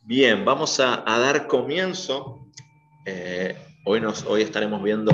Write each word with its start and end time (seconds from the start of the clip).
Bien, 0.00 0.44
vamos 0.44 0.80
a, 0.80 1.02
dar 1.04 1.46
comienzo. 1.46 2.50
Eh, 3.04 3.54
hoy, 3.84 4.00
nos, 4.00 4.24
hoy 4.24 4.42
estaremos 4.42 4.82
viendo 4.82 5.12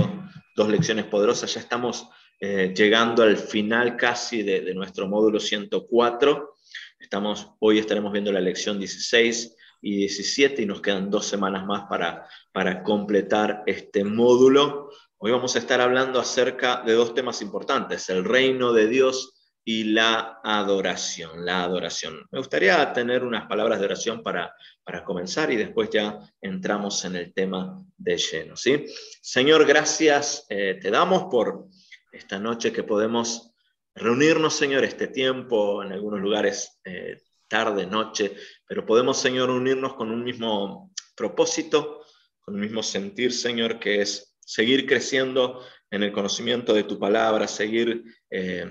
dos 0.55 0.69
lecciones 0.69 1.07
poderosas. 1.07 1.53
Ya 1.53 1.61
estamos 1.61 2.09
eh, 2.41 2.73
llegando 2.77 3.25
al 3.25 3.37
final 3.37 3.97
casi 3.97 4.43
de, 4.43 4.73
nuestro 4.75 5.09
módulo 5.09 5.41
104. 5.41 6.55
Estamos, 7.01 7.53
hoy 7.59 7.79
estaremos 7.79 8.13
viendo 8.13 8.31
la 8.31 8.41
lección 8.41 8.79
16 8.79 9.57
y 9.81 9.97
17 9.97 10.63
y 10.63 10.67
nos 10.67 10.81
quedan 10.81 11.11
dos 11.11 11.27
semanas 11.27 11.67
más 11.67 11.89
para, 11.89 12.29
para 12.53 12.85
completar 12.85 13.65
este 13.67 14.05
módulo. 14.05 14.91
Hoy 15.19 15.33
vamos 15.33 15.57
a 15.57 15.59
estar 15.59 15.81
hablando 15.81 16.21
acerca 16.21 16.83
de 16.83 16.93
dos 16.93 17.13
temas 17.13 17.43
importantes, 17.43 18.09
el 18.09 18.25
reino 18.25 18.73
de 18.73 18.87
Dios 18.87 19.32
y 19.65 19.85
la 19.85 20.41
adoración, 20.43 21.45
la 21.45 21.63
adoración. 21.63 22.27
Me 22.31 22.39
gustaría 22.39 22.93
tener 22.93 23.23
unas 23.23 23.47
palabras 23.47 23.79
de 23.79 23.85
oración 23.85 24.23
para, 24.23 24.55
para 24.83 25.05
comenzar 25.05 25.53
y 25.53 25.57
después 25.57 25.89
ya 25.91 26.19
entramos 26.41 27.05
en 27.05 27.17
el 27.17 27.33
tema 27.33 27.81
de 27.97 28.17
lleno. 28.17 28.57
¿sí? 28.57 28.87
Señor, 29.21 29.65
gracias 29.67 30.47
eh, 30.49 30.79
te 30.81 30.91
damos 30.91 31.25
por 31.31 31.67
esta 32.11 32.39
noche 32.39 32.73
que 32.73 32.83
podemos 32.83 33.53
reunirnos, 33.95 34.55
Señor, 34.55 34.85
este 34.85 35.07
tiempo, 35.07 35.83
en 35.83 35.93
algunos 35.93 36.21
lugares 36.21 36.81
eh, 36.85 37.23
tarde, 37.47 37.87
noche, 37.87 38.35
pero 38.67 38.85
podemos, 38.85 39.21
Señor, 39.21 39.51
unirnos 39.51 39.95
con 39.95 40.11
un 40.11 40.25
mismo 40.25 40.93
propósito, 41.15 42.03
con 42.41 42.55
un 42.55 42.61
mismo 42.61 42.83
sentir, 42.83 43.33
Señor, 43.33 43.79
que 43.79 44.01
es 44.01 44.37
seguir 44.41 44.87
creciendo 44.87 45.65
en 45.91 46.03
el 46.03 46.11
conocimiento 46.11 46.75
de 46.75 46.83
tu 46.83 46.99
palabra, 46.99 47.47
seguir... 47.47 48.03
Eh, 48.29 48.67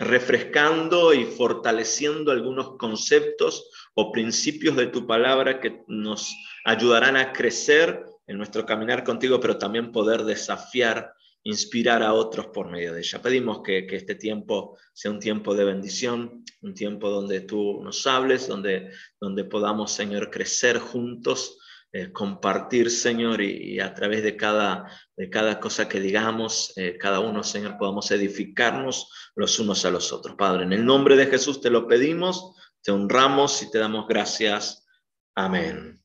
refrescando 0.00 1.12
y 1.12 1.26
fortaleciendo 1.26 2.32
algunos 2.32 2.78
conceptos 2.78 3.68
o 3.92 4.10
principios 4.10 4.74
de 4.74 4.86
tu 4.86 5.06
palabra 5.06 5.60
que 5.60 5.82
nos 5.88 6.34
ayudarán 6.64 7.18
a 7.18 7.34
crecer 7.34 8.02
en 8.26 8.38
nuestro 8.38 8.64
caminar 8.64 9.04
contigo, 9.04 9.38
pero 9.40 9.58
también 9.58 9.92
poder 9.92 10.24
desafiar, 10.24 11.12
inspirar 11.42 12.02
a 12.02 12.14
otros 12.14 12.46
por 12.46 12.70
medio 12.70 12.94
de 12.94 13.00
ella. 13.00 13.20
Pedimos 13.20 13.60
que, 13.62 13.86
este 13.90 14.14
tiempo 14.14 14.78
sea 14.94 15.10
un 15.10 15.20
tiempo 15.20 15.54
de 15.54 15.64
bendición, 15.64 16.44
un 16.62 16.72
tiempo 16.72 17.10
donde 17.10 17.42
tú 17.42 17.82
nos 17.82 18.06
hables, 18.06 18.48
donde, 18.48 18.90
donde 19.20 19.44
podamos, 19.44 19.92
Señor, 19.92 20.30
crecer 20.30 20.78
juntos 20.78 21.58
eh, 21.92 22.12
compartir, 22.12 22.88
Señor, 22.88 23.42
y, 23.42 23.80
a 23.80 23.92
través 23.94 24.22
de 24.22 24.36
cada, 24.36 24.88
de 25.16 25.28
cada 25.28 25.58
cosa 25.58 25.88
que 25.88 25.98
digamos, 25.98 26.72
eh, 26.76 26.96
cada 26.96 27.18
uno, 27.18 27.42
Señor, 27.42 27.78
podamos 27.78 28.12
edificarnos 28.12 29.10
los 29.34 29.58
unos 29.58 29.84
a 29.84 29.90
los 29.90 30.12
otros. 30.12 30.36
Padre, 30.36 30.62
en 30.62 30.72
el 30.72 30.84
nombre 30.86 31.16
de 31.16 31.26
Jesús 31.26 31.60
te 31.60 31.68
lo 31.68 31.88
pedimos, 31.88 32.54
te 32.80 32.92
honramos 32.92 33.60
y 33.62 33.70
te 33.72 33.78
damos 33.78 34.06
gracias. 34.06 34.86
Amén. 35.34 36.00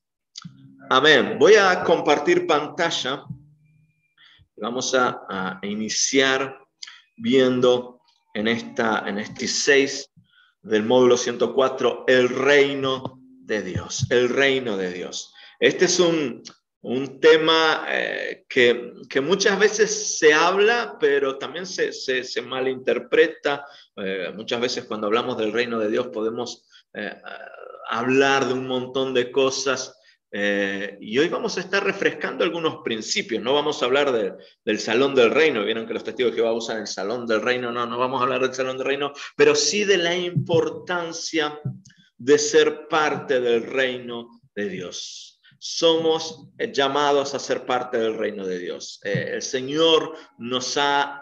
Amén. 0.90 1.38
Voy 1.38 1.54
a 1.54 1.84
compartir 1.84 2.48
pantalla. 2.48 3.24
Vamos 4.56 4.96
a, 4.96 5.60
iniciar 5.62 6.58
viendo 7.16 8.02
en, 8.34 8.48
esta, 8.48 9.08
en 9.08 9.20
este 9.20 9.48
6 9.48 10.12
del 10.64 10.82
módulo 10.82 11.16
104 11.16 12.06
el 12.08 12.30
reino 12.30 13.20
de 13.22 13.62
Dios, 13.62 14.08
el 14.10 14.30
reino 14.30 14.78
de 14.78 14.92
Dios. 14.92 15.35
Este 15.66 15.86
es 15.86 16.00
un, 16.00 16.44
tema 17.20 17.88
eh, 17.90 18.46
que, 18.48 19.20
muchas 19.20 19.58
veces 19.58 20.20
se 20.20 20.32
habla, 20.32 20.96
pero 21.00 21.40
también 21.40 21.66
se, 21.66 21.92
malinterpreta. 22.44 23.66
Eh, 23.96 24.32
muchas 24.36 24.62
veces 24.62 24.86
cuando 24.86 25.08
hablamos 25.08 25.40
del 25.40 25.52
reino 25.52 25.80
de 25.80 25.90
Dios 25.90 26.10
podemos 26.10 26.70
eh, 26.94 27.20
hablar 27.90 28.46
de 28.46 28.54
un 28.54 28.68
montón 28.68 29.16
de 29.16 29.32
cosas. 29.32 30.00
y 30.32 31.18
hoy 31.18 31.30
vamos 31.30 31.58
a 31.58 31.62
estar 31.62 31.84
refrescando 31.84 32.44
algunos 32.44 32.84
principios. 32.84 33.42
No 33.42 33.56
vamos 33.56 33.82
a 33.82 33.86
hablar 33.86 34.12
del 34.64 34.80
salón 34.80 35.16
del 35.16 35.32
reino. 35.32 35.66
Vieron 35.66 35.88
que 35.88 35.96
los 35.96 36.04
testigos 36.04 36.34
de 36.34 36.36
Jehová 36.36 36.54
usan 36.54 36.82
el 36.82 36.88
salón 36.88 37.26
del 37.26 37.42
reino. 37.42 37.72
No, 37.72 37.88
no 37.88 37.98
vamos 37.98 38.20
a 38.20 38.26
hablar 38.26 38.42
del 38.42 38.54
salón 38.54 38.78
del 38.78 38.86
reino, 38.86 39.14
pero 39.36 39.56
sí 39.56 39.84
de 39.84 39.98
la 39.98 40.16
importancia 40.16 41.60
de 42.20 42.38
ser 42.38 42.88
parte 42.88 43.42
del 43.42 43.64
reino 43.64 44.30
de 44.54 44.70
Dios 44.70 45.35
somos 45.60 46.48
llamados 46.74 47.34
a 47.34 47.40
ser 47.40 47.66
parte 47.66 47.98
del 47.98 48.18
reino 48.18 48.46
de 48.46 48.60
Dios. 48.60 49.00
Eh, 49.04 49.32
el 49.34 49.42
Señor 49.42 50.16
nos 50.38 50.78
ha, 50.78 51.22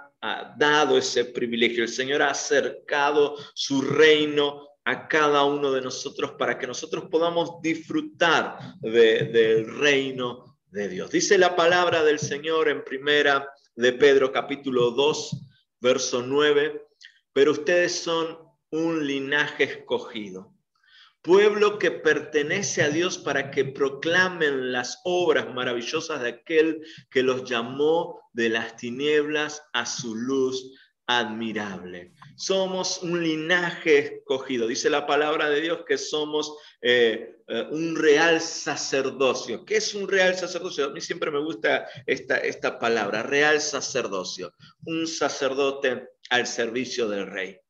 dado 0.58 0.98
ese 0.98 1.26
privilegio, 1.26 1.84
el 1.84 1.90
Señor 1.90 2.22
ha 2.22 2.30
acercado 2.30 3.36
su 3.54 3.82
reino 3.82 4.70
a 4.86 5.10
cada 5.10 5.44
uno 5.44 5.70
de 5.74 5.82
nosotros 5.82 6.36
para 6.40 6.58
que 6.58 6.66
nosotros 6.66 7.10
podamos 7.12 7.62
disfrutar 7.62 8.58
del 8.80 9.80
reino 9.80 10.58
de 10.68 10.88
Dios. 10.88 11.12
Dice 11.12 11.38
la 11.38 11.58
palabra 11.58 12.06
del 12.06 12.20
Señor 12.20 12.70
en 12.70 12.86
primera 12.86 13.50
de 13.76 13.92
Pedro 13.92 14.32
capítulo 14.32 14.92
2, 14.92 15.42
verso 15.82 16.22
9, 16.22 16.86
pero 17.34 17.52
ustedes 17.52 17.94
son 17.94 18.38
un 18.70 19.06
linaje 19.06 19.66
escogido 19.66 20.53
pueblo 21.24 21.80
que 21.80 21.90
pertenece 21.90 22.84
a 22.84 22.90
Dios 22.90 23.18
para 23.18 23.50
que 23.50 23.66
proclamen 23.66 24.72
las 24.72 25.00
obras 25.06 25.52
maravillosas 25.54 26.22
de 26.22 26.30
aquel 26.30 26.86
que 27.10 27.24
los 27.24 27.50
llamó 27.50 28.22
de 28.34 28.50
las 28.50 28.76
tinieblas 28.76 29.64
a 29.72 29.86
su 29.86 30.16
luz 30.16 30.72
admirable. 31.08 32.12
Somos 32.36 33.02
un 33.04 33.24
linaje 33.24 34.18
escogido. 34.18 34.68
Dice 34.68 34.90
la 34.90 35.08
palabra 35.08 35.50
de 35.50 35.62
Dios 35.62 35.80
que 35.88 35.98
somos 35.98 36.58
eh, 36.82 37.38
eh, 37.48 37.68
un 37.72 37.96
real 37.96 38.42
sacerdocio. 38.42 39.66
¿Qué 39.66 39.78
es 39.78 39.94
un 39.94 40.08
real 40.08 40.36
sacerdocio? 40.36 40.86
A 40.86 40.90
mí 40.90 41.00
siempre 41.02 41.32
me 41.32 41.40
gusta 41.40 41.88
esta, 42.06 42.38
esta 42.38 42.80
palabra, 42.80 43.24
real 43.24 43.62
sacerdocio. 43.62 44.54
Un 44.86 45.08
sacerdote 45.08 46.10
al 46.30 46.48
servicio 46.48 47.08
del 47.08 47.28
rey. 47.28 47.63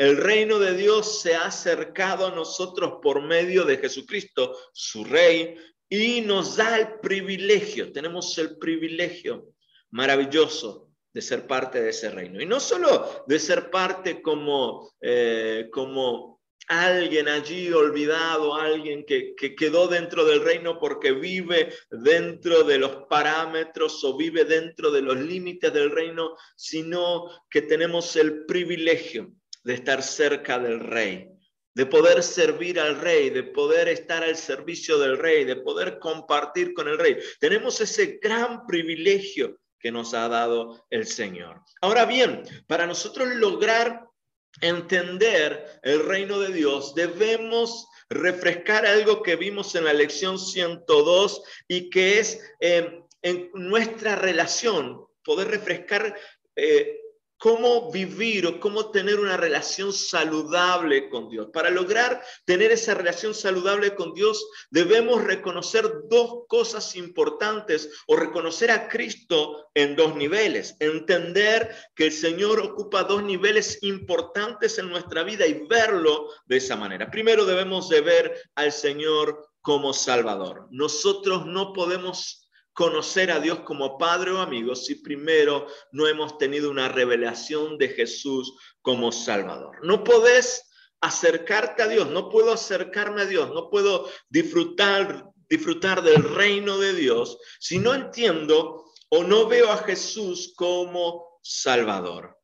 El 0.00 0.16
reino 0.16 0.58
de 0.58 0.74
Dios 0.78 1.20
se 1.20 1.34
ha 1.34 1.44
acercado 1.44 2.28
a 2.28 2.34
nosotros 2.34 3.00
por 3.02 3.20
medio 3.20 3.66
de 3.66 3.76
Jesucristo, 3.76 4.56
su 4.72 5.04
rey, 5.04 5.56
y 5.90 6.22
nos 6.22 6.56
da 6.56 6.78
el 6.78 7.00
privilegio, 7.00 7.92
tenemos 7.92 8.38
el 8.38 8.56
privilegio 8.56 9.48
maravilloso 9.90 10.88
de 11.12 11.20
ser 11.20 11.46
parte 11.46 11.82
de 11.82 11.90
ese 11.90 12.08
reino. 12.08 12.40
Y 12.40 12.46
no 12.46 12.60
solo 12.60 13.24
de 13.26 13.38
ser 13.38 13.68
parte 13.68 14.22
como, 14.22 14.90
eh, 15.02 15.68
como 15.70 16.40
alguien 16.68 17.28
allí 17.28 17.70
olvidado, 17.70 18.54
alguien 18.54 19.04
que, 19.04 19.34
que, 19.34 19.54
quedó 19.54 19.86
dentro 19.86 20.24
del 20.24 20.42
reino 20.42 20.78
porque 20.80 21.12
vive 21.12 21.74
dentro 21.90 22.64
de 22.64 22.78
los 22.78 23.04
parámetros 23.10 24.02
o 24.04 24.16
vive 24.16 24.46
dentro 24.46 24.90
de 24.90 25.02
los 25.02 25.18
límites 25.18 25.70
del 25.74 25.90
reino, 25.90 26.38
sino 26.56 27.26
que 27.50 27.60
tenemos 27.60 28.16
el 28.16 28.46
privilegio 28.46 29.34
de 29.62 29.74
estar 29.74 30.02
cerca 30.02 30.58
del 30.58 30.80
rey, 30.80 31.28
de 31.74 31.86
poder 31.86 32.22
servir 32.22 32.80
al 32.80 33.00
rey, 33.00 33.30
de 33.30 33.44
poder 33.44 33.88
estar 33.88 34.22
al 34.22 34.36
servicio 34.36 34.98
del 34.98 35.18
rey, 35.18 35.44
de 35.44 35.56
poder 35.56 35.98
compartir 35.98 36.74
con 36.74 36.88
el 36.88 36.98
rey. 36.98 37.18
Tenemos 37.38 37.80
ese 37.80 38.18
gran 38.22 38.66
privilegio 38.66 39.58
que 39.78 39.90
nos 39.90 40.14
ha 40.14 40.28
dado 40.28 40.86
el 40.90 41.06
Señor. 41.06 41.62
Ahora 41.80 42.04
bien, 42.04 42.42
para 42.66 42.86
nosotros 42.86 43.28
lograr 43.36 44.06
entender 44.60 45.80
el 45.82 46.04
reino 46.04 46.38
de 46.40 46.52
Dios, 46.52 46.94
debemos 46.94 47.86
refrescar 48.08 48.84
algo 48.84 49.22
que 49.22 49.36
vimos 49.36 49.74
en 49.74 49.84
la 49.84 49.92
lección 49.92 50.38
102 50.38 51.42
y 51.68 51.88
que 51.88 52.18
es 52.18 52.40
eh, 52.60 53.02
en 53.22 53.50
nuestra 53.54 54.16
relación, 54.16 55.06
poder 55.22 55.48
refrescar 55.48 56.18
eh, 56.56 56.99
cómo 57.40 57.90
vivir 57.90 58.46
o 58.46 58.60
cómo 58.60 58.90
tener 58.90 59.18
una 59.18 59.38
relación 59.38 59.94
saludable 59.94 61.08
con 61.08 61.30
Dios. 61.30 61.48
Para 61.54 61.70
lograr 61.70 62.22
tener 62.44 62.70
esa 62.70 62.92
relación 62.92 63.34
saludable 63.34 63.94
con 63.94 64.12
Dios, 64.12 64.46
debemos 64.70 65.24
reconocer 65.24 65.90
dos 66.10 66.44
cosas 66.48 66.94
importantes 66.96 67.90
o 68.06 68.16
reconocer 68.16 68.70
a 68.70 68.88
Cristo 68.88 69.70
en 69.72 69.96
dos 69.96 70.14
niveles. 70.16 70.76
Entender 70.80 71.74
que 71.94 72.06
el 72.06 72.12
Señor 72.12 72.60
ocupa 72.60 73.04
dos 73.04 73.22
niveles 73.22 73.82
importantes 73.82 74.78
en 74.78 74.90
nuestra 74.90 75.22
vida 75.22 75.46
y 75.46 75.66
verlo 75.66 76.28
de 76.44 76.58
esa 76.58 76.76
manera. 76.76 77.10
Primero 77.10 77.46
debemos 77.46 77.88
de 77.88 78.02
ver 78.02 78.50
al 78.54 78.70
Señor 78.70 79.48
como 79.62 79.94
Salvador. 79.94 80.68
Nosotros 80.70 81.46
no 81.46 81.72
podemos 81.72 82.49
conocer 82.72 83.30
a 83.30 83.40
Dios 83.40 83.60
como 83.60 83.98
Padre 83.98 84.32
o 84.32 84.38
amigo 84.38 84.74
si 84.74 84.96
primero 84.96 85.66
no 85.92 86.06
hemos 86.06 86.38
tenido 86.38 86.70
una 86.70 86.88
revelación 86.88 87.78
de 87.78 87.88
Jesús 87.88 88.54
como 88.82 89.12
Salvador. 89.12 89.78
No 89.82 90.04
podés 90.04 90.70
acercarte 91.00 91.82
a 91.82 91.88
Dios, 91.88 92.08
no 92.10 92.28
puedo 92.28 92.52
acercarme 92.52 93.22
a 93.22 93.26
Dios, 93.26 93.50
no 93.50 93.70
puedo 93.70 94.08
disfrutar 94.28 95.30
disfrutar 95.50 96.02
del 96.02 96.22
reino 96.22 96.78
de 96.78 96.94
Dios 96.94 97.36
si 97.58 97.78
no 97.78 97.92
entiendo 97.92 98.84
o 99.10 99.24
no 99.24 99.48
veo 99.48 99.70
a 99.70 99.78
Jesús 99.78 100.54
como 100.56 101.40
Salvador. 101.42 102.38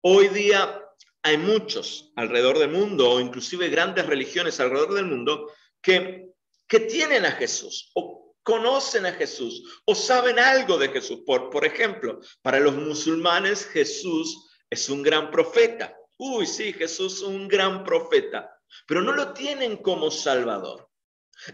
Hoy 0.00 0.28
día 0.28 0.80
hay 1.22 1.36
muchos 1.36 2.12
alrededor 2.16 2.58
del 2.58 2.70
mundo, 2.70 3.10
o 3.10 3.20
inclusive 3.20 3.68
grandes 3.68 4.06
religiones 4.06 4.60
alrededor 4.60 4.94
del 4.94 5.06
mundo, 5.06 5.50
que, 5.80 6.28
que 6.68 6.80
tienen 6.80 7.26
a 7.26 7.32
Jesús 7.32 7.90
o 7.94 8.21
conocen 8.42 9.06
a 9.06 9.12
Jesús 9.12 9.82
o 9.84 9.94
saben 9.94 10.38
algo 10.38 10.78
de 10.78 10.88
Jesús. 10.88 11.20
Por, 11.26 11.50
por 11.50 11.64
ejemplo, 11.64 12.20
para 12.42 12.60
los 12.60 12.74
musulmanes 12.74 13.66
Jesús 13.66 14.50
es 14.70 14.88
un 14.88 15.02
gran 15.02 15.30
profeta. 15.30 15.96
Uy, 16.16 16.46
sí, 16.46 16.72
Jesús 16.72 17.16
es 17.16 17.22
un 17.22 17.48
gran 17.48 17.84
profeta, 17.84 18.50
pero 18.86 19.02
no 19.02 19.12
lo 19.12 19.32
tienen 19.32 19.76
como 19.78 20.10
Salvador. 20.10 20.88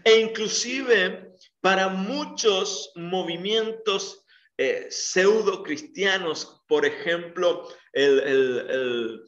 E 0.03 0.19
inclusive 0.19 1.33
para 1.61 1.89
muchos 1.89 2.91
movimientos 2.95 4.25
eh, 4.57 4.87
pseudo 4.89 5.63
cristianos, 5.63 6.61
por 6.67 6.85
ejemplo, 6.85 7.67
el, 7.93 9.23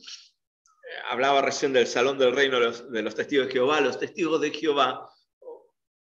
hablaba 1.10 1.42
recién 1.42 1.74
del 1.74 1.88
Salón 1.88 2.18
del 2.18 2.36
Reino 2.36 2.60
de 2.60 3.02
los, 3.02 3.16
Testigos 3.16 3.48
de 3.48 3.54
Jehová, 3.54 3.82
los 3.82 3.98
Testigos 3.98 4.42
de 4.42 4.52
Jehová 4.52 5.10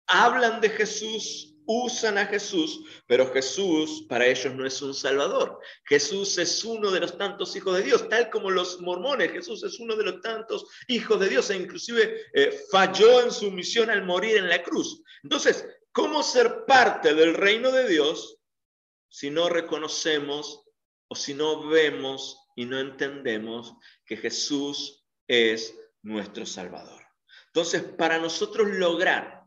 hablan 0.10 0.60
de 0.60 0.70
Jesús, 0.70 1.56
usan 1.66 2.18
a 2.18 2.26
Jesús, 2.26 2.82
pero 3.08 3.32
Jesús 3.32 4.06
para 4.10 4.26
ellos 4.26 4.54
no 4.56 4.66
es 4.66 4.82
un 4.82 4.94
Salvador. 4.94 5.60
Jesús 5.86 6.38
es 6.38 6.64
uno 6.64 6.92
de 6.92 7.00
los 7.00 7.18
tantos 7.18 7.56
hijos 7.56 7.78
de 7.78 7.84
Dios, 7.84 8.10
tal 8.10 8.30
como 8.30 8.50
los 8.50 8.82
mormones. 8.82 9.32
Jesús 9.32 9.64
es 9.64 9.80
uno 9.80 9.96
de 9.96 10.04
los 10.04 10.22
tantos 10.22 10.66
hijos 10.88 11.20
de 11.20 11.30
Dios 11.30 11.50
e 11.50 11.56
inclusive 11.56 12.26
eh, 12.34 12.60
falló 12.72 13.22
en 13.22 13.32
su 13.32 13.52
misión 13.52 13.90
al 13.90 14.04
morir 14.04 14.38
en 14.38 14.50
la 14.50 14.64
cruz. 14.64 15.02
Entonces, 15.24 15.66
¿cómo 15.92 16.24
ser 16.24 16.66
parte 16.66 17.14
del 17.14 17.36
reino 17.36 17.72
de 17.72 17.88
Dios 17.88 18.38
si 19.10 19.30
no 19.30 19.50
reconocemos 19.50 20.64
o 21.08 21.16
si 21.16 21.34
no 21.34 21.68
vemos 21.68 22.38
y 22.56 22.66
no 22.66 22.80
entendemos 22.80 23.74
que 24.06 24.18
Jesús 24.18 25.06
es 25.28 25.76
nuestro 26.02 26.46
Salvador. 26.46 27.02
Entonces, 27.48 27.84
para 27.84 28.20
nosotros 28.20 28.68
lograr 28.68 29.39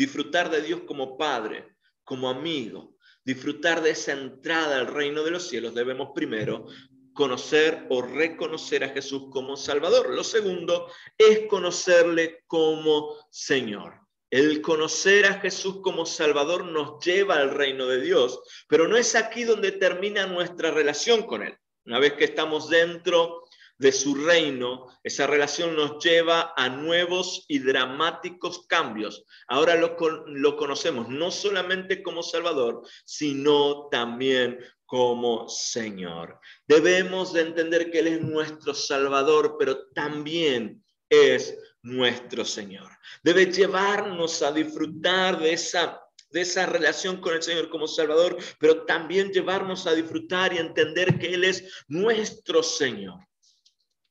disfrutar 0.00 0.50
de 0.50 0.62
Dios 0.62 0.80
como 0.86 1.18
Padre, 1.18 1.76
como 2.04 2.30
amigo, 2.30 2.96
disfrutar 3.22 3.82
de 3.82 3.90
esa 3.90 4.12
entrada 4.12 4.78
al 4.78 4.86
reino 4.86 5.22
de 5.22 5.30
los 5.30 5.46
cielos, 5.46 5.74
debemos 5.74 6.12
primero 6.14 6.64
conocer 7.12 7.86
o 7.90 8.00
reconocer 8.00 8.82
a 8.82 8.88
Jesús 8.88 9.24
como 9.30 9.58
Salvador. 9.58 10.08
Lo 10.08 10.24
segundo 10.24 10.90
es 11.18 11.40
conocerle 11.48 12.44
como 12.46 13.14
Señor. 13.30 14.00
El 14.30 14.62
conocer 14.62 15.26
a 15.26 15.34
Jesús 15.34 15.82
como 15.82 16.06
Salvador 16.06 16.64
nos 16.64 17.04
lleva 17.04 17.34
al 17.34 17.50
reino 17.50 17.86
de 17.86 18.00
Dios, 18.00 18.40
pero 18.68 18.88
no 18.88 18.96
es 18.96 19.14
aquí 19.14 19.44
donde 19.44 19.72
termina 19.72 20.24
nuestra 20.24 20.70
relación 20.70 21.24
con 21.24 21.42
Él. 21.42 21.58
Una 21.84 21.98
vez 21.98 22.14
que 22.14 22.24
estamos 22.24 22.70
dentro 22.70 23.42
de 23.80 23.92
su 23.92 24.14
reino, 24.14 24.88
esa 25.02 25.26
relación 25.26 25.74
nos 25.74 26.04
lleva 26.04 26.52
a 26.54 26.68
nuevos 26.68 27.46
y 27.48 27.60
dramáticos 27.60 28.66
cambios. 28.66 29.24
Ahora 29.48 29.74
lo, 29.74 29.96
lo 30.26 30.56
conocemos 30.58 31.08
no 31.08 31.30
solamente 31.30 32.02
como 32.02 32.22
Salvador, 32.22 32.82
sino 33.06 33.88
también 33.90 34.58
como 34.84 35.48
Señor. 35.48 36.38
Debemos 36.68 37.32
de 37.32 37.40
entender 37.40 37.90
que 37.90 38.00
Él 38.00 38.08
es 38.08 38.20
nuestro 38.20 38.74
Salvador, 38.74 39.56
pero 39.58 39.88
también 39.94 40.84
es 41.08 41.56
nuestro 41.80 42.44
Señor. 42.44 42.90
Debe 43.22 43.46
llevarnos 43.50 44.42
a 44.42 44.52
disfrutar 44.52 45.40
de 45.40 45.54
esa 45.54 46.02
de 46.30 46.42
esa 46.42 46.64
relación 46.66 47.20
con 47.20 47.34
el 47.34 47.42
Señor 47.42 47.68
como 47.70 47.88
Salvador, 47.88 48.36
pero 48.60 48.84
también 48.84 49.32
llevarnos 49.32 49.88
a 49.88 49.94
disfrutar 49.94 50.52
y 50.52 50.58
entender 50.58 51.18
que 51.18 51.34
Él 51.34 51.42
es 51.42 51.84
nuestro 51.88 52.62
Señor, 52.62 53.18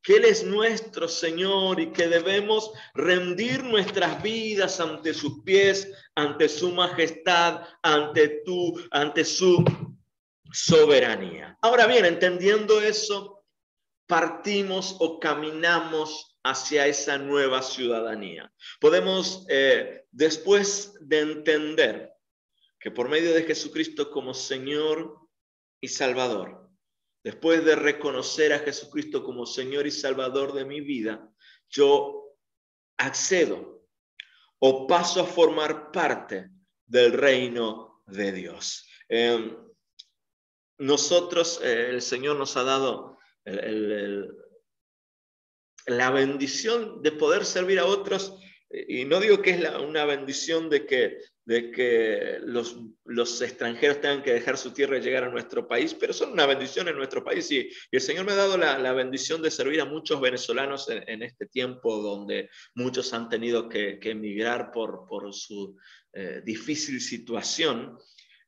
Él 0.10 0.26
es 0.26 0.44
nuestro 0.44 1.08
Señor 1.08 1.80
y 1.80 1.92
que 1.92 2.08
debemos 2.08 2.72
rendir 2.94 3.64
nuestras 3.64 4.22
vidas 4.24 4.80
ante 4.80 5.14
sus 5.14 5.44
pies, 5.44 5.92
ante 6.16 6.50
su 6.50 6.72
majestad, 6.72 7.62
ante 7.84 8.42
tu, 8.44 8.80
ante 8.92 9.24
su 9.24 9.64
soberanía. 10.52 11.58
Ahora 11.62 11.86
bien, 11.86 12.06
entendiendo 12.06 12.82
eso, 12.82 13.44
partimos 14.08 14.96
o 15.00 15.20
caminamos 15.20 16.38
hacia 16.44 16.88
esa 16.88 17.18
nueva 17.18 17.62
ciudadanía. 17.62 18.52
Podemos, 18.80 19.46
eh, 19.50 20.06
después 20.12 20.96
de 21.02 21.20
entender 21.20 22.14
que 22.80 22.92
por 22.92 23.10
medio 23.10 23.34
de 23.34 23.44
Jesucristo 23.44 24.10
como 24.10 24.34
Señor 24.34 25.20
y 25.82 25.90
Salvador, 25.90 26.69
después 27.24 27.64
de 27.66 27.76
reconocer 27.76 28.54
a 28.54 28.60
Jesucristo 28.60 29.24
como 29.24 29.46
Señor 29.46 29.88
y 29.88 29.92
Salvador 29.92 30.54
de 30.54 30.66
mi 30.66 30.82
vida, 30.82 31.30
yo 31.70 32.36
accedo 32.98 33.86
o 34.60 34.88
paso 34.88 35.22
a 35.22 35.26
formar 35.26 35.92
parte 35.92 36.50
del 36.86 37.14
reino 37.14 38.04
de 38.08 38.32
Dios. 38.32 38.88
Em, 39.08 39.56
nosotros, 40.78 41.60
eh, 41.64 41.90
el 41.90 42.02
Señor 42.02 42.38
nos 42.38 42.58
ha 42.58 42.64
dado 42.64 43.18
la 45.86 46.12
bendición 46.12 47.02
de 47.02 47.12
poder 47.12 47.46
servir 47.46 47.80
a 47.80 47.86
otros, 47.86 48.36
y 48.72 49.06
no 49.06 49.20
digo 49.20 49.42
que 49.42 49.52
es 49.52 49.70
una 49.80 50.06
bendición 50.06 50.70
de 50.70 50.86
que, 50.86 51.18
de 51.46 51.72
que 51.72 52.38
los, 52.44 52.78
los, 53.06 53.42
extranjeros 53.42 54.00
tengan 54.00 54.22
que 54.22 54.34
dejar 54.34 54.58
su 54.58 54.72
tierra 54.72 54.98
y 54.98 55.02
llegar 55.02 55.24
a 55.24 55.32
nuestro 55.32 55.68
país, 55.68 55.96
pero 55.96 56.14
son 56.14 56.34
una 56.34 56.46
bendición 56.46 56.88
en 56.88 56.96
nuestro 56.96 57.24
país. 57.24 57.50
Y, 57.52 57.68
el 57.92 58.02
Señor 58.02 58.26
me 58.26 58.34
ha 58.34 58.36
dado 58.36 58.58
la, 58.58 58.94
bendición 58.94 59.42
de 59.42 59.50
servir 59.50 59.82
a 59.82 59.86
muchos 59.86 60.22
venezolanos 60.22 60.88
en, 60.90 61.24
este 61.24 61.48
tiempo 61.48 61.98
donde 61.98 62.50
muchos 62.76 63.12
han 63.14 63.28
tenido 63.28 63.68
que, 63.68 64.00
emigrar 64.04 64.72
por, 64.72 65.08
por 65.08 65.34
su 65.34 65.76
eh, 66.14 66.42
difícil 66.46 67.02
situación 67.02 67.98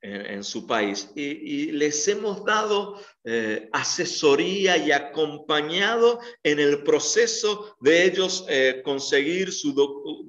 en, 0.01 0.44
su 0.44 0.65
país. 0.65 1.12
Y, 1.15 1.71
les 1.71 2.07
hemos 2.07 2.44
dado 2.44 3.00
eh, 3.24 3.69
asesoría 3.71 4.77
y 4.77 4.92
acompañado 4.92 6.19
en 6.44 6.59
el 6.59 6.83
proceso 6.83 7.75
de 7.80 8.06
ellos 8.06 8.45
eh, 8.50 8.81
conseguir 8.83 9.51
su 9.51 9.74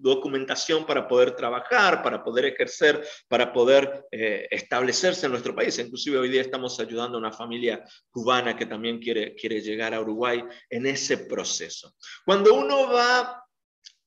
documentación 0.01 0.85
para 0.85 1.09
poder 1.09 1.35
trabajar, 1.35 2.03
para 2.03 2.23
poder 2.23 2.47
ejercer, 2.47 3.03
para 3.29 3.53
poder 3.53 4.07
eh, 4.13 4.47
establecerse 4.51 5.27
en 5.27 5.33
nuestro 5.33 5.55
país. 5.55 5.79
Inclusive 5.79 6.19
hoy 6.19 6.29
día 6.29 6.43
estamos 6.43 6.79
ayudando 6.79 7.17
a 7.17 7.21
una 7.21 7.33
familia 7.33 7.83
cubana 8.11 8.57
que 8.57 8.67
también 8.67 8.99
quiere, 8.99 9.35
quiere 9.35 9.61
llegar 9.61 9.95
a 9.95 10.01
Uruguay 10.01 10.45
en 10.69 10.87
ese 10.87 11.17
proceso. 11.17 11.95
Cuando 12.25 12.55
uno 12.55 12.93
va 12.93 13.42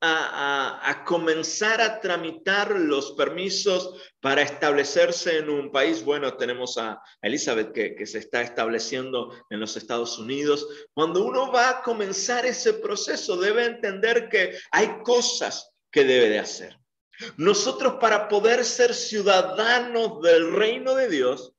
a, 0.06 1.04
comenzar 1.06 1.82
a 1.82 2.00
tramitar 2.00 2.72
los 2.72 3.12
permisos 3.14 4.02
para 4.20 4.42
establecerse 4.42 5.40
en 5.40 5.50
un 5.50 5.72
país. 5.72 6.04
Bueno, 6.04 6.36
tenemos 6.36 6.78
a 6.78 7.02
Elizabeth 7.22 7.72
que, 7.72 7.96
que, 7.96 8.06
se 8.06 8.20
está 8.20 8.42
estableciendo 8.42 9.34
en 9.50 9.60
los 9.60 9.78
Estados 9.78 10.18
Unidos. 10.18 10.68
Cuando 10.94 11.26
uno 11.26 11.52
va 11.52 11.70
a 11.70 11.82
comenzar 11.82 12.46
ese 12.46 12.74
proceso, 12.74 13.38
debe 13.38 13.66
entender 13.66 14.30
que 14.30 14.58
hay 14.72 15.02
cosas 15.04 15.72
que 15.92 16.04
debe 16.04 16.30
de 16.30 16.40
hacer. 16.40 16.78
Nosotros 17.38 17.96
para 18.02 18.28
poder 18.28 18.66
ser 18.66 18.94
ciudadanos 18.94 20.22
del 20.22 20.52
reino 20.52 20.96
de 20.96 21.08
Dios, 21.08 21.54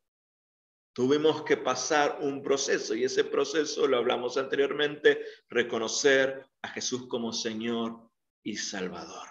tuvimos 0.93 1.43
que 1.43 1.57
pasar 1.57 2.19
un 2.23 2.43
proceso 2.43 2.95
y 2.95 3.05
ese 3.05 3.25
proceso, 3.25 3.87
lo 3.87 3.99
hablamos 3.99 4.37
anteriormente, 4.37 5.21
reconocer 5.49 6.43
a 6.63 6.69
Jesús 6.69 7.07
como 7.07 7.33
Señor 7.33 8.06
y 8.47 8.57
Salvador. 8.57 9.29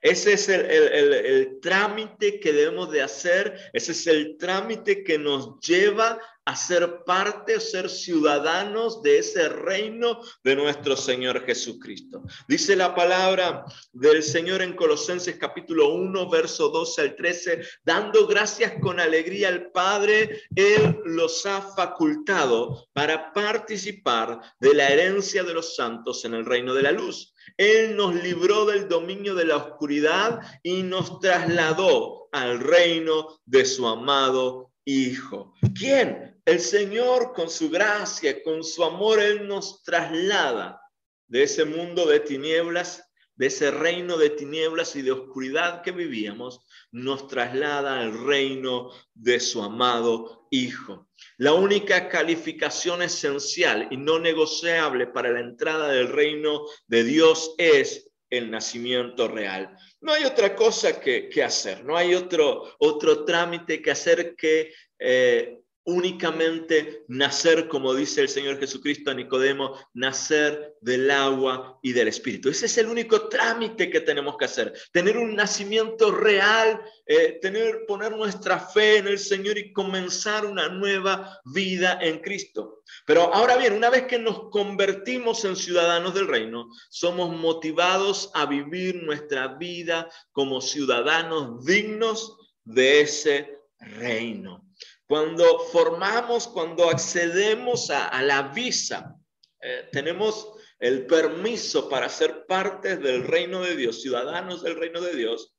Ese 0.00 0.34
es 0.34 0.48
el, 0.48 1.58
trámite 1.60 2.38
que 2.38 2.52
debemos 2.52 2.92
de 2.92 3.02
hacer, 3.02 3.58
ese 3.72 3.90
es 3.90 4.06
el 4.06 4.36
trámite 4.38 5.02
que 5.02 5.18
nos 5.18 5.58
lleva 5.58 6.20
a 6.44 6.54
ser 6.54 7.02
parte 7.04 7.56
o 7.56 7.60
ser 7.60 7.90
ciudadanos 7.90 9.02
de 9.02 9.18
ese 9.18 9.48
reino 9.48 10.20
de 10.44 10.54
nuestro 10.54 10.96
Señor 10.96 11.44
Jesucristo. 11.44 12.22
Dice 12.46 12.76
la 12.76 12.94
palabra 12.94 13.64
del 13.92 14.22
Señor 14.22 14.62
en 14.62 14.76
Colosenses 14.76 15.36
capítulo 15.36 15.88
1, 15.88 16.30
verso 16.30 16.68
12 16.68 17.00
al 17.02 17.16
13, 17.16 17.62
dando 17.82 18.28
gracias 18.28 18.74
con 18.80 19.00
alegría 19.00 19.48
al 19.48 19.72
Padre, 19.72 20.42
Él 20.54 21.00
los 21.04 21.44
ha 21.44 21.60
facultado 21.60 22.86
para 22.92 23.32
participar 23.32 24.40
de 24.60 24.74
la 24.74 24.88
herencia 24.88 25.42
de 25.42 25.54
los 25.54 25.74
santos 25.74 26.24
en 26.24 26.34
el 26.34 26.46
reino 26.46 26.72
de 26.72 26.82
la 26.82 26.92
luz. 26.92 27.34
Él 27.56 27.96
nos 27.96 28.14
libró 28.14 28.66
del 28.66 28.88
dominio 28.88 29.34
de 29.34 29.44
la 29.44 29.56
oscuridad 29.56 30.40
y 30.62 30.82
nos 30.82 31.20
trasladó 31.20 32.28
al 32.32 32.60
reino 32.60 33.40
de 33.44 33.64
su 33.64 33.86
amado 33.86 34.72
Hijo. 34.84 35.52
¿Quién? 35.78 36.40
El 36.44 36.60
Señor 36.60 37.34
con 37.34 37.50
su 37.50 37.68
gracia, 37.68 38.42
con 38.42 38.64
su 38.64 38.82
amor, 38.82 39.20
Él 39.20 39.46
nos 39.46 39.82
traslada 39.82 40.80
de 41.26 41.42
ese 41.42 41.66
mundo 41.66 42.06
de 42.06 42.20
tinieblas, 42.20 43.07
de 43.38 43.46
ese 43.46 43.70
reino 43.70 44.18
de 44.18 44.30
tinieblas 44.30 44.96
y 44.96 45.02
de 45.02 45.12
oscuridad 45.12 45.82
que 45.82 45.92
vivíamos, 45.92 46.60
nos 46.90 47.28
traslada 47.28 48.00
al 48.00 48.26
reino 48.26 48.90
de 49.14 49.40
su 49.40 49.62
amado 49.62 50.48
Hijo. 50.50 51.08
La 51.36 51.52
única 51.52 52.08
calificación 52.08 53.02
esencial 53.02 53.86
y 53.90 53.96
no 53.96 54.18
negociable 54.18 55.06
para 55.06 55.30
la 55.30 55.40
entrada 55.40 55.88
del 55.88 56.08
reino 56.08 56.62
de 56.86 57.04
Dios 57.04 57.54
es 57.58 58.10
el 58.30 58.50
nacimiento 58.50 59.28
real. 59.28 59.76
No 60.00 60.12
hay 60.12 60.24
otra 60.24 60.56
cosa 60.56 61.00
que, 61.00 61.30
hacer, 61.42 61.84
no 61.84 61.96
hay 61.96 62.14
otro, 62.14 62.74
otro 62.78 63.24
trámite 63.24 63.80
que 63.82 63.90
hacer 63.90 64.34
que 64.36 64.72
eh, 64.98 65.60
únicamente 65.88 67.06
nacer, 67.08 67.66
como 67.66 67.94
dice 67.94 68.20
el 68.20 68.28
Señor 68.28 68.60
Jesucristo 68.60 69.10
a 69.10 69.14
Nicodemo, 69.14 69.74
nacer 69.94 70.76
del 70.82 71.10
agua 71.10 71.78
y 71.82 71.94
del 71.94 72.08
Espíritu. 72.08 72.50
Ese 72.50 72.66
es 72.66 72.76
el 72.76 72.88
único 72.88 73.28
trámite 73.30 73.88
que 73.88 74.02
tenemos 74.02 74.36
que 74.36 74.44
hacer, 74.44 74.74
tener 74.92 75.16
un 75.16 75.34
nacimiento 75.34 76.10
real, 76.10 76.78
eh, 77.06 77.38
tener, 77.40 77.86
poner 77.86 78.14
nuestra 78.14 78.60
fe 78.60 78.98
en 78.98 79.08
el 79.08 79.18
Señor 79.18 79.56
y 79.56 79.72
comenzar 79.72 80.44
una 80.44 80.68
nueva 80.68 81.40
vida 81.46 81.98
en 82.02 82.18
Cristo. 82.18 82.82
Pero 83.06 83.34
ahora 83.34 83.56
bien, 83.56 83.72
una 83.72 83.88
vez 83.88 84.02
que 84.02 84.18
nos 84.18 84.50
convertimos 84.50 85.42
en 85.46 85.56
ciudadanos 85.56 86.12
del 86.12 86.28
reino, 86.28 86.68
somos 86.90 87.34
motivados 87.34 88.30
a 88.34 88.44
vivir 88.44 89.02
nuestra 89.02 89.56
vida 89.56 90.10
como 90.32 90.60
ciudadanos 90.60 91.64
dignos 91.64 92.36
de 92.64 93.00
ese 93.00 93.58
reino. 93.78 94.67
Cuando 95.08 95.60
formamos, 95.72 96.46
cuando 96.46 96.90
accedemos 96.90 97.88
a, 97.88 98.22
la 98.22 98.42
visa, 98.42 99.16
eh, 99.60 99.88
tenemos 99.90 100.52
el 100.78 101.06
permiso 101.06 101.88
para 101.88 102.10
ser 102.10 102.44
parte 102.46 102.98
del 102.98 103.24
reino 103.24 103.62
de 103.62 103.74
Dios, 103.74 104.02
ciudadanos 104.02 104.62
del 104.62 104.76
reino 104.76 105.00
de 105.00 105.16
Dios, 105.16 105.56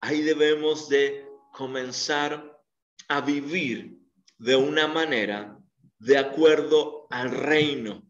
ahí 0.00 0.22
debemos 0.22 0.88
de 0.88 1.26
comenzar 1.52 2.56
a 3.08 3.20
vivir 3.20 3.98
de 4.38 4.54
una 4.54 4.86
manera 4.86 5.58
de 5.98 6.18
acuerdo 6.18 7.08
al 7.10 7.32
reino. 7.32 8.02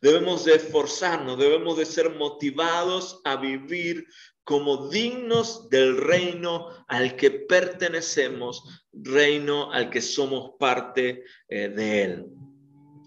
Debemos 0.00 0.46
de 0.46 0.54
esforzarnos, 0.54 1.38
debemos 1.38 1.76
de 1.76 1.84
ser 1.84 2.14
motivados 2.14 3.20
a 3.24 3.36
vivir 3.36 4.06
como 4.48 4.88
dignos 4.88 5.68
del 5.68 5.98
reino 5.98 6.68
al 6.88 7.16
que 7.16 7.30
pertenecemos, 7.30 8.86
reino 8.94 9.70
al 9.70 9.90
que 9.90 10.00
somos 10.00 10.52
parte 10.58 11.22
eh, 11.50 11.68
de 11.68 12.02
él. 12.02 12.26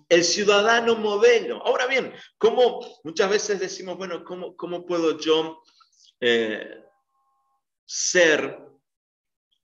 El 0.07 0.23
ciudadano 0.23 0.95
modelo. 0.97 1.65
Ahora 1.65 1.87
bien, 1.87 2.13
¿cómo 2.37 2.85
muchas 3.03 3.27
veces 3.27 3.59
decimos, 3.59 3.97
bueno, 3.97 4.23
¿cómo, 4.23 4.55
cómo 4.55 4.85
puedo 4.85 5.17
yo 5.17 5.63
eh, 6.19 6.83
ser 7.87 8.59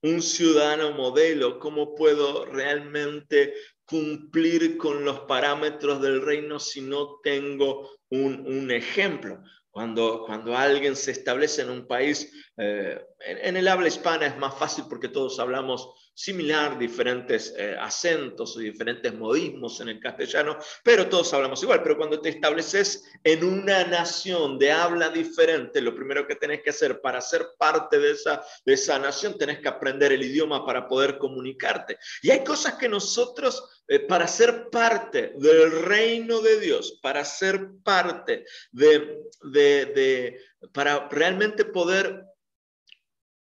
un 0.02 0.20
ciudadano 0.20 0.90
modelo? 0.90 1.60
¿Cómo 1.60 1.94
puedo 1.94 2.44
realmente 2.46 3.54
cumplir 3.84 4.78
con 4.78 5.04
los 5.04 5.20
parámetros 5.20 6.02
del 6.02 6.22
reino 6.22 6.58
si 6.58 6.80
no 6.80 7.20
tengo 7.22 7.88
un, 8.08 8.44
un 8.48 8.72
ejemplo? 8.72 9.44
Cuando, 9.78 10.56
alguien 10.56 10.96
se 10.96 11.12
establece 11.12 11.62
en 11.62 11.70
un 11.70 11.86
país, 11.86 12.32
eh, 12.56 13.00
en, 13.20 13.56
el 13.56 13.68
habla 13.68 13.86
hispana 13.86 14.26
es 14.26 14.36
más 14.36 14.58
fácil 14.58 14.86
porque 14.88 15.08
todos 15.08 15.38
hablamos 15.38 16.07
similar, 16.18 16.76
diferentes 16.76 17.54
eh, 17.56 17.76
acentos 17.78 18.56
y 18.58 18.64
diferentes 18.64 19.14
modismos 19.14 19.80
en 19.80 19.90
el 19.90 20.00
castellano, 20.00 20.58
pero 20.82 21.08
todos 21.08 21.32
hablamos 21.32 21.62
igual. 21.62 21.80
Pero 21.80 21.96
cuando 21.96 22.20
te 22.20 22.30
estableces 22.30 23.04
en 23.22 23.44
una 23.44 23.84
nación 23.84 24.58
de 24.58 24.72
habla 24.72 25.10
diferente, 25.10 25.80
lo 25.80 25.94
primero 25.94 26.26
que 26.26 26.34
tenés 26.34 26.62
que 26.64 26.70
hacer 26.70 27.00
para 27.00 27.20
ser 27.20 27.50
parte 27.56 28.00
de 28.00 28.10
esa, 28.10 28.44
de 28.66 28.72
esa 28.72 28.98
nación, 28.98 29.38
tenés 29.38 29.60
que 29.60 29.68
aprender 29.68 30.10
el 30.10 30.24
idioma 30.24 30.66
para 30.66 30.88
poder 30.88 31.18
comunicarte. 31.18 31.96
Y 32.20 32.30
hay 32.30 32.42
cosas 32.42 32.74
que 32.74 32.88
nosotros, 32.88 33.84
eh, 33.86 34.00
para 34.00 34.26
ser 34.26 34.70
parte 34.70 35.34
del 35.36 35.70
reino 35.82 36.40
de 36.40 36.58
Dios, 36.58 36.98
para 37.00 37.24
ser 37.24 37.68
parte 37.84 38.44
de, 38.72 39.20
de, 39.42 39.86
de 39.86 40.40
para 40.72 41.08
realmente 41.08 41.64
poder 41.64 42.24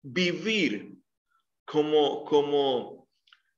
vivir 0.03 1.00
como, 1.71 2.25
como 2.25 3.09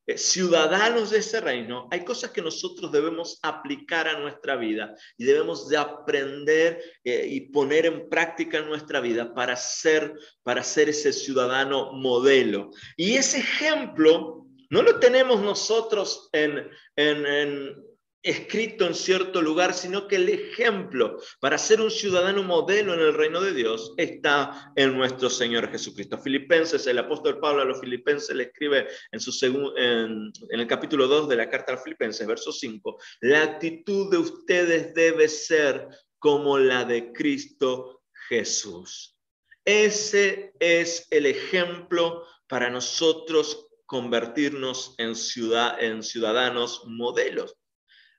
eh, 0.06 0.18
ciudadanos 0.18 1.10
de 1.10 1.18
ese 1.18 1.40
reino, 1.40 1.88
hay 1.90 2.04
cosas 2.04 2.30
que 2.30 2.42
nosotros 2.42 2.92
debemos 2.92 3.38
aplicar 3.42 4.06
a 4.06 4.18
nuestra 4.18 4.56
vida 4.56 4.94
y 5.16 5.24
debemos 5.24 5.66
de 5.70 5.78
aprender 5.78 6.82
eh, 7.04 7.26
y 7.26 7.40
poner 7.52 7.86
en 7.86 8.10
práctica 8.10 8.58
en 8.58 8.68
nuestra 8.68 9.00
vida 9.00 9.32
para 9.32 9.56
ser, 9.56 10.12
para 10.42 10.62
ser 10.62 10.90
ese 10.90 11.10
ciudadano 11.10 11.92
modelo. 11.92 12.70
Y 12.98 13.14
ese 13.14 13.38
ejemplo 13.38 14.46
no 14.68 14.82
lo 14.82 14.98
tenemos 14.98 15.40
nosotros 15.40 16.28
en, 16.32 16.68
en 16.96 17.82
escrito 18.22 18.86
en 18.86 18.94
cierto 18.94 19.42
lugar, 19.42 19.74
sino 19.74 20.06
que 20.06 20.16
el 20.16 20.28
ejemplo 20.28 21.18
para 21.40 21.58
ser 21.58 21.80
un 21.80 21.90
ciudadano 21.90 22.42
modelo 22.42 22.94
en 22.94 23.00
el 23.00 23.14
reino 23.14 23.40
de 23.40 23.52
Dios 23.52 23.94
está 23.96 24.72
en 24.76 24.96
nuestro 24.96 25.28
Señor 25.28 25.70
Jesucristo. 25.70 26.18
Filipenses, 26.18 26.86
el 26.86 26.98
apóstol 26.98 27.40
Pablo 27.40 27.62
a 27.62 27.64
los 27.64 27.80
filipenses 27.80 28.34
le 28.36 28.44
escribe 28.44 28.86
en, 29.10 29.20
su 29.20 29.32
en, 29.76 30.32
en 30.50 30.60
el 30.60 30.66
capítulo 30.66 31.08
2 31.08 31.28
de 31.28 31.36
la 31.36 31.50
carta 31.50 31.72
a 31.72 31.74
los 31.74 31.84
filipenses, 31.84 32.26
verso 32.26 32.52
5, 32.52 32.96
la 33.22 33.42
actitud 33.42 34.10
de 34.10 34.18
ustedes 34.18 34.94
debe 34.94 35.28
ser 35.28 35.88
como 36.18 36.58
la 36.58 36.84
de 36.84 37.12
Cristo 37.12 38.02
Jesús. 38.28 39.16
Ese 39.64 40.52
es 40.60 41.08
el 41.10 41.26
ejemplo 41.26 42.24
para 42.46 42.70
nosotros 42.70 43.66
convertirnos 43.86 44.94
en, 44.98 45.16
ciudad, 45.16 45.82
en 45.82 46.02
ciudadanos 46.02 46.84
modelos 46.86 47.56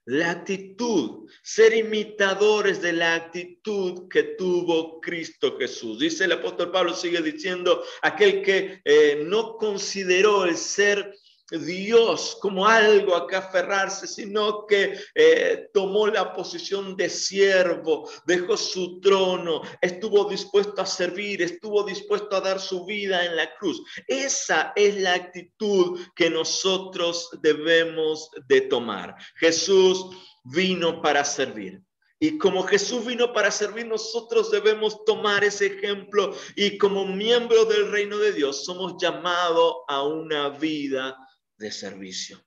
la 0.05 0.31
actitud, 0.31 1.29
ser 1.41 1.73
imitadores 1.75 2.81
de 2.81 2.93
la 2.93 3.15
actitud 3.15 4.09
que 4.09 4.23
tuvo 4.23 4.99
Cristo 4.99 5.57
Jesús. 5.57 5.99
Dice 5.99 6.25
el 6.25 6.33
apóstol 6.33 6.71
Pablo, 6.71 6.93
sigue 6.93 7.21
diciendo, 7.21 7.83
aquel 8.01 8.41
que 8.41 8.81
eh, 8.83 9.23
no 9.25 9.57
consideró 9.57 10.45
el 10.45 10.57
ser 10.57 11.15
Dios 11.51 12.37
como 12.41 12.65
algo 12.65 13.15
a 13.15 13.27
que 13.27 13.35
aferrarse, 13.35 14.07
sino 14.07 14.65
que 14.65 14.97
eh, 15.13 15.69
tomó 15.73 16.07
la 16.07 16.33
posición 16.33 16.95
de 16.95 17.09
siervo, 17.09 18.09
dejó 18.25 18.55
su 18.55 18.99
trono, 19.01 19.61
estuvo 19.81 20.25
dispuesto 20.25 20.81
a 20.81 20.85
servir, 20.85 21.41
estuvo 21.41 21.83
dispuesto 21.83 22.35
a 22.35 22.41
dar 22.41 22.59
su 22.59 22.85
vida 22.85 23.25
en 23.25 23.35
la 23.35 23.53
cruz. 23.55 23.81
Esa 24.07 24.73
es 24.75 24.97
la 24.97 25.15
actitud 25.15 25.99
que 26.15 26.29
nosotros 26.29 27.29
debemos 27.41 28.29
de 28.47 28.61
tomar. 28.61 29.15
Jesús 29.35 30.05
vino 30.45 31.01
para 31.01 31.23
servir. 31.25 31.81
Y 32.19 32.37
como 32.37 32.63
Jesús 32.63 33.05
vino 33.05 33.33
para 33.33 33.51
servir, 33.51 33.85
nosotros 33.85 34.49
debemos 34.49 35.03
tomar 35.03 35.43
ese 35.43 35.65
ejemplo 35.65 36.33
y 36.55 36.77
como 36.77 37.05
miembros 37.05 37.67
del 37.67 37.91
reino 37.91 38.17
de 38.17 38.31
Dios 38.31 38.63
somos 38.63 38.95
llamados 38.97 39.75
a 39.89 40.03
una 40.03 40.47
vida 40.47 41.17
de 41.63 41.71
servicio. 41.71 42.45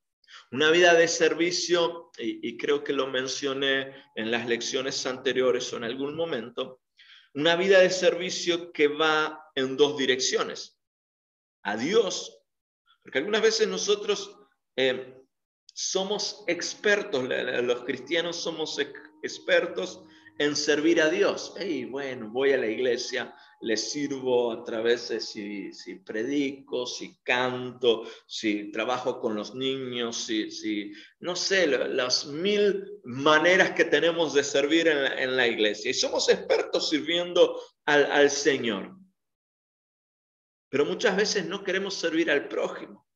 Una 0.52 0.70
vida 0.70 0.94
de 0.94 1.08
servicio, 1.08 2.12
y, 2.18 2.56
creo 2.58 2.84
que 2.84 2.92
lo 2.92 3.06
mencioné 3.06 3.94
en 4.14 4.30
las 4.30 4.46
lecciones 4.46 5.04
anteriores 5.06 5.72
o 5.72 5.78
en 5.78 5.84
algún 5.84 6.14
momento, 6.14 6.82
una 7.34 7.56
vida 7.56 7.80
de 7.80 7.90
servicio 7.90 8.70
que 8.72 8.88
va 8.88 9.50
en 9.54 9.76
dos 9.76 9.96
direcciones. 9.96 10.78
A 11.62 11.76
Dios, 11.76 12.38
porque 13.02 13.18
algunas 13.18 13.42
veces 13.42 13.66
nosotros 13.66 14.38
eh, 14.76 15.16
somos 15.74 16.44
expertos, 16.46 17.24
los 17.64 17.84
cristianos 17.84 18.36
somos 18.36 18.78
expertos 19.22 20.04
en 20.38 20.56
servir 20.56 21.00
a 21.00 21.08
Dios. 21.08 21.54
Y 21.60 21.84
bueno, 21.84 22.30
voy 22.30 22.52
a 22.52 22.58
la 22.58 22.66
iglesia, 22.66 23.34
le 23.60 23.76
sirvo 23.76 24.52
a 24.52 24.64
través 24.64 25.08
de 25.08 25.20
si, 25.20 25.72
si 25.72 25.96
predico, 25.96 26.86
si 26.86 27.16
canto, 27.22 28.04
si 28.26 28.70
trabajo 28.70 29.20
con 29.20 29.34
los 29.34 29.54
niños, 29.54 30.16
si, 30.16 30.50
si 30.50 30.92
no 31.20 31.36
sé, 31.36 31.66
las 31.66 32.26
mil 32.26 33.00
maneras 33.04 33.72
que 33.72 33.84
tenemos 33.84 34.34
de 34.34 34.44
servir 34.44 34.88
en 34.88 35.36
la, 35.36 35.46
iglesia. 35.46 35.90
Y 35.90 35.94
somos 35.94 36.28
expertos 36.28 36.90
sirviendo 36.90 37.60
al 37.84 38.30
Señor. 38.30 38.96
Pero 40.68 40.84
muchas 40.84 41.16
veces 41.16 41.46
no 41.46 41.62
queremos 41.64 41.94
servir 41.94 42.30
al 42.30 42.48
prójimo. 42.48 43.06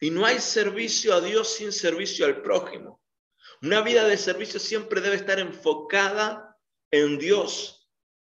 Y 0.00 0.10
no 0.10 0.24
hay 0.24 0.38
servicio 0.38 1.12
a 1.12 1.20
Dios 1.20 1.48
sin 1.54 1.72
servicio 1.72 2.24
al 2.24 2.40
prójimo. 2.40 3.02
Una 3.62 3.80
vida 3.80 4.06
de 4.06 4.16
servicio 4.16 4.60
siempre 4.60 5.00
debe 5.00 5.16
estar 5.16 5.38
enfocada 5.40 6.56
en 6.90 7.18
Dios 7.18 7.90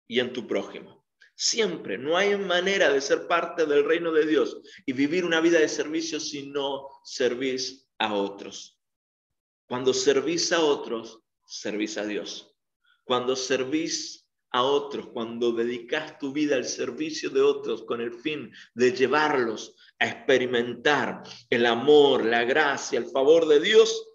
y 0.07 0.19
en 0.19 0.33
tu 0.33 0.45
prójimo. 0.47 1.05
Siempre, 1.35 1.97
no 1.97 2.15
hay 2.15 2.37
manera 2.37 2.89
de 2.91 3.01
ser 3.01 3.27
parte 3.27 3.65
del 3.65 3.83
reino 3.83 4.11
de 4.11 4.25
Dios 4.25 4.57
y 4.85 4.93
vivir 4.93 5.25
una 5.25 5.41
vida 5.41 5.59
de 5.59 5.67
servicio 5.67 6.19
si 6.19 6.47
no 6.47 6.87
servís 7.03 7.89
a 7.97 8.13
otros. 8.13 8.79
Cuando 9.67 9.93
servís 9.93 10.51
a 10.51 10.61
otros, 10.61 11.19
servís 11.45 11.97
a 11.97 12.05
Dios. 12.05 12.55
Cuando 13.03 13.35
servís 13.35 14.27
a 14.51 14.63
otros, 14.63 15.07
cuando 15.07 15.51
dedicas 15.51 16.17
tu 16.17 16.31
vida 16.31 16.55
al 16.55 16.65
servicio 16.65 17.29
de 17.29 17.41
otros 17.41 17.83
con 17.83 17.99
el 17.99 18.13
fin 18.13 18.51
de 18.73 18.93
llevarlos 18.93 19.75
a 19.99 20.07
experimentar 20.07 21.23
el 21.49 21.65
amor, 21.65 22.23
la 22.23 22.43
gracia, 22.45 22.99
el 22.99 23.07
favor 23.07 23.47
de 23.47 23.59
Dios, 23.59 24.07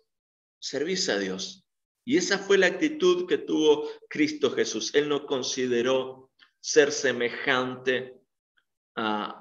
servís 0.60 1.08
a 1.08 1.18
Dios. 1.18 1.66
Y 2.04 2.16
esa 2.16 2.38
fue 2.38 2.58
la 2.58 2.66
actitud 2.66 3.26
que 3.26 3.38
tuvo 3.38 3.88
Cristo 4.08 4.50
Jesús. 4.52 4.94
Él 4.94 5.08
no 5.08 5.26
consideró 5.26 6.30
ser 6.60 6.92
semejante 6.92 8.20
a, 8.96 9.36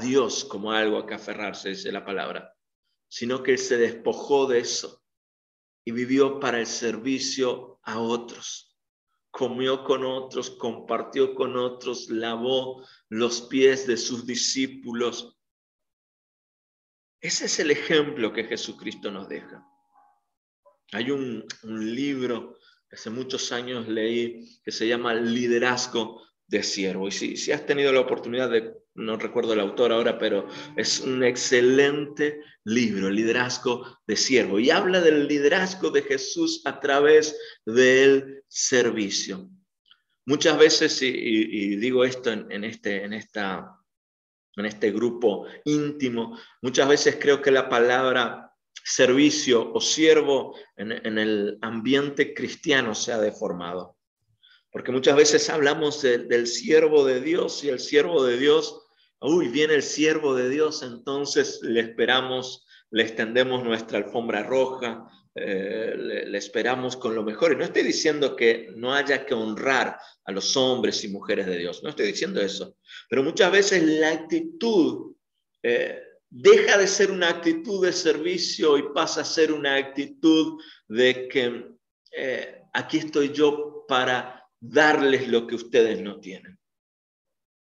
Dios 0.00 0.44
como 0.44 0.72
algo 0.72 0.98
a 0.98 1.06
que 1.06 1.14
aferrarse, 1.14 1.70
dice 1.70 1.90
la 1.90 2.04
palabra, 2.04 2.54
sino 3.08 3.42
que 3.42 3.52
Él 3.52 3.58
se 3.58 3.76
despojó 3.76 4.46
de 4.46 4.60
eso 4.60 5.02
y 5.84 5.90
vivió 5.90 6.38
para 6.38 6.60
el 6.60 6.66
servicio 6.66 7.80
a 7.82 7.98
otros. 7.98 8.78
Comió 9.32 9.82
con 9.82 10.04
otros, 10.04 10.50
compartió 10.50 11.34
con 11.34 11.56
otros, 11.56 12.08
lavó 12.10 12.86
los 13.08 13.42
pies 13.42 13.86
de 13.86 13.96
sus 13.96 14.24
discípulos. 14.24 15.36
Ese 17.20 17.46
es 17.46 17.58
el 17.58 17.72
ejemplo 17.72 18.32
que 18.32 18.44
Jesucristo 18.44 19.10
nos 19.10 19.28
deja. 19.28 19.66
Hay 20.92 21.10
un, 21.10 21.46
libro 21.64 22.58
que 22.88 22.96
hace 22.96 23.10
muchos 23.10 23.50
años 23.50 23.88
leí 23.88 24.60
que 24.62 24.70
se 24.70 24.86
llama 24.86 25.14
Liderazgo 25.14 26.22
de 26.46 26.62
Siervo. 26.62 27.08
Y 27.08 27.12
si, 27.12 27.36
si 27.36 27.50
has 27.50 27.64
tenido 27.64 27.92
la 27.92 28.00
oportunidad 28.00 28.50
de, 28.50 28.74
no 28.94 29.16
recuerdo 29.16 29.54
el 29.54 29.60
autor 29.60 29.92
ahora, 29.92 30.18
pero 30.18 30.46
es 30.76 31.00
un 31.00 31.24
excelente 31.24 32.42
libro, 32.64 33.08
Liderazgo 33.10 34.00
de 34.06 34.16
Siervo. 34.16 34.58
Y 34.58 34.70
habla 34.70 35.00
del 35.00 35.26
liderazgo 35.26 35.90
de 35.90 36.02
Jesús 36.02 36.60
a 36.66 36.78
través 36.78 37.38
del 37.64 38.44
servicio. 38.48 39.48
Muchas 40.26 40.58
veces, 40.58 41.00
y, 41.02 41.76
digo 41.76 42.04
esto 42.04 42.30
en, 42.30 42.64
este, 42.64 43.02
en, 43.02 43.14
esta, 43.14 43.78
en 44.56 44.66
este 44.66 44.92
grupo 44.92 45.46
íntimo, 45.64 46.38
muchas 46.60 46.86
veces 46.86 47.16
creo 47.18 47.40
que 47.40 47.50
la 47.50 47.68
palabra 47.68 48.51
servicio 48.84 49.72
o 49.72 49.80
siervo 49.80 50.56
en, 50.76 51.18
el 51.18 51.58
ambiente 51.62 52.34
cristiano 52.34 52.94
se 52.94 53.12
ha 53.12 53.18
deformado. 53.18 53.96
Porque 54.70 54.92
muchas 54.92 55.16
veces 55.16 55.50
hablamos 55.50 56.02
del 56.02 56.46
siervo 56.46 57.04
de 57.04 57.20
Dios 57.20 57.62
y 57.62 57.68
el 57.68 57.78
siervo 57.78 58.24
de 58.24 58.38
Dios, 58.38 58.86
uy, 59.20 59.48
viene 59.48 59.74
el 59.74 59.82
siervo 59.82 60.34
de 60.34 60.48
Dios, 60.48 60.82
entonces 60.82 61.60
le 61.62 61.80
esperamos, 61.80 62.66
le 62.90 63.02
extendemos 63.02 63.62
nuestra 63.62 63.98
alfombra 63.98 64.42
roja, 64.42 65.06
eh, 65.34 65.94
le, 65.96 66.38
esperamos 66.38 66.96
con 66.96 67.14
lo 67.14 67.22
mejor. 67.22 67.52
Y 67.52 67.56
no 67.56 67.64
estoy 67.64 67.82
diciendo 67.82 68.34
que 68.34 68.72
no 68.76 68.94
haya 68.94 69.24
que 69.26 69.34
honrar 69.34 69.98
a 70.24 70.32
los 70.32 70.56
hombres 70.56 71.04
y 71.04 71.08
mujeres 71.08 71.46
de 71.46 71.58
Dios, 71.58 71.82
no 71.82 71.90
estoy 71.90 72.06
diciendo 72.06 72.40
eso. 72.40 72.76
Pero 73.08 73.22
muchas 73.22 73.52
veces 73.52 73.82
la 73.82 74.10
actitud 74.10 75.14
eh, 75.62 76.00
deja 76.34 76.78
de 76.78 76.86
ser 76.86 77.10
una 77.10 77.28
actitud 77.28 77.84
de 77.84 77.92
servicio 77.92 78.78
y 78.78 78.94
pasa 78.94 79.20
a 79.20 79.24
ser 79.24 79.52
una 79.52 79.76
actitud 79.76 80.58
de 80.88 81.28
que 81.28 81.66
eh, 82.10 82.62
aquí 82.72 82.98
estoy 82.98 83.32
yo 83.32 83.84
para 83.86 84.42
darles 84.58 85.28
lo 85.28 85.46
que 85.46 85.56
ustedes 85.56 86.00
no 86.00 86.20
tienen. 86.20 86.58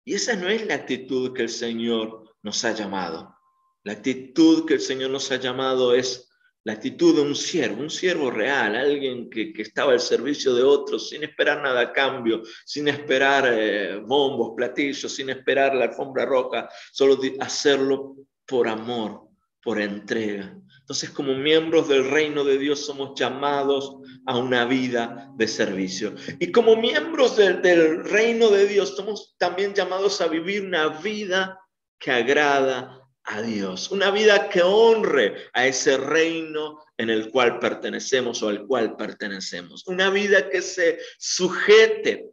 Y 0.06 0.14
esa 0.14 0.38
no 0.38 0.48
es 0.48 0.66
la 0.66 0.76
actitud 0.76 1.34
que 1.34 1.42
el 1.42 1.50
Señor 1.50 2.38
nos 2.42 2.64
ha 2.64 2.74
llamado. 2.74 3.36
La 3.84 3.94
actitud 3.94 4.66
que 4.66 4.76
el 4.76 4.82
Señor 4.82 5.12
nos 5.12 5.30
ha 5.32 5.36
llamado 5.36 5.94
es 5.94 6.30
la 6.64 6.74
actitud 6.74 7.16
de 7.16 7.22
un 7.22 7.36
siervo, 7.36 7.82
un 7.82 7.90
siervo 7.90 8.32
real, 8.32 8.78
alguien 8.78 9.30
que, 9.30 9.52
estaba 9.58 9.92
al 9.92 10.00
servicio 10.00 10.54
de 10.54 10.64
otros 10.64 11.10
sin 11.10 11.24
esperar 11.24 11.62
nada 11.62 11.82
a 11.82 11.92
cambio, 11.92 12.42
sin 12.64 12.88
esperar 12.88 13.46
eh, 13.52 13.98
bombos, 13.98 14.54
platillos, 14.56 15.14
sin 15.14 15.30
esperar 15.32 15.76
la 15.76 15.86
alfombra 15.86 16.26
roja, 16.26 16.70
solo 16.94 17.20
hacerlo 17.42 18.16
por 18.46 18.68
amor, 18.68 19.28
por 19.62 19.80
entrega. 19.80 20.56
Entonces, 20.80 21.10
como 21.12 21.34
miembros 21.34 21.88
del 21.88 22.10
reino 22.10 22.44
de 22.44 22.58
Dios, 22.58 22.86
somos 22.86 23.18
llamados 23.18 23.96
a 24.26 24.38
una 24.38 24.66
vida 24.66 25.32
de 25.36 25.48
servicio. 25.48 26.14
Y 26.40 26.52
como 26.52 26.76
miembros 26.76 27.38
del 27.38 28.04
reino 28.04 28.50
de 28.50 28.68
Dios, 28.68 28.96
somos 28.96 29.36
también 29.38 29.74
llamados 29.74 30.20
a 30.20 30.28
vivir 30.28 30.66
una 30.66 30.90
vida 30.90 31.58
que 32.00 32.12
agrada 32.12 33.00
a 33.24 33.42
Dios, 33.42 33.92
una 33.92 34.12
vida 34.12 34.50
que 34.50 34.62
honre 34.62 35.50
a 35.54 35.66
ese 35.66 35.98
reino 35.98 36.84
en 36.98 37.10
el 37.10 37.32
cual 37.32 37.60
pertenecemos 37.60 38.44
o 38.44 38.50
al 38.50 38.68
cual 38.68 38.98
pertenecemos, 38.98 39.88
una 39.88 40.10
vida 40.10 40.50
que 40.50 40.62
se 40.62 41.00
sujete 41.18 42.32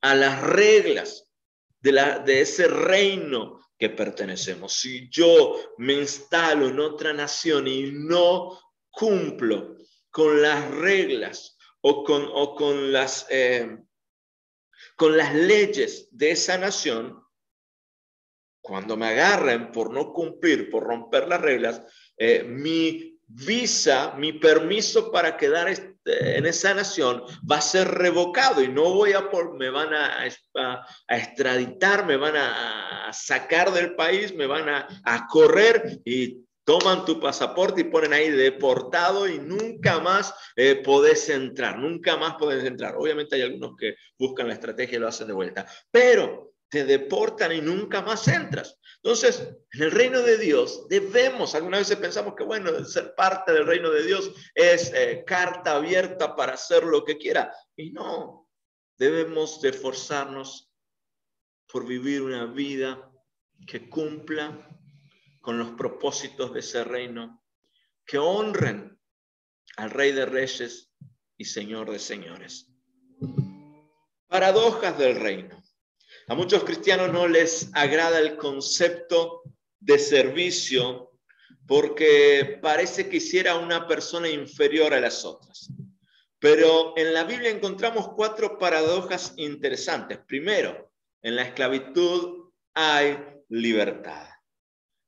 a 0.00 0.14
las 0.14 0.42
reglas 0.42 1.30
de, 1.80 1.92
la, 1.92 2.18
de 2.20 2.40
ese 2.40 2.68
reino 2.68 3.60
que 3.78 3.90
pertenecemos. 3.90 4.72
Si 4.72 5.08
yo 5.10 5.54
me 5.78 5.94
instalo 5.94 6.68
en 6.68 6.80
otra 6.80 7.12
nación 7.12 7.66
y 7.66 7.90
no 7.92 8.58
cumplo 8.90 9.76
con 10.10 10.40
las 10.40 10.70
reglas 10.70 11.58
o 11.82 12.02
con, 12.02 12.26
o 12.32 12.54
con, 12.54 12.92
las, 12.92 13.26
eh, 13.30 13.78
con 14.96 15.16
las 15.16 15.34
leyes 15.34 16.08
de 16.10 16.30
esa 16.30 16.56
nación, 16.56 17.22
cuando 18.60 18.96
me 18.96 19.06
agarren 19.06 19.70
por 19.70 19.92
no 19.92 20.12
cumplir, 20.12 20.70
por 20.70 20.82
romper 20.82 21.28
las 21.28 21.40
reglas, 21.40 21.82
eh, 22.16 22.42
mi 22.42 23.20
visa, 23.26 24.14
mi 24.16 24.32
permiso 24.32 25.12
para 25.12 25.36
quedar 25.36 25.68
en 26.06 26.46
esa 26.46 26.72
nación 26.72 27.22
va 27.50 27.56
a 27.56 27.60
ser 27.60 27.88
revocado 27.88 28.62
y 28.62 28.68
no 28.68 28.94
voy 28.94 29.12
a 29.12 29.28
por, 29.28 29.56
me 29.56 29.70
van 29.70 29.92
a, 29.92 30.22
a, 30.22 31.16
extraditar, 31.16 32.06
me 32.06 32.16
van 32.16 32.36
a, 32.36 33.10
sacar 33.12 33.72
del 33.72 33.94
país, 33.94 34.34
me 34.34 34.46
van 34.46 34.68
a, 34.68 35.26
correr 35.28 36.00
y 36.04 36.44
toman 36.64 37.04
tu 37.04 37.20
pasaporte 37.20 37.80
y 37.80 37.84
ponen 37.84 38.12
ahí 38.12 38.30
deportado 38.30 39.28
y 39.28 39.38
nunca 39.38 40.00
más 40.00 40.34
eh, 40.56 40.76
podés 40.76 41.28
entrar, 41.28 41.78
nunca 41.78 42.16
más 42.16 42.34
podés 42.34 42.64
entrar. 42.64 42.96
Obviamente 42.96 43.36
hay 43.36 43.42
algunos 43.42 43.76
que 43.76 43.94
buscan 44.18 44.48
la 44.48 44.54
estrategia 44.54 44.96
y 44.96 45.00
lo 45.00 45.08
hacen 45.08 45.28
de 45.28 45.32
vuelta, 45.32 45.66
pero 45.90 46.55
te 46.68 46.84
deportan 46.84 47.52
y 47.52 47.60
nunca 47.60 48.02
más 48.02 48.26
entras. 48.28 48.78
Entonces, 48.96 49.40
en 49.72 49.82
el 49.82 49.90
reino 49.90 50.20
de 50.20 50.36
Dios 50.38 50.88
debemos, 50.88 51.54
algunas 51.54 51.80
veces 51.80 51.96
pensamos 51.98 52.34
que, 52.34 52.44
bueno, 52.44 52.84
ser 52.84 53.14
parte 53.14 53.52
del 53.52 53.66
reino 53.66 53.90
de 53.90 54.02
Dios 54.04 54.32
es 54.54 54.92
eh, 54.92 55.22
carta 55.26 55.76
abierta 55.76 56.34
para 56.34 56.54
hacer 56.54 56.84
lo 56.84 57.04
que 57.04 57.16
quiera. 57.16 57.54
Y 57.76 57.92
no, 57.92 58.48
debemos 58.98 59.60
de 59.60 59.68
esforzarnos 59.68 60.72
por 61.70 61.86
vivir 61.86 62.22
una 62.22 62.46
vida 62.46 63.12
que 63.66 63.88
cumpla 63.88 64.68
con 65.40 65.58
los 65.58 65.70
propósitos 65.70 66.52
de 66.52 66.60
ese 66.60 66.82
reino, 66.82 67.44
que 68.04 68.18
honren 68.18 68.98
al 69.76 69.90
Rey 69.90 70.12
de 70.12 70.26
Reyes 70.26 70.92
y 71.36 71.44
Señor 71.44 71.90
de 71.90 71.98
Señores. 71.98 72.72
Paradojas 74.26 74.98
del 74.98 75.20
reino. 75.20 75.62
A 76.28 76.34
muchos 76.34 76.64
cristianos 76.64 77.12
no 77.12 77.28
les 77.28 77.70
agrada 77.72 78.18
el 78.18 78.36
concepto 78.36 79.42
de 79.80 79.98
servicio 79.98 81.12
porque 81.66 82.58
parece 82.62 83.08
que 83.08 83.18
hiciera 83.18 83.56
una 83.56 83.86
persona 83.86 84.28
inferior 84.28 84.94
a 84.94 85.00
las 85.00 85.24
otras. 85.24 85.70
Pero 86.38 86.94
en 86.96 87.14
la 87.14 87.24
Biblia 87.24 87.50
encontramos 87.50 88.10
cuatro 88.14 88.58
paradojas 88.58 89.34
interesantes. 89.36 90.18
Primero, 90.26 90.90
en 91.22 91.36
la 91.36 91.42
esclavitud 91.42 92.50
hay 92.74 93.18
libertad 93.48 94.35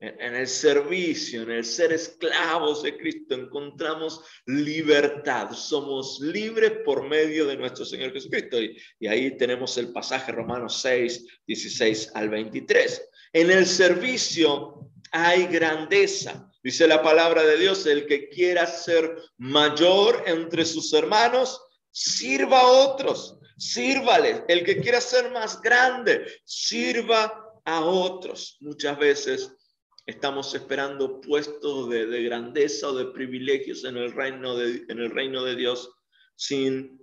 en 0.01 0.35
el 0.35 0.47
servicio, 0.47 1.43
en 1.43 1.51
el 1.51 1.65
ser 1.65 1.91
esclavos 1.91 2.83
de 2.83 2.97
Cristo, 2.97 3.35
encontramos 3.35 4.21
libertad. 4.45 5.51
Somos 5.51 6.21
libres 6.21 6.71
por 6.85 7.07
medio 7.07 7.45
de 7.45 7.57
nuestro 7.57 7.83
Señor 7.83 8.13
Jesucristo. 8.13 8.61
Y, 8.61 9.07
ahí 9.07 9.35
tenemos 9.37 9.77
el 9.77 9.91
pasaje 9.91 10.31
Romanos 10.31 10.79
6, 10.81 11.25
16 11.45 12.11
al 12.15 12.29
23. 12.29 13.09
En 13.33 13.51
el 13.51 13.65
servicio 13.65 14.89
hay 15.11 15.47
grandeza. 15.47 16.49
Dice 16.63 16.87
la 16.87 17.01
palabra 17.01 17.43
de 17.43 17.57
Dios, 17.57 17.85
el 17.85 18.05
que 18.05 18.29
quiera 18.29 18.65
ser 18.67 19.17
mayor 19.37 20.23
entre 20.27 20.63
sus 20.63 20.93
hermanos, 20.93 21.61
sirva 21.91 22.61
a 22.61 22.67
otros, 22.67 23.37
sírvale. 23.57 24.45
El 24.47 24.63
que 24.63 24.79
quiera 24.79 25.01
ser 25.01 25.29
más 25.31 25.61
grande, 25.61 26.25
sirva 26.45 27.51
a 27.65 27.81
otros. 27.81 28.57
Muchas 28.61 28.97
veces 28.97 29.51
estamos 30.09 30.53
esperando 30.55 31.21
puestos 31.21 31.89
de, 31.89 32.23
grandeza 32.23 32.89
o 32.89 32.95
de 32.95 33.05
privilegios 33.05 33.83
en 33.83 33.97
el, 33.97 34.11
reino 34.11 34.55
de, 34.55 34.85
en 34.89 34.99
el 34.99 35.11
reino 35.11 35.43
de 35.43 35.55
Dios 35.55 35.91
sin 36.35 36.99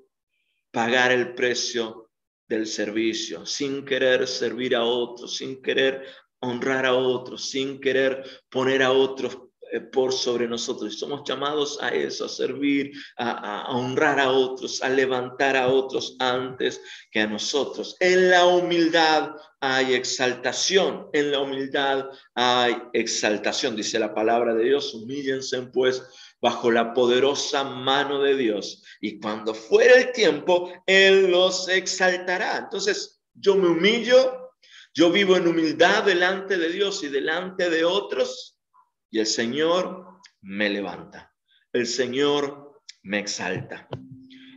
pagar 0.71 1.12
el 1.12 1.35
precio 1.35 2.11
del 2.49 2.66
servicio, 2.66 3.47
sin 3.47 3.85
querer 3.85 4.27
servir 4.27 4.75
a 4.75 4.85
otros, 4.85 5.37
sin 5.37 5.62
querer 5.62 6.05
honrar 6.40 6.87
a 6.87 6.95
otros, 6.95 7.49
sin 7.49 7.81
querer 7.81 8.23
poner 8.49 8.83
a 8.83 8.92
otros 8.92 9.46
por 9.81 10.12
sobre 10.12 10.49
nosotros. 10.49 10.95
Y 10.95 10.97
somos 10.97 11.23
llamados 11.27 11.79
a 11.83 11.89
eso, 11.89 12.25
a 12.25 12.29
servir, 12.29 12.93
a, 13.17 13.67
honrar 13.71 14.21
a 14.21 14.31
otros, 14.31 14.83
a 14.83 14.89
levantar 14.89 15.57
a 15.57 15.69
otros 15.69 16.17
antes 16.19 16.81
que 17.11 17.21
a 17.21 17.27
nosotros. 17.27 17.97
En 18.01 18.31
la 18.31 18.47
humildad 18.47 19.31
hay 19.61 19.95
exaltación, 19.95 21.09
en 21.12 21.33
la 21.33 21.41
humildad 21.41 22.07
hay 22.35 22.77
exaltación, 22.93 23.75
dice 23.75 23.99
la 23.99 24.15
palabra 24.15 24.55
de 24.55 24.65
Dios, 24.65 24.95
humíllense 24.95 25.61
pues 25.73 26.03
bajo 26.41 26.71
la 26.71 26.93
poderosa 26.93 27.65
mano 27.65 28.21
de 28.23 28.37
Dios 28.37 28.83
y 29.01 29.19
cuando 29.19 29.55
fuera 29.55 29.97
el 29.97 30.12
tiempo, 30.12 30.73
Él 30.87 31.31
los 31.31 31.69
exaltará. 31.69 32.59
Entonces, 32.59 33.21
yo 33.35 33.57
me 33.57 33.69
humillo, 33.69 34.53
yo 34.95 35.11
vivo 35.11 35.37
en 35.37 35.47
humildad 35.47 36.05
delante 36.05 36.57
de 36.57 36.69
Dios 36.71 37.03
y 37.03 37.09
delante 37.09 37.69
de 37.71 37.85
otros 37.85 38.56
y 39.17 39.19
el 39.19 39.27
Señor 39.27 40.21
me 40.43 40.69
levanta, 40.69 41.35
el 41.73 41.87
Señor 41.87 42.83
me 43.03 43.19
exalta. 43.19 43.89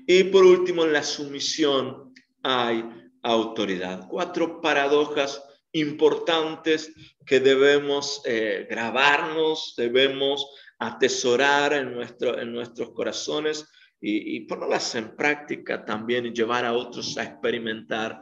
Y 0.06 0.26
por 0.26 0.44
último, 0.44 0.84
en 0.84 0.92
la 0.92 1.02
sumisión 1.02 2.14
hay 2.44 2.84
autoridad. 3.24 4.06
Cuatro 4.10 4.60
paradojas 4.60 5.42
importantes 5.72 6.92
que 7.26 7.40
debemos 7.40 8.22
eh, 8.26 8.68
grabarnos, 8.70 9.76
debemos 9.78 10.46
atesorar 10.78 11.72
en, 11.72 11.94
nuestro, 11.94 12.38
en 12.38 12.52
nuestros 12.52 12.92
corazones 12.92 13.66
y, 14.02 14.42
ponerlas 14.42 14.94
en 14.96 15.16
práctica 15.16 15.86
también 15.86 16.26
y 16.26 16.34
llevar 16.34 16.66
a 16.66 16.74
otros 16.74 17.18
a 17.18 17.24
experimentar 17.24 18.20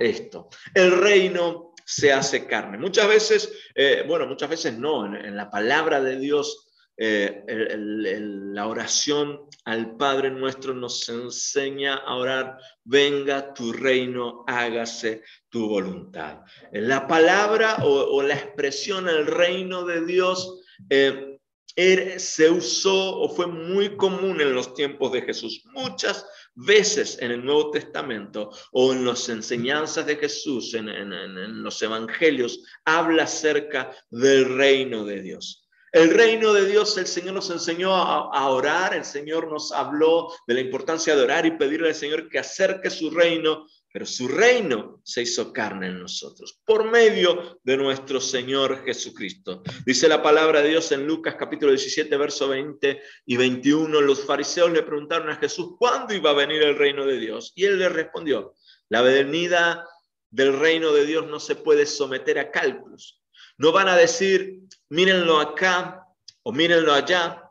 esto. 0.00 0.48
El 0.74 0.90
reino 0.90 1.71
se 1.84 2.12
hace 2.12 2.46
carne. 2.46 2.78
Muchas 2.78 3.08
veces, 3.08 3.52
eh, 3.74 4.04
bueno, 4.06 4.26
muchas 4.26 4.50
veces 4.50 4.78
no, 4.78 5.06
en, 5.06 5.36
la 5.36 5.50
palabra 5.50 6.00
de 6.00 6.18
Dios, 6.18 6.68
eh, 6.96 7.42
la 7.46 8.66
oración 8.66 9.40
al 9.64 9.96
Padre 9.96 10.30
nuestro 10.30 10.74
nos 10.74 11.08
enseña 11.08 11.94
a 11.94 12.16
orar, 12.16 12.58
venga 12.84 13.54
tu 13.54 13.72
reino, 13.72 14.44
hágase 14.46 15.22
tu 15.48 15.68
voluntad. 15.68 16.40
La 16.72 17.06
palabra 17.06 17.78
o, 17.82 18.22
la 18.22 18.34
expresión 18.34 19.08
el 19.08 19.26
reino 19.26 19.84
de 19.84 20.04
Dios 20.04 20.60
eh, 20.90 21.31
se 21.76 22.50
usó 22.50 23.18
o 23.18 23.28
fue 23.28 23.46
muy 23.46 23.96
común 23.96 24.40
en 24.40 24.54
los 24.54 24.74
tiempos 24.74 25.12
de 25.12 25.22
Jesús. 25.22 25.62
Muchas 25.72 26.26
veces 26.54 27.18
en 27.20 27.30
el 27.30 27.44
Nuevo 27.44 27.70
Testamento 27.70 28.50
o 28.72 28.92
en 28.92 29.04
las 29.04 29.28
enseñanzas 29.28 30.06
de 30.06 30.16
Jesús, 30.16 30.74
en, 30.74 31.62
los 31.62 31.80
evangelios, 31.82 32.62
habla 32.84 33.24
acerca 33.24 33.96
del 34.10 34.56
reino 34.56 35.04
de 35.04 35.22
Dios. 35.22 35.68
El 35.92 36.10
reino 36.10 36.54
de 36.54 36.64
Dios, 36.64 36.96
el 36.96 37.06
Señor 37.06 37.34
nos 37.34 37.50
enseñó 37.50 37.94
a, 37.94 38.48
orar, 38.48 38.94
el 38.94 39.04
Señor 39.04 39.50
nos 39.50 39.72
habló 39.72 40.32
de 40.46 40.54
la 40.54 40.60
importancia 40.60 41.14
de 41.14 41.22
orar 41.22 41.44
y 41.44 41.58
pedirle 41.58 41.88
al 41.88 41.94
Señor 41.94 42.30
que 42.30 42.38
acerque 42.38 42.88
su 42.88 43.10
reino 43.10 43.66
pero 43.92 44.06
su 44.06 44.26
reino 44.26 45.02
se 45.04 45.22
hizo 45.22 45.52
carne 45.52 45.88
en 45.88 46.00
nosotros 46.00 46.58
por 46.64 46.90
medio 46.90 47.60
de 47.62 47.76
nuestro 47.76 48.22
Señor 48.22 48.82
Jesucristo. 48.84 49.62
Dice 49.84 50.08
la 50.08 50.22
palabra 50.22 50.62
de 50.62 50.70
Dios 50.70 50.90
en 50.92 51.06
Lucas 51.06 51.36
capítulo 51.38 51.72
17, 51.72 52.16
verso 52.16 52.48
20 52.48 53.02
y 53.26 53.36
21. 53.36 54.00
Los 54.00 54.24
fariseos 54.24 54.72
le 54.72 54.82
preguntaron 54.82 55.28
a 55.28 55.36
Jesús, 55.36 55.74
¿cuándo 55.78 56.14
iba 56.14 56.30
a 56.30 56.34
venir 56.34 56.62
el 56.62 56.78
reino 56.78 57.04
de 57.04 57.18
Dios? 57.18 57.52
Y 57.54 57.66
él 57.66 57.78
le 57.78 57.90
respondió, 57.90 58.54
la 58.88 59.02
venida 59.02 59.86
del 60.30 60.58
reino 60.58 60.92
de 60.92 61.04
Dios 61.04 61.26
no 61.26 61.38
se 61.38 61.56
puede 61.56 61.84
someter 61.84 62.38
a 62.38 62.50
cálculos. 62.50 63.22
No 63.58 63.72
van 63.72 63.88
a 63.88 63.96
decir, 63.96 64.60
mírenlo 64.88 65.38
acá 65.38 66.06
o 66.42 66.52
mírenlo 66.52 66.94
allá. 66.94 67.50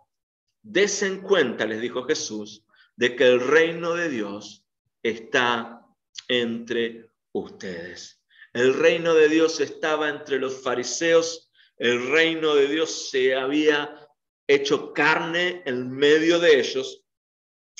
Desen 0.63 1.21
cuenta, 1.21 1.67
les 1.67 1.82
dijo 1.82 2.04
Jesús, 2.04 2.65
de 2.95 3.15
que 3.15 3.27
el 3.27 3.39
reino 3.39 3.93
de 3.93 4.10
Dios 4.10 4.65
está 5.04 5.80
entre 6.28 7.10
ustedes. 7.34 8.21
El 8.54 8.74
reino 8.74 9.13
de 9.13 9.30
Dios 9.30 9.60
estaba 9.60 10.10
entre 10.10 10.39
los 10.39 10.62
fariseos, 10.62 11.52
el 11.78 12.10
reino 12.10 12.56
de 12.56 12.67
Dios 12.67 13.10
se 13.10 13.36
había 13.36 14.08
hecho 14.47 14.93
carne 14.93 15.63
en 15.65 15.89
medio 15.89 16.39
de 16.39 16.60
ellos 16.60 17.06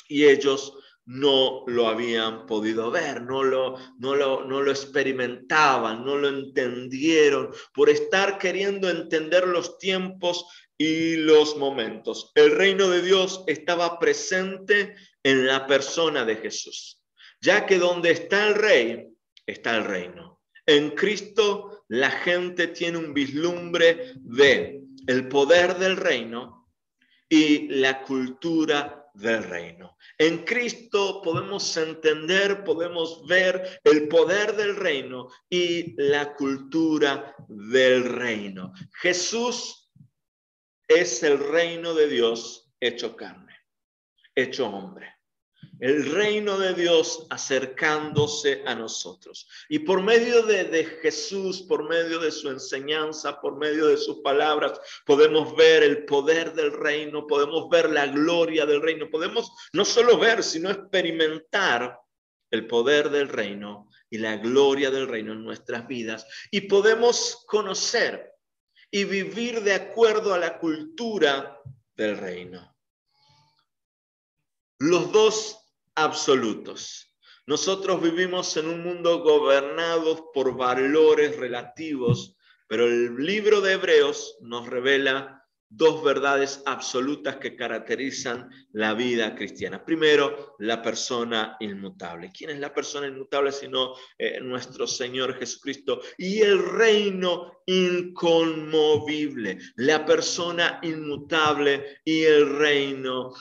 y 0.08 0.24
ellos 0.24 0.74
no 1.04 1.64
lo 1.66 1.88
habían 1.88 2.46
podido 2.46 2.90
ver, 2.90 3.22
no 3.22 3.42
lo, 3.42 3.76
no 3.98 4.14
lo, 4.14 4.44
no 4.44 4.62
lo 4.62 4.70
experimentaban, 4.70 6.04
no 6.04 6.16
lo 6.16 6.28
entendieron, 6.28 7.52
por 7.74 7.90
estar 7.90 8.38
queriendo 8.38 8.88
entender 8.88 9.46
los 9.46 9.78
tiempos 9.78 10.46
y 10.78 11.16
los 11.16 11.56
momentos. 11.56 12.32
El 12.34 12.52
reino 12.52 12.88
de 12.88 13.02
Dios 13.02 13.44
estaba 13.46 13.98
presente 13.98 14.94
en 15.22 15.46
la 15.46 15.66
persona 15.66 16.24
de 16.24 16.36
Jesús 16.36 17.01
ya 17.42 17.66
que 17.66 17.78
donde 17.78 18.12
está 18.12 18.48
el 18.48 18.54
rey, 18.54 19.08
está 19.44 19.76
el 19.76 19.84
reino. 19.84 20.40
En 20.64 20.90
Cristo 20.92 21.84
la 21.88 22.10
gente 22.10 22.68
tiene 22.68 22.98
un 22.98 23.12
vislumbre 23.12 24.14
de 24.20 24.80
el 25.08 25.28
poder 25.28 25.76
del 25.76 25.96
reino 25.96 26.68
y 27.28 27.66
la 27.68 28.02
cultura 28.02 29.10
del 29.14 29.42
reino. 29.42 29.98
En 30.16 30.44
Cristo 30.44 31.20
podemos 31.20 31.76
entender, 31.76 32.62
podemos 32.62 33.26
ver 33.26 33.80
el 33.82 34.06
poder 34.06 34.54
del 34.54 34.76
reino 34.76 35.28
y 35.50 36.00
la 36.00 36.34
cultura 36.34 37.34
del 37.48 38.04
reino. 38.04 38.72
Jesús 39.00 39.90
es 40.86 41.22
el 41.24 41.38
reino 41.38 41.92
de 41.94 42.06
Dios 42.06 42.72
hecho 42.80 43.16
carne, 43.16 43.56
hecho 44.36 44.68
hombre 44.68 45.21
el 45.82 46.12
reino 46.12 46.58
de 46.58 46.74
Dios 46.74 47.26
acercándose 47.28 48.62
a 48.66 48.74
nosotros. 48.76 49.48
Y 49.68 49.80
por 49.80 50.00
medio 50.00 50.42
de, 50.44 50.84
Jesús, 51.02 51.62
por 51.62 51.88
medio 51.88 52.20
de 52.20 52.30
su 52.30 52.50
enseñanza, 52.50 53.40
por 53.40 53.56
medio 53.56 53.88
de 53.88 53.96
sus 53.96 54.18
palabras, 54.18 54.80
podemos 55.04 55.56
ver 55.56 55.82
el 55.82 56.04
poder 56.04 56.54
del 56.54 56.72
reino, 56.72 57.26
podemos 57.26 57.68
ver 57.68 57.90
la 57.90 58.06
gloria 58.06 58.64
del 58.64 58.80
reino, 58.80 59.10
podemos 59.10 59.50
no 59.72 59.84
solo 59.84 60.18
ver, 60.18 60.44
sino 60.44 60.70
experimentar 60.70 61.98
el 62.52 62.68
poder 62.68 63.10
del 63.10 63.28
reino 63.28 63.88
y 64.08 64.18
la 64.18 64.36
gloria 64.36 64.88
del 64.88 65.08
reino 65.08 65.32
en 65.32 65.42
nuestras 65.42 65.88
vidas. 65.88 66.24
Y 66.52 66.60
podemos 66.60 67.42
conocer 67.48 68.30
y 68.88 69.02
vivir 69.02 69.62
de 69.62 69.74
acuerdo 69.74 70.32
a 70.32 70.38
la 70.38 70.60
cultura 70.60 71.60
del 71.96 72.18
reino. 72.18 72.72
Los 74.78 75.10
dos 75.10 75.61
absolutos. 75.94 77.12
Nosotros 77.46 78.00
vivimos 78.00 78.56
en 78.56 78.68
un 78.68 78.82
mundo 78.82 79.20
gobernado 79.22 80.30
por 80.32 80.56
valores 80.56 81.36
relativos, 81.36 82.36
pero 82.68 82.86
el 82.86 83.16
libro 83.16 83.60
de 83.60 83.72
Hebreos 83.72 84.36
nos 84.40 84.68
revela 84.68 85.42
dos 85.74 86.04
verdades 86.04 86.62
absolutas 86.66 87.36
que 87.36 87.56
caracterizan 87.56 88.50
la 88.72 88.92
vida 88.92 89.34
cristiana. 89.34 89.82
Primero, 89.84 90.54
la 90.58 90.82
persona 90.82 91.56
inmutable. 91.60 92.30
¿Quién 92.32 92.50
es 92.50 92.60
la 92.60 92.74
persona 92.74 93.06
inmutable 93.06 93.52
sino 93.52 93.94
eh, 94.18 94.38
nuestro 94.40 94.86
Señor 94.86 95.38
Jesucristo? 95.38 96.02
Y 96.18 96.42
el 96.42 96.62
reino 96.62 97.62
inconmovible, 97.64 99.58
la 99.76 100.04
persona 100.04 100.78
inmutable 100.82 102.00
y 102.04 102.22
el 102.22 102.58
reino 102.58 103.32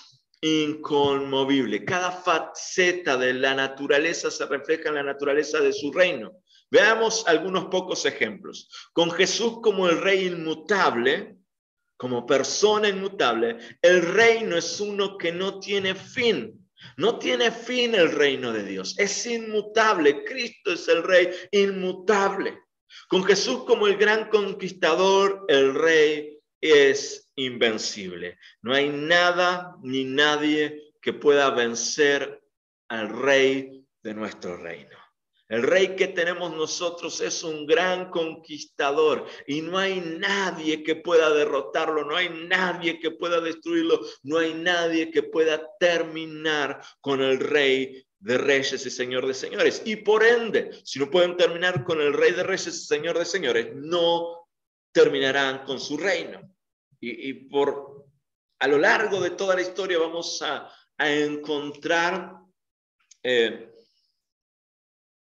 inconmovible. 0.42 1.86
Cada 1.86 2.12
faceta 2.12 3.16
de 3.18 3.34
la 3.34 3.54
naturaleza 3.54 4.32
se 4.32 4.46
refleja 4.46 4.90
en 4.90 4.96
la 4.96 5.04
naturaleza 5.04 5.60
de 5.60 5.72
su 5.72 5.92
reino. 5.92 6.32
Veamos 6.70 7.28
algunos 7.28 7.66
pocos 7.66 8.06
ejemplos. 8.06 8.70
Con 8.94 9.12
Jesús 9.12 9.60
como 9.62 9.88
el 9.88 10.02
rey 10.02 10.28
inmutable, 10.28 11.38
como 11.98 12.26
persona 12.26 12.90
inmutable, 12.90 13.58
el 13.82 14.02
reino 14.02 14.58
es 14.58 14.80
uno 14.80 15.18
que 15.18 15.32
no 15.32 15.60
tiene 15.60 15.94
fin. 15.94 16.58
No 16.98 17.20
tiene 17.20 17.52
fin 17.52 17.94
el 17.94 18.12
reino 18.12 18.52
de 18.52 18.64
Dios. 18.64 18.96
Es 18.98 19.26
inmutable. 19.28 20.24
Cristo 20.24 20.74
es 20.74 20.88
el 20.88 21.04
rey 21.04 21.30
inmutable. 21.52 22.58
Con 23.08 23.24
Jesús 23.24 23.66
como 23.66 23.88
el 23.88 23.98
gran 23.98 24.30
conquistador, 24.30 25.46
el 25.48 25.76
rey 25.76 26.41
es 26.62 27.32
invencible. 27.36 28.38
No 28.62 28.74
hay 28.74 28.90
nada 28.90 29.76
ni 29.82 30.06
nadie 30.06 30.94
que 31.02 31.14
pueda 31.14 31.50
vencer 31.50 32.42
al 32.88 33.10
rey 33.10 33.84
de 34.04 34.14
nuestro 34.14 34.58
reino. 34.58 35.02
El 35.52 35.64
rey 35.64 35.98
que 35.98 36.08
tenemos 36.08 36.56
nosotros 36.56 37.20
es 37.20 37.44
un 37.44 37.66
gran 37.66 38.10
conquistador 38.10 39.26
y 39.46 39.62
no 39.62 39.78
hay 39.78 40.00
nadie 40.00 40.82
que 40.82 40.96
pueda 40.96 41.30
derrotarlo, 41.34 42.06
no 42.06 42.16
hay 42.16 42.30
nadie 42.30 43.02
que 43.02 43.12
pueda 43.12 43.42
destruirlo, 43.42 44.00
no 44.24 44.38
hay 44.38 44.54
nadie 44.54 45.12
que 45.12 45.24
pueda 45.24 45.62
terminar 45.78 46.82
con 47.02 47.22
el 47.22 47.38
rey 47.38 48.06
de 48.20 48.38
reyes 48.38 48.86
y 48.86 48.90
señor 48.90 49.28
de 49.28 49.34
señores. 49.34 49.82
Y 49.84 49.98
por 49.98 50.24
ende, 50.24 50.72
si 50.86 51.00
no 51.00 51.10
pueden 51.10 51.36
terminar 51.36 51.84
con 51.84 52.00
el 52.00 52.14
rey 52.14 52.32
de 52.32 52.44
reyes 52.44 52.68
y 52.68 52.86
señor 52.86 53.20
de 53.20 53.26
señores, 53.26 53.76
no 53.76 54.48
terminarán 54.94 55.66
con 55.66 55.80
su 55.80 55.98
reino. 55.98 56.51
Y, 57.02 57.34
por 57.50 58.06
a 58.60 58.68
lo 58.68 58.78
largo 58.78 59.20
de 59.20 59.32
toda 59.32 59.56
la 59.56 59.62
historia 59.62 59.98
vamos 59.98 60.42
a, 60.42 60.72
encontrar 61.04 62.38
eh, 63.24 63.74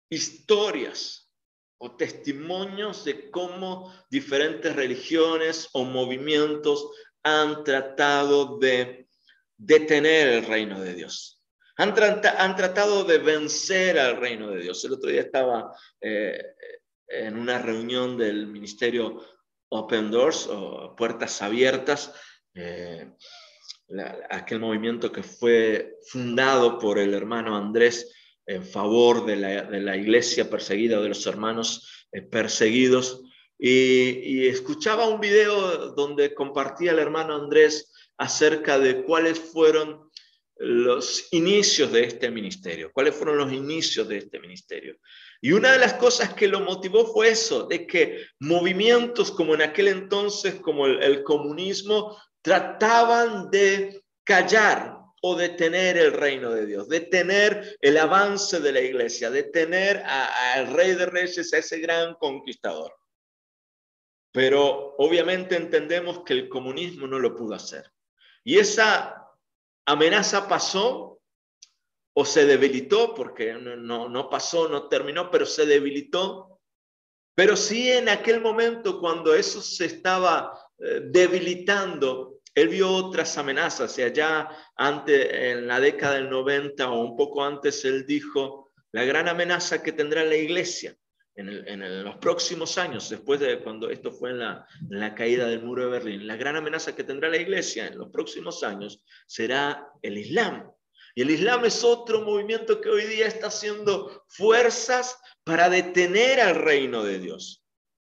historias 0.09 1.31
o 1.77 1.95
testimonios 1.95 3.05
de 3.05 3.31
cómo 3.31 3.93
diferentes 4.09 4.75
religiones 4.75 5.69
o 5.71 5.85
movimientos 5.85 6.91
han 7.23 7.63
tratado 7.63 8.57
de 8.57 9.07
detener 9.55 10.27
el 10.27 10.45
reino 10.47 10.81
de 10.81 10.95
Dios. 10.95 11.41
Han, 11.77 11.93
han 11.97 12.55
tratado 12.57 13.05
de 13.05 13.19
vencer 13.19 13.97
al 13.99 14.17
reino 14.17 14.49
de 14.51 14.63
Dios. 14.63 14.83
El 14.83 14.93
otro 14.93 15.09
día 15.09 15.21
estaba 15.21 15.73
eh, 16.01 16.43
en 17.07 17.37
una 17.37 17.57
reunión 17.57 18.17
del 18.17 18.47
ministerio 18.47 19.23
Open 19.69 20.11
Doors 20.11 20.47
o 20.47 20.95
Puertas 20.95 21.41
Abiertas, 21.41 22.13
eh, 22.55 23.11
aquel 24.29 24.59
movimiento 24.59 25.11
que 25.11 25.23
fue 25.23 25.97
fundado 26.07 26.77
por 26.77 26.99
el 26.99 27.13
hermano 27.13 27.55
Andrés 27.55 28.13
en 28.45 28.65
favor 28.65 29.25
de 29.25 29.35
la, 29.35 29.95
iglesia 29.95 30.49
perseguida, 30.49 30.99
de 30.99 31.09
los 31.09 31.25
hermanos 31.27 32.07
eh, 32.11 32.21
perseguidos. 32.21 33.21
Y, 33.57 34.47
escuchaba 34.47 35.07
un 35.07 35.19
video 35.19 35.91
donde 35.93 36.33
compartía 36.33 36.91
el 36.91 36.99
hermano 36.99 37.35
Andrés 37.35 37.93
acerca 38.17 38.79
de 38.79 39.03
cuáles 39.03 39.39
fueron 39.39 40.09
los 40.59 41.29
inicios 41.31 41.89
de 41.93 42.03
este 42.03 42.29
ministerio, 42.29 42.91
cuáles 42.91 43.15
fueron 43.15 43.37
los 43.37 43.53
inicios 43.53 44.07
de 44.09 44.17
este 44.17 44.39
ministerio. 44.39 44.97
Y 45.39 45.53
una 45.53 45.71
de 45.71 45.79
las 45.79 45.93
cosas 45.93 46.33
que 46.33 46.49
lo 46.49 46.59
motivó 46.59 47.05
fue 47.05 47.29
eso, 47.29 47.65
de 47.65 47.87
que 47.87 48.25
movimientos 48.39 49.31
como 49.31 49.55
en 49.55 49.61
aquel 49.61 49.87
entonces, 49.87 50.55
como 50.55 50.85
el, 50.85 51.23
comunismo, 51.23 52.17
trataban 52.41 53.49
de 53.49 54.03
callar 54.25 54.97
o 55.21 55.37
detener 55.37 55.97
el 55.97 56.11
reino 56.11 56.51
de 56.51 56.65
Dios, 56.65 56.89
detener 56.89 57.77
el 57.79 57.97
avance 57.97 58.59
de 58.59 58.71
la 58.73 58.81
iglesia, 58.81 59.29
detener 59.29 60.03
al 60.05 60.73
rey 60.73 60.93
de 60.93 61.05
reyes, 61.05 61.53
a 61.53 61.57
ese 61.57 61.79
gran 61.79 62.15
conquistador. 62.15 62.93
Pero 64.33 64.95
obviamente 64.97 65.55
entendemos 65.55 66.23
que 66.25 66.33
el 66.33 66.49
comunismo 66.49 67.07
no 67.07 67.17
lo 67.17 67.33
pudo 67.33 67.55
hacer. 67.55 67.89
Y 68.43 68.57
esa 68.57 69.28
amenaza 69.85 70.47
pasó 70.47 71.19
o 72.13 72.25
se 72.25 72.45
debilitó, 72.45 73.13
porque 73.13 73.53
no, 73.53 74.09
no, 74.09 74.29
pasó, 74.29 74.67
no 74.67 74.87
terminó, 74.87 75.31
pero 75.31 75.45
se 75.45 75.65
debilitó. 75.65 76.59
Pero 77.35 77.55
sí 77.55 77.89
en 77.89 78.09
aquel 78.09 78.41
momento 78.41 78.99
cuando 78.99 79.33
eso 79.33 79.61
se 79.61 79.85
estaba 79.85 80.53
eh, 80.79 81.01
debilitando, 81.05 82.41
él 82.53 82.67
vio 82.67 82.91
otras 82.91 83.37
amenazas 83.37 83.97
y 83.97 84.01
allá 84.01 84.49
antes, 84.75 85.27
en 85.31 85.67
la 85.67 85.79
década 85.79 86.15
del 86.15 86.29
90 86.29 86.89
o 86.89 87.01
un 87.01 87.15
poco 87.15 87.43
antes, 87.43 87.85
él 87.85 88.05
dijo, 88.05 88.69
la 88.91 89.05
gran 89.05 89.29
amenaza 89.29 89.81
que 89.81 89.93
tendrá 89.93 90.25
la 90.25 90.35
iglesia 90.35 90.97
en, 91.39 92.03
los 92.03 92.17
próximos 92.17 92.77
años, 92.77 93.09
después 93.09 93.39
de 93.39 93.59
cuando 93.59 93.89
esto 93.89 94.11
fue 94.11 94.33
la, 94.33 94.67
en 94.89 94.99
la 94.99 95.15
caída 95.15 95.47
del 95.47 95.63
muro 95.63 95.85
de 95.85 95.91
Berlín, 95.91 96.27
la 96.27 96.35
gran 96.35 96.55
amenaza 96.55 96.95
que 96.95 97.03
tendrá 97.03 97.29
la 97.29 97.37
iglesia 97.37 97.87
en 97.87 97.97
los 97.97 98.09
próximos 98.09 98.63
años 98.63 99.03
será 99.25 99.87
el 100.01 100.17
Islam. 100.17 100.71
Y 101.15 101.21
el 101.21 101.31
Islam 101.31 101.65
es 101.65 101.83
otro 101.83 102.21
movimiento 102.21 102.81
que 102.81 102.89
hoy 102.89 103.05
día 103.05 103.27
está 103.27 103.47
haciendo 103.47 104.23
fuerzas 104.27 105.17
para 105.43 105.69
detener 105.69 106.39
al 106.39 106.55
reino 106.55 107.03
de 107.03 107.19
Dios. 107.19 107.65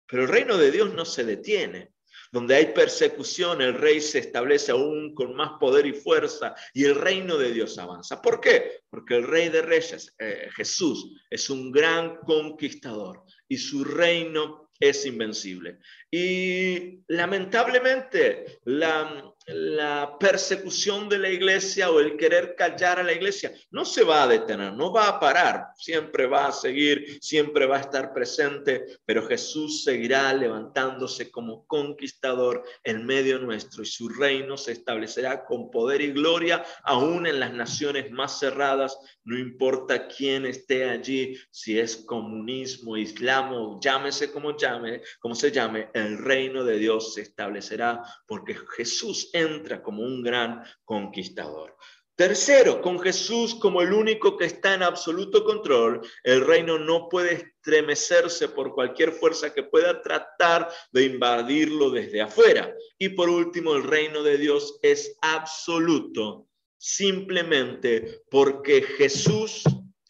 Pero 0.06 0.22
el 0.22 0.28
reino 0.28 0.56
de 0.56 0.70
Dios 0.70 0.94
no 0.94 1.04
se 1.04 1.24
detiene. 1.24 1.92
Donde 2.37 2.55
hay 2.55 2.66
persecución, 2.75 3.62
el 3.62 3.72
rey 3.72 3.99
se 3.99 4.18
establece 4.18 4.70
aún 4.70 5.14
con 5.14 5.35
más 5.35 5.53
poder 5.59 5.87
y 5.87 5.94
fuerza 5.94 6.55
y 6.75 6.85
el 6.85 6.94
reino 6.94 7.38
de 7.38 7.51
Dios 7.51 7.79
avanza. 7.79 8.20
¿Por 8.20 8.42
qué? 8.42 8.83
Porque 8.90 9.16
el 9.16 9.27
rey 9.27 9.49
de 9.49 9.62
reyes, 9.62 10.14
eh, 10.18 10.51
Jesús, 10.55 11.14
es 11.31 11.49
un 11.49 11.72
gran 11.72 12.18
conquistador 12.18 13.22
y 13.49 13.57
su 13.57 13.85
reino 13.85 14.70
es 14.79 15.07
invencible. 15.07 15.79
Y 16.11 17.01
lamentablemente 17.09 18.61
la, 18.64 19.33
la 19.46 20.16
persecución 20.18 21.09
de 21.09 21.18
la 21.18 21.28
iglesia 21.28 21.90
o 21.90 22.00
el 22.00 22.16
querer 22.16 22.56
callar 22.56 22.98
a 22.98 23.04
la 23.04 23.12
iglesia 23.12 23.52
no 23.70 23.85
se 23.85 24.02
va 24.02 24.24
a 24.24 24.28
detener, 24.28 24.72
no 24.72 24.92
va 24.92 25.09
a 25.09 25.20
parar, 25.20 25.68
siempre 25.76 26.26
va 26.26 26.48
a 26.48 26.52
seguir, 26.52 27.18
siempre 27.20 27.66
va 27.66 27.76
a 27.76 27.80
estar 27.80 28.12
presente, 28.12 28.85
pero 29.04 29.26
Jesús 29.26 29.85
seguirá 29.85 30.32
levantándose 30.32 31.30
como 31.30 31.64
conquistador 31.66 32.64
en 32.82 33.06
medio 33.06 33.38
nuestro 33.38 33.82
y 33.82 33.87
su 33.87 34.09
reino 34.09 34.56
se 34.56 34.72
establecerá 34.72 35.44
con 35.44 35.70
poder 35.70 36.00
y 36.00 36.11
gloria 36.11 36.64
aún 36.82 37.26
en 37.26 37.38
las 37.38 37.52
naciones 37.52 38.11
más 38.11 38.40
cerradas, 38.40 38.98
no 39.24 39.38
importa 39.38 40.09
quién 40.09 40.44
esté 40.46 40.88
allí, 40.88 41.38
si 41.50 41.78
es 41.78 41.96
comunismo, 41.96 42.96
islam 42.96 43.78
llámese 43.80 44.32
como 44.32 44.56
llame, 44.56 45.02
como 45.20 45.35
se 45.35 45.52
llame, 45.52 45.88
el 45.94 46.18
reino 46.18 46.64
de 46.64 46.78
Dios 46.78 47.14
se 47.14 47.22
establecerá 47.22 48.02
porque 48.26 48.56
Jesús 48.76 49.30
entra 49.38 49.83
como 49.83 50.03
un 50.03 50.22
gran 50.22 50.62
conquistador. 50.85 51.77
Tercero, 52.16 52.81
con 52.81 52.99
Jesús 52.99 53.55
como 53.57 53.83
el 53.83 53.92
único 53.92 54.38
que 54.38 54.46
está 54.46 54.72
en 54.72 54.83
absoluto 54.83 55.44
control, 55.44 56.01
el 56.25 56.46
reino 56.46 56.79
no 56.79 57.11
puede 57.11 57.35
estremecerse 57.35 58.49
por 58.49 58.72
cualquier 58.72 59.12
fuerza 59.12 59.53
que 59.53 59.64
pueda 59.64 60.01
tratar 60.01 60.70
de 60.92 61.05
invadirlo 61.05 61.90
desde 61.90 62.22
afuera. 62.22 62.75
Y 62.99 63.11
por 63.11 63.29
último, 63.29 63.75
el 63.75 63.83
reino 63.83 64.22
de 64.22 64.38
Dios 64.38 64.79
es 64.81 65.18
absoluto 65.20 66.46
simplemente 66.79 68.22
porque 68.31 68.81
Jesús 68.81 69.64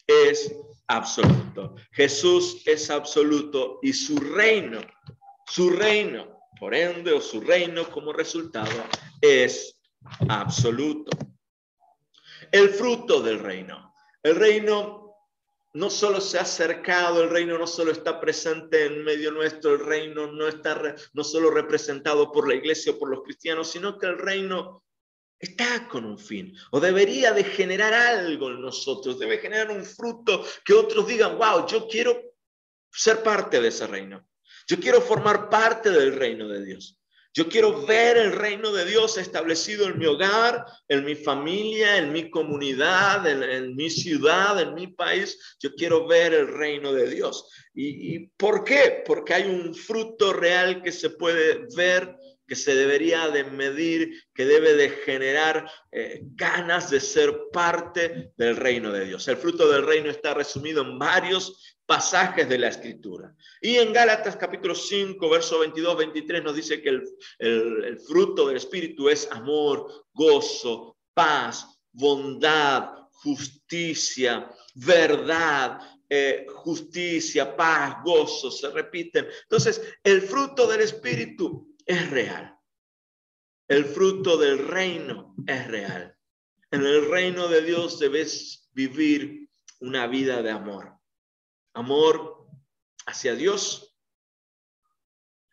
es 0.07 0.55
absoluto. 0.87 1.75
Jesús 1.91 2.63
es 2.65 2.89
absoluto 2.89 3.79
y 3.81 3.91
su 3.91 4.17
reino, 4.17 4.79
su 5.45 5.71
reino 5.71 6.37
por 6.57 6.73
ende, 6.73 7.11
o 7.11 7.21
su 7.21 7.41
reino 7.41 7.89
como 7.89 8.13
resultado 8.13 8.71
es 9.21 9.79
absoluto. 10.29 11.11
El 12.51 12.69
fruto 12.69 13.21
del 13.21 13.39
reino. 13.39 13.93
El 14.23 14.35
reino 14.35 15.15
no 15.73 15.89
solo 15.89 16.19
se 16.21 16.39
ha 16.39 16.41
acercado, 16.41 17.23
el 17.23 17.29
reino 17.29 17.57
no 17.57 17.67
solo 17.67 17.91
está 17.91 18.19
presente 18.19 18.85
en 18.85 19.03
medio 19.03 19.31
nuestro, 19.31 19.73
el 19.73 19.85
reino 19.85 20.31
no 20.31 20.47
está 20.47 20.95
no 21.13 21.23
solo 21.23 21.51
representado 21.51 22.31
por 22.31 22.47
la 22.47 22.55
iglesia 22.55 22.93
o 22.93 22.97
por 22.97 23.09
los 23.09 23.23
cristianos, 23.23 23.69
sino 23.69 23.97
que 23.97 24.07
el 24.07 24.17
reino 24.17 24.83
está 25.39 25.87
con 25.87 26.03
un 26.03 26.17
fin 26.17 26.55
o 26.71 26.79
debería 26.79 27.31
de 27.31 27.43
generar 27.43 27.93
algo 27.93 28.49
en 28.49 28.61
nosotros, 28.61 29.19
debe 29.19 29.37
generar 29.37 29.69
un 29.69 29.85
fruto 29.85 30.43
que 30.65 30.73
otros 30.73 31.07
digan, 31.07 31.37
wow, 31.37 31.67
yo 31.67 31.87
quiero 31.87 32.19
ser 32.91 33.21
parte 33.21 33.61
de 33.61 33.67
ese 33.67 33.85
reino. 33.85 34.27
Yo 34.67 34.79
quiero 34.79 34.99
formar 34.99 35.49
parte 35.49 35.91
del 35.91 36.15
reino 36.15 36.47
de 36.47 36.65
Dios. 36.65 36.99
Yo 37.33 37.47
quiero 37.47 37.85
ver 37.85 38.17
el 38.17 38.31
reino 38.31 38.71
de 38.71 38.85
Dios 38.85 39.17
establecido 39.17 39.87
en 39.87 39.99
mi 39.99 40.05
hogar, 40.05 40.65
en 40.87 41.05
mi 41.05 41.15
familia, 41.15 41.97
en 41.97 42.11
mi 42.11 42.29
comunidad, 42.29 43.27
en, 43.27 43.75
mi 43.75 43.89
ciudad, 43.89 44.59
en 44.61 44.73
mi 44.73 44.87
país. 44.87 45.55
Yo 45.59 45.73
quiero 45.75 46.07
ver 46.07 46.33
el 46.33 46.47
reino 46.47 46.93
de 46.93 47.09
Dios. 47.09 47.47
¿Y, 47.73 48.27
por 48.37 48.63
qué? 48.63 49.03
Porque 49.05 49.33
hay 49.35 49.43
un 49.43 49.75
fruto 49.75 50.33
real 50.33 50.81
que 50.81 50.91
se 50.91 51.11
puede 51.11 51.67
ver, 51.75 52.15
que 52.47 52.55
se 52.55 52.73
debería 52.73 53.27
de 53.27 53.43
medir, 53.43 54.23
que 54.33 54.45
debe 54.45 54.73
de 54.73 54.89
generar 54.89 55.69
eh, 55.91 56.21
ganas 56.23 56.89
de 56.89 56.99
ser 56.99 57.49
parte 57.51 58.31
del 58.37 58.55
reino 58.55 58.91
de 58.91 59.05
Dios. 59.05 59.27
El 59.27 59.37
fruto 59.37 59.69
del 59.69 59.85
reino 59.85 60.09
está 60.09 60.33
resumido 60.33 60.81
en 60.81 60.97
varios 60.97 61.76
pasajes 61.87 62.47
de 62.49 62.59
la 62.59 62.67
escritura. 62.67 63.33
Y 63.61 63.77
en 63.77 63.93
Gálatas 63.93 64.35
capítulo 64.35 64.75
5, 64.75 65.29
verso 65.29 65.59
22, 65.59 65.97
23 65.97 66.43
nos 66.43 66.55
dice 66.55 66.81
que 66.81 66.89
el, 67.39 67.99
fruto 68.05 68.47
del 68.47 68.57
Espíritu 68.57 69.09
es 69.09 69.31
amor, 69.31 70.05
gozo, 70.13 70.97
paz, 71.13 71.79
bondad, 71.91 72.89
justicia, 73.09 74.51
verdad, 74.75 75.79
eh, 76.09 76.45
justicia, 76.49 77.55
paz, 77.55 78.03
gozo, 78.03 78.51
se 78.51 78.69
repiten. 78.69 79.25
Entonces, 79.43 79.81
el 80.03 80.21
fruto 80.21 80.67
del 80.67 80.81
Espíritu 80.81 81.73
es 81.85 82.09
real. 82.11 82.53
El 83.69 83.85
fruto 83.85 84.37
del 84.37 84.59
reino 84.59 85.35
es 85.47 85.67
real. 85.67 86.15
En 86.69 86.85
el 86.85 87.09
reino 87.09 87.47
de 87.47 87.61
Dios 87.61 87.97
debes 87.97 88.69
vivir 88.73 89.49
una 89.79 90.07
vida 90.07 90.41
de 90.41 90.51
amor 90.51 90.96
amor 91.77 92.47
hacia 93.05 93.35
Dios, 93.35 93.95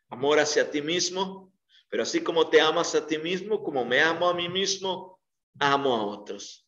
amor 0.09 0.41
hacia 0.41 0.71
ti 0.71 0.81
mismo, 0.81 1.53
pero 1.91 2.03
así 2.03 2.23
como 2.23 2.49
te 2.49 2.63
amas 2.63 2.95
a 2.95 3.07
ti 3.07 3.19
mismo, 3.19 3.63
como 3.63 3.85
me 3.85 4.01
amo 4.01 4.31
a 4.31 4.35
mí 4.35 4.49
mismo, 4.49 5.21
amo 5.61 5.95
a 5.95 6.07
otros. 6.07 6.67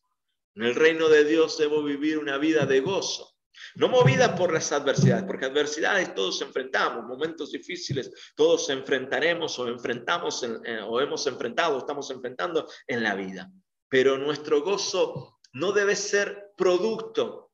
En 0.53 0.63
el 0.63 0.75
reino 0.75 1.09
de 1.09 1.23
Dios 1.23 1.57
debo 1.57 1.81
vivir 1.81 2.19
una 2.19 2.37
vida 2.37 2.67
de 2.67 2.81
gozo. 2.81 3.33
No 3.73 3.89
movida 3.89 4.35
por 4.35 4.53
las 4.53 4.71
adversidades, 4.71 5.23
porque 5.23 5.45
adversidades 5.45 6.13
todos 6.13 6.39
enfrentamos, 6.43 7.03
momentos 7.05 7.51
difíciles 7.51 8.11
todos 8.35 8.69
enfrentaremos 8.69 9.57
o 9.57 9.67
enfrentamos 9.67 10.43
o 10.87 11.01
hemos 11.01 11.25
enfrentado, 11.25 11.79
estamos 11.79 12.11
enfrentando 12.11 12.67
en 12.85 13.01
la 13.01 13.15
vida. 13.15 13.51
Pero 13.89 14.19
nuestro 14.19 14.61
gozo 14.61 15.39
no 15.53 15.71
debe 15.71 15.95
ser 15.95 16.51
producto 16.55 17.46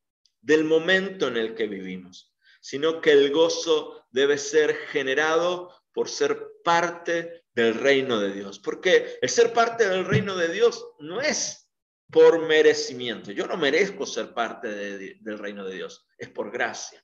del 0.43 0.65
momento 0.65 1.27
en 1.29 1.38
el 1.38 1.56
que 1.56 1.67
vivimos, 1.67 2.32
sino 2.62 3.01
que 3.01 3.12
el 3.12 3.32
gozo 3.32 4.06
debe 4.12 4.38
ser 4.38 4.75
generado 4.91 5.73
por 5.91 6.10
ser 6.10 6.38
parte 6.63 7.45
del 7.53 7.75
reino 7.75 8.19
de 8.19 8.34
Dios. 8.34 8.60
Porque 8.60 9.17
el 9.21 9.29
ser 9.29 9.53
parte 9.53 9.88
del 9.88 10.06
reino 10.06 10.36
de 10.36 10.49
Dios 10.49 10.86
no 10.99 11.21
es 11.21 11.69
por 12.12 12.45
merecimiento. 12.45 13.32
Yo 13.32 13.47
no 13.47 13.58
merezco 13.58 14.06
ser 14.06 14.34
parte 14.34 14.67
del 14.67 15.39
reino 15.39 15.65
de 15.65 15.75
Dios. 15.75 16.06
Es 16.17 16.29
por 16.29 16.51
gracia. 16.51 17.03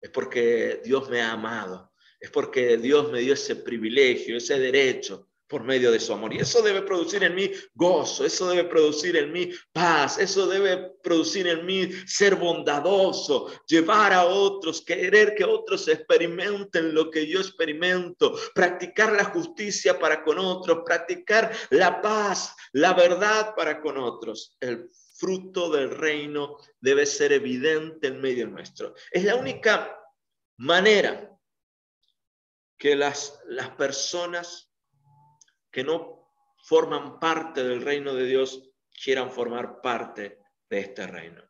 Es 0.00 0.10
porque 0.10 0.80
Dios 0.82 1.08
me 1.10 1.20
ha 1.20 1.32
amado. 1.32 1.92
Es 2.18 2.30
porque 2.30 2.76
Dios 2.78 3.10
me 3.12 3.20
dio 3.20 3.34
ese 3.34 3.56
privilegio, 3.56 4.36
ese 4.36 4.58
derecho 4.58 5.29
por 5.50 5.64
medio 5.64 5.90
de 5.90 5.98
su 5.98 6.12
amor. 6.12 6.32
Y 6.32 6.38
eso 6.38 6.62
debe 6.62 6.82
producir 6.82 7.24
en 7.24 7.34
mí 7.34 7.50
gozo, 7.74 8.24
eso 8.24 8.48
debe 8.48 8.64
producir 8.64 9.16
en 9.16 9.32
mí 9.32 9.50
paz, 9.72 10.16
eso 10.18 10.46
debe 10.46 10.92
producir 11.02 11.48
en 11.48 11.66
mí 11.66 11.90
ser 12.06 12.36
bondadoso, 12.36 13.50
llevar 13.66 14.12
a 14.12 14.24
otros, 14.26 14.80
querer 14.80 15.34
que 15.34 15.44
otros 15.44 15.88
experimenten 15.88 16.94
lo 16.94 17.10
que 17.10 17.26
yo 17.26 17.40
experimento, 17.40 18.32
practicar 18.54 19.12
la 19.12 19.24
justicia 19.24 19.98
para 19.98 20.22
con 20.22 20.38
otros, 20.38 20.82
practicar 20.86 21.52
la 21.70 22.00
paz, 22.00 22.54
la 22.72 22.94
verdad 22.94 23.52
para 23.56 23.80
con 23.80 23.98
otros. 23.98 24.56
El 24.60 24.88
fruto 25.16 25.68
del 25.68 25.90
reino 25.90 26.58
debe 26.80 27.04
ser 27.06 27.32
evidente 27.32 28.06
en 28.06 28.20
medio 28.20 28.46
nuestro. 28.46 28.94
Es 29.10 29.24
la 29.24 29.34
única 29.34 30.00
manera 30.58 31.36
que 32.78 32.94
las, 32.94 33.40
las 33.46 33.70
personas 33.70 34.69
que 35.70 35.84
no 35.84 36.20
forman 36.62 37.18
parte 37.18 37.62
del 37.64 37.82
reino 37.82 38.14
de 38.14 38.26
Dios 38.26 38.70
quieran 39.02 39.30
formar 39.30 39.80
parte 39.80 40.38
de 40.68 40.80
este 40.80 41.06
reino. 41.06 41.42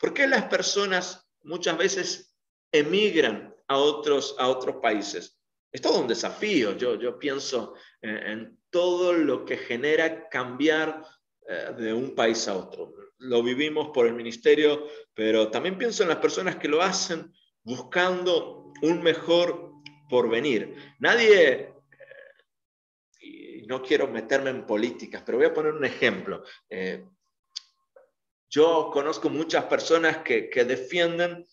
¿Por 0.00 0.14
qué 0.14 0.26
las 0.26 0.44
personas 0.44 1.28
muchas 1.42 1.76
veces 1.76 2.36
emigran 2.72 3.54
a 3.68 3.78
otros, 3.78 4.36
a 4.38 4.48
otros 4.48 4.76
países? 4.76 5.38
Es 5.70 5.80
todo 5.80 6.00
un 6.00 6.08
desafío. 6.08 6.76
Yo, 6.76 6.94
yo 6.94 7.18
pienso 7.18 7.74
en, 8.00 8.58
todo 8.70 9.12
lo 9.12 9.44
que 9.44 9.56
genera 9.56 10.28
cambiar 10.28 11.04
eh, 11.48 11.72
de 11.76 11.92
un 11.92 12.14
país 12.14 12.48
a 12.48 12.56
otro. 12.56 12.92
Lo 13.18 13.42
vivimos 13.42 13.90
por 13.94 14.06
el 14.06 14.14
ministerio, 14.14 14.88
pero 15.14 15.48
también 15.48 15.78
pienso 15.78 16.02
en 16.02 16.08
las 16.08 16.18
personas 16.18 16.56
que 16.56 16.68
lo 16.68 16.82
hacen 16.82 17.32
buscando 17.62 18.72
un 18.82 19.02
mejor 19.02 19.72
porvenir. 20.08 20.76
Nadie 20.98 21.73
no 23.66 23.82
quiero 23.82 24.08
meterme 24.08 24.50
en 24.50 24.66
políticas, 24.66 25.22
pero 25.24 25.38
voy 25.38 25.46
a 25.46 25.54
poner 25.54 25.72
un 25.72 25.84
ejemplo. 25.84 26.44
Eh, 26.68 27.04
yo 28.50 28.90
conozco 28.92 29.30
muchas 29.30 29.64
personas 29.64 30.18
que, 30.18 30.48
defienden 30.64 31.46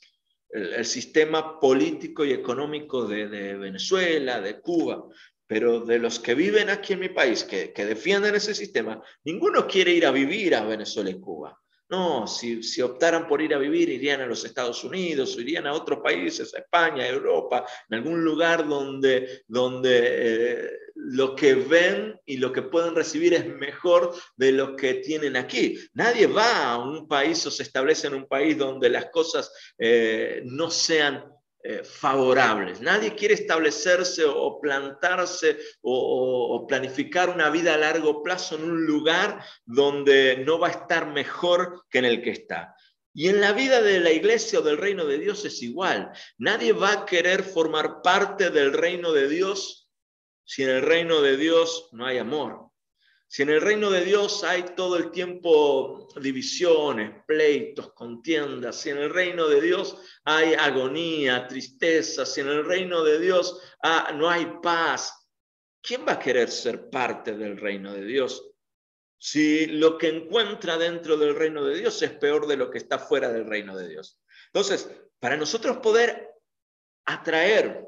el, 0.50 0.86
sistema 0.86 1.60
político 1.60 2.24
y 2.24 2.32
económico 2.32 3.06
de, 3.06 3.56
Venezuela, 3.56 4.40
de 4.40 4.62
Cuba, 4.62 5.08
pero 5.48 5.80
de 5.80 6.00
los 6.00 6.20
que 6.20 6.36
viven 6.36 6.70
aquí 6.70 6.94
en 6.94 7.00
mi 7.00 7.10
país, 7.10 7.44
que, 7.44 7.74
que 7.74 7.86
defienden 7.86 8.36
ese 8.36 8.54
sistema, 8.54 9.02
ninguno 9.24 9.68
quiere 9.68 9.92
ir 9.92 10.06
a 10.06 10.12
vivir 10.12 10.56
a 10.56 10.66
Venezuela 10.66 11.10
y 11.10 11.20
Cuba. 11.20 11.60
No, 11.92 12.26
si, 12.26 12.82
optaran 12.82 13.28
por 13.28 13.42
ir 13.42 13.54
a 13.54 13.58
vivir, 13.58 13.90
irían 13.90 14.22
a 14.22 14.26
los 14.26 14.46
Estados 14.46 14.82
Unidos, 14.86 15.38
irían 15.38 15.68
a 15.68 15.74
otros 15.74 16.00
países, 16.00 16.54
a 16.54 16.60
España, 16.60 17.04
a 17.04 17.10
Europa, 17.10 17.66
en 17.90 17.98
algún 17.98 18.24
lugar 18.24 18.66
donde, 18.66 19.44
donde 19.46 20.00
eh, 20.02 20.70
lo 20.96 21.36
que 21.36 21.56
ven 21.56 22.18
y 22.26 22.38
lo 22.38 22.54
que 22.54 22.62
pueden 22.62 22.96
recibir 22.96 23.34
es 23.34 23.46
mejor 23.46 24.16
de 24.38 24.54
lo 24.54 24.78
que 24.78 24.96
tienen 24.96 25.36
aquí. 25.36 25.78
Nadie 25.94 26.28
va 26.28 26.72
a 26.72 26.78
un 26.78 27.10
país 27.10 27.46
o 27.46 27.52
se 27.52 27.64
establece 27.64 28.08
en 28.08 28.14
un 28.14 28.26
país 28.26 28.58
donde 28.58 28.90
las 28.90 29.08
cosas 29.08 29.52
eh, 29.78 30.44
no 30.46 30.72
sean 30.72 31.26
eh, 31.64 31.84
favorables. 31.84 32.82
Nadie 32.82 33.16
quiere 33.16 33.36
establecerse 33.36 34.26
o 34.26 34.60
plantarse 34.60 35.58
o, 35.82 36.66
planificar 36.68 37.30
una 37.30 37.50
vida 37.50 37.74
a 37.74 37.78
largo 37.78 38.24
plazo 38.24 38.56
en 38.56 38.64
un 38.64 38.86
lugar 38.86 39.44
donde 39.66 40.44
no 40.46 40.58
va 40.58 40.70
a 40.70 40.72
estar 40.72 41.08
mejor 41.08 41.86
que 41.90 42.00
en 42.00 42.06
el 42.06 42.22
que 42.22 42.32
está. 42.32 42.76
Y 43.14 43.28
en 43.28 43.42
la 43.42 43.52
vida 43.52 43.82
de 43.82 44.00
la 44.00 44.12
iglesia 44.12 44.60
o 44.60 44.62
del 44.62 44.78
reino 44.78 45.06
de 45.06 45.18
Dios 45.18 45.44
es 45.46 45.62
igual. 45.62 46.12
Nadie 46.38 46.74
va 46.74 46.94
a 46.94 47.06
querer 47.06 47.44
formar 47.44 48.02
parte 48.02 48.50
del 48.50 48.74
reino 48.74 49.12
de 49.12 49.28
Dios 49.28 49.90
si 50.44 50.64
en 50.64 50.70
el 50.70 50.82
reino 50.82 51.22
de 51.22 51.38
Dios 51.38 51.90
no 51.92 52.06
hay 52.06 52.18
amor. 52.18 52.61
Si 53.32 53.44
en 53.44 53.50
el 53.50 53.62
reino 53.62 53.90
de 53.90 54.04
Dios 54.04 54.44
hay 54.44 54.76
todo 54.76 54.98
el 54.98 55.10
tiempo 55.10 56.10
divisiones, 56.20 57.24
pleitos, 57.26 57.94
contiendas, 57.94 58.76
si 58.76 58.90
en 58.90 58.98
el 58.98 59.10
reino 59.10 59.48
de 59.48 59.62
Dios 59.62 59.96
hay 60.26 60.54
agonía, 60.54 61.48
tristeza, 61.48 62.26
si 62.26 62.42
en 62.42 62.50
el 62.50 62.66
reino 62.66 63.06
de 63.06 63.20
Dios 63.20 63.58
ah, 63.84 64.12
no 64.14 64.30
hay 64.30 64.46
paz, 64.62 65.30
¿quién 65.82 66.06
va 66.06 66.12
a 66.12 66.20
querer 66.20 66.52
ser 66.52 66.90
parte 66.90 67.38
del 67.38 67.56
reino 67.56 67.94
de 67.94 68.04
Dios? 68.04 68.52
Si 69.18 69.66
lo 69.66 69.98
que 69.98 70.10
encuentra 70.10 70.78
dentro 70.78 71.16
del 71.16 71.34
reino 71.34 71.64
de 71.64 71.78
Dios 71.78 72.02
es 72.02 72.12
peor 72.12 72.48
de 72.48 72.58
lo 72.58 72.70
que 72.70 72.80
está 72.80 73.00
fuera 73.00 73.32
del 73.32 73.46
reino 73.46 73.78
de 73.78 73.88
Dios. 73.88 74.20
Entonces, 74.48 74.92
para 75.22 75.38
nosotros 75.38 75.78
poder 75.78 76.34
atraer 77.06 77.88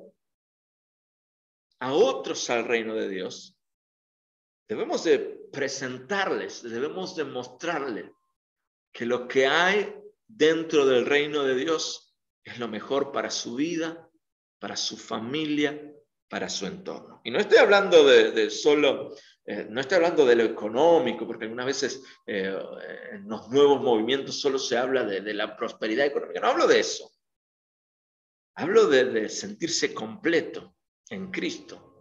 a 1.82 1.92
otros 1.92 2.50
al 2.50 2.64
reino 2.64 2.96
de 2.96 3.10
Dios, 3.10 3.53
debemos 4.68 5.04
de 5.04 5.20
presentarles, 5.52 6.64
debemos 6.64 7.16
de 7.16 7.24
mostrarles 7.24 8.12
que 8.92 9.06
lo 9.06 9.28
que 9.28 9.48
hay 9.48 9.96
dentro 10.28 10.86
del 10.86 11.06
reino 11.06 11.44
de 11.44 11.56
Dios 11.56 12.16
es 12.44 12.60
lo 12.60 12.68
mejor 12.68 13.12
para 13.12 13.30
su 13.30 13.56
vida, 13.56 14.10
para 14.60 14.76
su 14.76 14.98
familia, 14.98 15.94
para 16.30 16.50
su 16.50 16.66
entorno. 16.66 17.22
Y 17.24 17.32
no 17.32 17.40
estoy 17.40 17.58
hablando 17.60 18.04
de, 18.06 18.50
solo, 18.50 19.16
eh, 19.46 19.68
no 19.70 19.82
estoy 19.82 19.98
hablando 19.98 20.26
de 20.26 20.36
lo 20.36 20.44
económico, 20.44 21.28
porque 21.28 21.46
algunas 21.46 21.66
veces 21.66 22.04
eh, 22.26 22.58
en 23.12 23.28
los 23.28 23.50
nuevos 23.50 23.82
movimientos 23.82 24.40
solo 24.40 24.58
se 24.58 24.78
habla 24.78 25.04
de, 25.04 25.34
la 25.34 25.56
prosperidad 25.56 26.06
económica. 26.06 26.40
No 26.40 26.48
hablo 26.48 26.68
de 26.68 26.80
eso. 26.80 27.12
Hablo 28.56 28.88
de 28.88 29.30
sentirse 29.30 29.94
completo, 29.94 30.76
en 31.10 31.32
Cristo, 31.32 31.93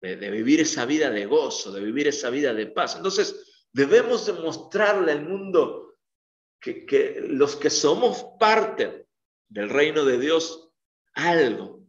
de, 0.00 0.30
vivir 0.30 0.60
esa 0.60 0.86
vida 0.86 1.10
de 1.10 1.26
gozo, 1.26 1.72
de 1.72 1.80
vivir 1.80 2.08
esa 2.08 2.30
vida 2.30 2.54
de 2.54 2.66
paz. 2.66 2.96
Entonces, 2.96 3.64
debemos 3.72 4.26
demostrarle 4.26 5.12
al 5.12 5.26
mundo 5.26 5.96
que, 6.60 6.86
que 6.86 7.20
los 7.20 7.56
que 7.56 7.70
somos 7.70 8.24
parte 8.38 9.06
del 9.48 9.68
reino 9.68 10.04
de 10.04 10.18
Dios, 10.18 10.70
algo 11.14 11.84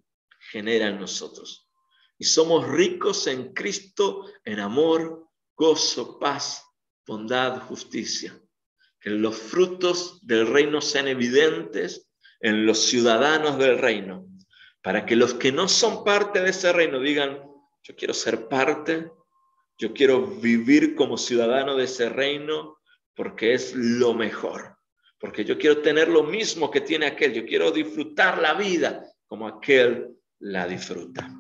genera 0.52 0.88
en 0.88 1.00
nosotros. 1.00 1.70
Y 2.18 2.26
somos 2.26 2.68
ricos 2.68 3.28
en 3.28 3.54
Cristo, 3.54 4.26
en 4.44 4.60
amor, 4.60 5.28
gozo, 5.56 6.20
paz, 6.20 6.64
bondad, 7.06 7.62
justicia. 7.62 8.40
Que 9.00 9.12
los 9.12 9.38
frutos 9.38 10.20
del 10.26 10.48
reino 10.48 10.82
sean 10.82 11.08
evidentes 11.08 12.10
en 12.42 12.66
los 12.66 12.80
ciudadanos 12.80 13.58
del 13.58 13.78
reino 13.78 14.30
para 14.82 15.06
que 15.06 15.16
los 15.16 15.34
que 15.34 15.52
no 15.52 15.68
son 15.68 16.04
parte 16.04 16.42
de 16.42 16.50
ese 16.50 16.72
reino 16.72 17.00
digan, 17.00 17.42
yo 17.90 17.96
quiero 17.96 18.14
ser 18.14 18.48
parte, 18.48 19.12
yo 19.76 19.94
quiero 19.94 20.22
vivir 20.24 20.94
como 20.94 21.18
ciudadano 21.18 21.76
de 21.76 21.86
ese 21.86 22.08
reino 22.08 22.78
porque 23.16 23.56
es 23.56 23.74
lo 23.74 24.14
mejor, 24.14 24.78
porque 25.18 25.44
yo 25.44 25.58
quiero 25.58 25.82
tener 25.82 26.08
lo 26.08 26.22
mismo 26.22 26.70
que 26.70 26.82
tiene 26.82 27.08
aquel, 27.08 27.34
yo 27.34 27.46
quiero 27.48 27.72
disfrutar 27.72 28.38
la 28.38 28.54
vida 28.54 29.12
como 29.26 29.48
aquel 29.48 30.16
la 30.38 30.68
disfruta. 30.68 31.32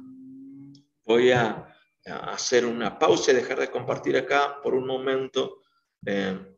Voy 1.05 1.31
a, 1.31 1.67
hacer 2.05 2.65
una 2.65 2.97
pausa 2.97 3.31
y 3.31 3.35
dejar 3.35 3.59
de 3.59 3.69
compartir 3.69 4.17
acá 4.17 4.59
por 4.63 4.73
un 4.73 4.87
momento 4.87 5.61
eh, 6.03 6.55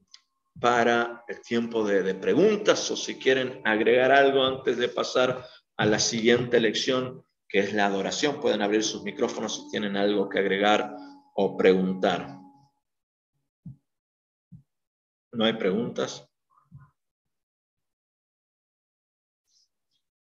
para 0.58 1.26
el 1.28 1.42
tiempo 1.42 1.86
de, 1.86 2.04
de 2.04 2.16
preguntas 2.16 2.90
o 2.90 2.96
si 2.96 3.20
quieren 3.20 3.60
agregar 3.66 4.14
algo 4.14 4.46
antes 4.46 4.78
de 4.78 4.88
pasar 4.88 5.46
a 5.76 5.86
la 5.86 6.00
siguiente 6.00 6.62
lección, 6.62 7.26
que 7.52 7.60
es 7.60 7.74
la 7.74 7.86
adoración. 7.86 8.40
Pueden 8.40 8.62
abrir 8.62 8.84
sus 8.84 9.04
micrófonos 9.04 9.56
si 9.56 9.72
tienen 9.72 9.98
algo 9.98 10.30
que 10.30 10.40
agregar 10.40 10.96
o 11.36 11.58
preguntar. 11.58 12.38
¿No 15.34 15.46
hay 15.46 15.54
preguntas? 15.54 16.28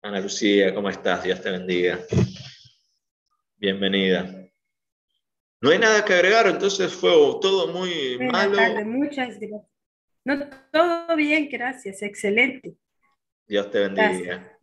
Ana 0.02 0.20
Lucía, 0.20 0.74
¿cómo 0.74 0.88
estás? 0.88 1.22
Dios 1.24 1.42
te 1.42 1.50
bendiga. 1.50 2.00
Bienvenida. 3.56 4.40
No 5.60 5.70
hay 5.70 5.78
nada 5.78 6.02
que 6.02 6.14
agregar, 6.14 6.46
entonces 6.46 6.90
fue 6.94 7.10
todo 7.10 7.70
muy 7.70 8.18
malo. 8.18 8.56
muchas 8.86 9.38
gracias. 9.38 9.68
No, 10.24 10.48
todo 10.72 11.16
bien, 11.16 11.48
gracias, 11.50 12.00
excelente. 12.02 12.76
Dios 13.46 13.70
te 13.70 13.80
bendiga. 13.80 14.58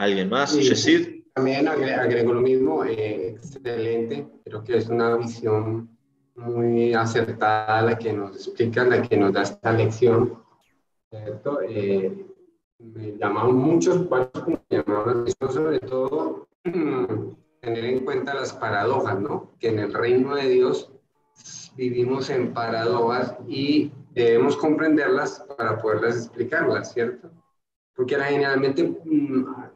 ¿Alguien 0.00 0.30
más? 0.30 0.52
Sí, 0.52 1.24
También 1.34 1.68
agrego 1.68 2.32
lo 2.32 2.40
mismo, 2.40 2.82
eh, 2.86 3.28
excelente. 3.36 4.26
Creo 4.46 4.64
que 4.64 4.78
es 4.78 4.88
una 4.88 5.14
visión 5.16 5.90
muy 6.36 6.94
acertada 6.94 7.82
la 7.82 7.98
que 7.98 8.10
nos 8.14 8.34
explica, 8.34 8.82
la 8.84 9.02
que 9.02 9.18
nos 9.18 9.30
da 9.34 9.42
esta 9.42 9.72
lección. 9.72 10.42
¿cierto? 11.10 11.60
Eh, 11.68 12.26
me 12.78 13.18
llamaron 13.18 13.56
muchos, 13.56 14.08
me 14.46 14.58
llamaron 14.70 15.26
sobre 15.50 15.80
todo 15.80 16.48
tener 17.60 17.84
en 17.84 18.00
cuenta 18.02 18.32
las 18.32 18.54
paradojas, 18.54 19.20
¿no? 19.20 19.50
Que 19.58 19.68
en 19.68 19.80
el 19.80 19.92
reino 19.92 20.34
de 20.34 20.48
Dios 20.48 20.90
vivimos 21.76 22.30
en 22.30 22.54
paradojas 22.54 23.36
y 23.46 23.92
debemos 24.12 24.56
comprenderlas 24.56 25.44
para 25.58 25.76
poderlas 25.76 26.16
explicarlas, 26.16 26.94
¿cierto? 26.94 27.30
Porque 28.00 28.14
era 28.14 28.28
generalmente 28.28 28.98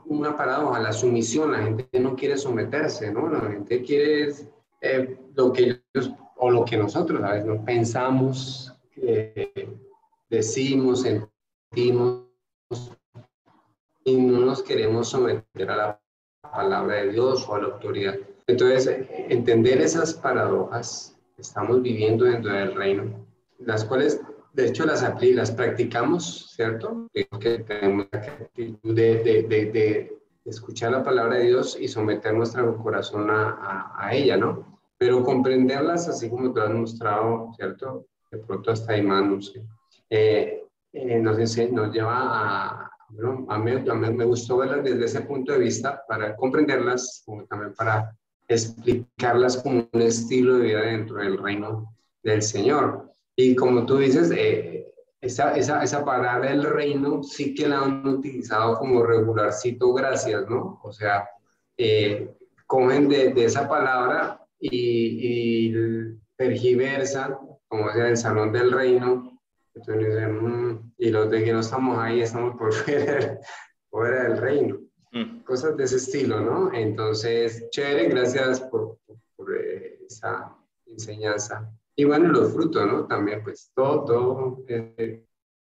una 0.07 0.35
paradoja, 0.35 0.81
la 0.81 0.95
sumisión, 0.95 1.53
la 1.53 1.59
gente 1.59 2.01
no 2.01 2.17
quiere 2.17 2.39
someterse, 2.39 3.13
¿no? 3.13 3.29
La 3.29 3.51
gente 3.51 3.83
quiere 3.83 4.33
eh, 4.81 5.19
lo 5.35 5.53
que 5.53 5.83
ellos 5.95 6.11
o 6.37 6.51
lo 6.51 6.65
que 6.65 6.79
nosotros 6.79 7.23
a 7.23 7.33
veces 7.33 7.45
no 7.45 7.63
pensamos, 7.63 8.75
decimos, 10.31 11.03
sentimos 11.03 12.23
y 14.05 14.17
no 14.17 14.41
nos 14.41 14.63
queremos 14.63 15.11
someter 15.11 15.71
a 15.71 15.77
la 15.77 16.01
palabra 16.51 17.03
de 17.03 17.11
Dios 17.11 17.47
o 17.47 17.57
a 17.57 17.59
la 17.59 17.75
autoridad. 17.75 18.15
Entonces, 18.47 19.07
entender 19.29 19.83
esas 19.83 20.15
paradojas 20.15 21.15
que 21.37 21.43
estamos 21.43 21.83
viviendo 21.83 22.25
dentro 22.25 22.53
del 22.53 22.75
reino, 22.75 23.27
las 23.59 23.85
cuales 23.85 24.19
de 24.55 24.67
hecho 24.67 24.87
las, 24.87 25.03
las 25.21 25.51
practicamos, 25.51 26.53
¿cierto? 26.55 27.09
Que 27.13 27.59
tenemos 27.59 28.07
la 28.13 28.19
actitud 28.21 28.95
de, 28.95 29.23
de, 29.23 29.43
de, 29.43 30.19
escuchar 30.45 30.93
la 30.93 31.03
palabra 31.03 31.37
de 31.37 31.47
Dios 31.47 31.77
y 31.81 31.89
someter 31.89 32.35
nuestro 32.35 32.77
corazón 32.77 33.31
a, 33.31 33.93
a, 33.97 34.15
ella, 34.15 34.37
¿no? 34.37 34.81
Pero 34.99 35.25
comprenderlas 35.25 36.07
así 36.07 36.29
como 36.29 36.53
te 36.53 36.61
lo 36.61 36.67
has 36.67 36.73
mostrado, 36.73 37.51
¿cierto? 37.57 38.07
De 38.31 38.39
pronto 38.39 38.71
hasta 38.71 39.01
manos. 39.03 39.55
Eh, 40.11 40.63
eh, 40.93 41.19
nos, 41.19 41.39
nos 41.39 41.93
lleva 41.93 42.15
a, 42.15 42.91
bueno, 43.09 43.47
a, 43.49 43.59
mí, 43.59 43.73
a 43.73 43.95
mí 43.95 44.11
me 44.13 44.25
gustó 44.25 44.59
verlas 44.59 44.85
desde 44.85 45.07
ese 45.07 45.23
punto 45.23 45.53
de 45.53 45.59
vista 45.59 46.03
para 46.07 46.37
comprenderlas, 46.37 47.23
como 47.25 47.45
también 47.47 47.75
para 47.75 48.15
explicarlas 48.47 49.57
como 49.63 49.89
un 49.91 50.03
estilo 50.03 50.59
de 50.59 50.65
vida 50.65 50.81
dentro 50.83 51.17
del 51.17 51.39
reino 51.39 51.93
del 52.23 52.43
Señor. 52.43 53.11
Y 53.37 53.55
como 53.55 53.85
tú 53.85 53.99
dices, 53.99 54.31
eh, 54.31 54.93
esa, 55.21 55.57
esa, 55.57 55.83
esa, 55.83 56.05
palabra 56.05 56.51
del 56.51 56.65
reino 56.65 57.23
sí 57.23 57.55
que 57.55 57.67
la 57.67 57.81
han 57.81 58.07
utilizado 58.07 58.79
como 58.79 59.03
regularcito, 59.03 59.93
gracias, 59.93 60.49
¿no? 60.49 60.81
O 60.83 60.93
sea, 60.93 61.29
eh, 61.77 62.35
cogen 62.67 63.09
de, 63.09 63.33
de, 63.33 63.45
esa 63.45 63.69
palabra 63.69 64.41
y, 64.61 65.71
y 65.71 65.75
tergiversan, 66.37 67.39
como 67.69 67.91
sea, 67.93 68.09
el 68.09 68.17
salón 68.17 68.53
del 68.53 68.71
reino. 68.71 69.41
Entonces 69.75 70.07
dicen, 70.07 70.45
mm", 70.45 70.93
y 70.99 71.11
los 71.11 71.31
de 71.31 71.45
que 71.45 71.53
no 71.53 71.61
estamos 71.61 71.99
ahí, 71.99 72.21
estamos 72.21 72.57
por 72.57 72.73
fuera, 72.73 73.41
fuera 73.91 74.23
del 74.25 74.39
reino. 74.39 74.81
Mm. 75.13 75.41
Cosas 75.43 75.77
de 75.77 75.85
ese 75.85 75.97
estilo, 75.97 76.41
¿no? 76.41 76.73
Entonces, 76.73 77.69
chévere, 77.71 78.09
gracias 78.09 78.61
por, 78.61 78.99
por 79.37 79.57
eh, 79.57 79.99
esa 80.07 80.57
enseñanza. 80.87 81.73
Y 81.97 82.05
bueno, 82.05 82.29
los 82.29 82.53
frutos, 82.53 82.87
¿no? 82.87 83.07
También, 83.07 83.43
pues 83.43 83.71
todo, 83.75 84.05
todo 84.05 84.65
eh, 84.69 85.25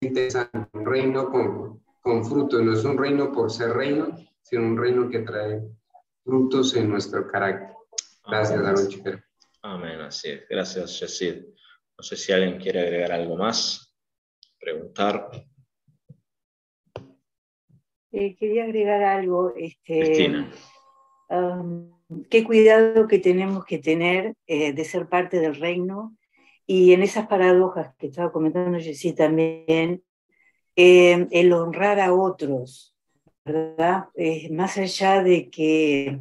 interesante. 0.01 0.69
Un 0.73 0.85
reino 0.85 1.31
con, 1.31 1.85
con 2.01 2.25
frutos, 2.25 2.63
no 2.63 2.73
es 2.73 2.85
un 2.85 2.99
reino 2.99 3.31
por 3.31 3.51
ser 3.51 3.71
reino, 3.71 4.09
sino 4.43 4.63
un 4.63 4.77
reino 4.77 5.09
que 5.09 5.21
trae 5.21 5.63
frutos 6.25 6.75
en 6.75 6.91
nuestro 6.91 7.27
carácter. 7.27 7.77
Gracias, 8.27 8.61
Aaron 8.61 8.89
Chiquero. 8.89 9.21
Amén, 9.63 10.01
así 10.01 10.31
es. 10.31 10.49
Gracias, 10.49 11.01
Yesid. 11.01 11.45
No 11.97 12.03
sé 12.03 12.17
si 12.17 12.33
alguien 12.33 12.59
quiere 12.59 12.81
agregar 12.81 13.13
algo 13.13 13.37
más, 13.37 13.97
preguntar. 14.59 15.31
Eh, 18.13 18.37
quería 18.37 18.65
agregar 18.65 19.03
algo. 19.03 19.53
Este, 19.57 20.01
Cristina. 20.01 20.51
Um, 21.29 21.98
qué 22.31 22.45
cuidado 22.45 23.09
que 23.09 23.19
tenemos 23.19 23.65
que 23.65 23.79
tener 23.79 24.35
eh, 24.47 24.73
de 24.73 24.85
ser 24.85 25.09
parte 25.09 25.41
del 25.41 25.57
reino 25.57 26.17
y 26.67 26.93
en 26.93 27.03
esas 27.03 27.27
paradojas 27.27 27.95
que 27.97 28.09
estaba 28.09 28.33
comentando 28.33 28.79
Jessy 28.79 29.15
también, 29.15 30.03
eh, 30.77 31.27
el 31.31 31.53
honrar 31.53 32.01
a 32.01 32.15
otros, 32.15 32.95
¿verdad? 33.45 34.09
más 34.51 34.77
allá 34.77 35.23
de 35.23 35.49
que, 35.49 36.21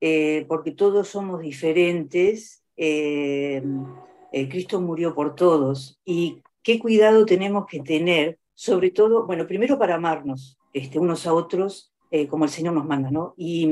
eh, 0.00 0.44
porque 0.48 0.72
todos 0.72 1.08
somos 1.08 1.40
diferentes, 1.40 2.64
Cristo 2.74 4.80
murió 4.80 5.14
por 5.14 5.36
todos 5.36 6.00
y 6.04 6.42
qué 6.64 6.80
cuidado 6.80 7.24
tenemos 7.24 7.66
que 7.66 7.80
tener, 7.80 8.40
sobre 8.54 8.90
todo, 8.90 9.26
bueno, 9.26 9.46
primero 9.46 9.78
para 9.78 9.94
amarnos 9.94 10.58
este, 10.72 10.98
unos 10.98 11.28
a 11.28 11.34
otros 11.34 11.91
eh, 12.12 12.28
como 12.28 12.44
el 12.44 12.50
Señor 12.50 12.74
nos 12.74 12.84
manda, 12.84 13.10
¿no? 13.10 13.32
Y, 13.38 13.66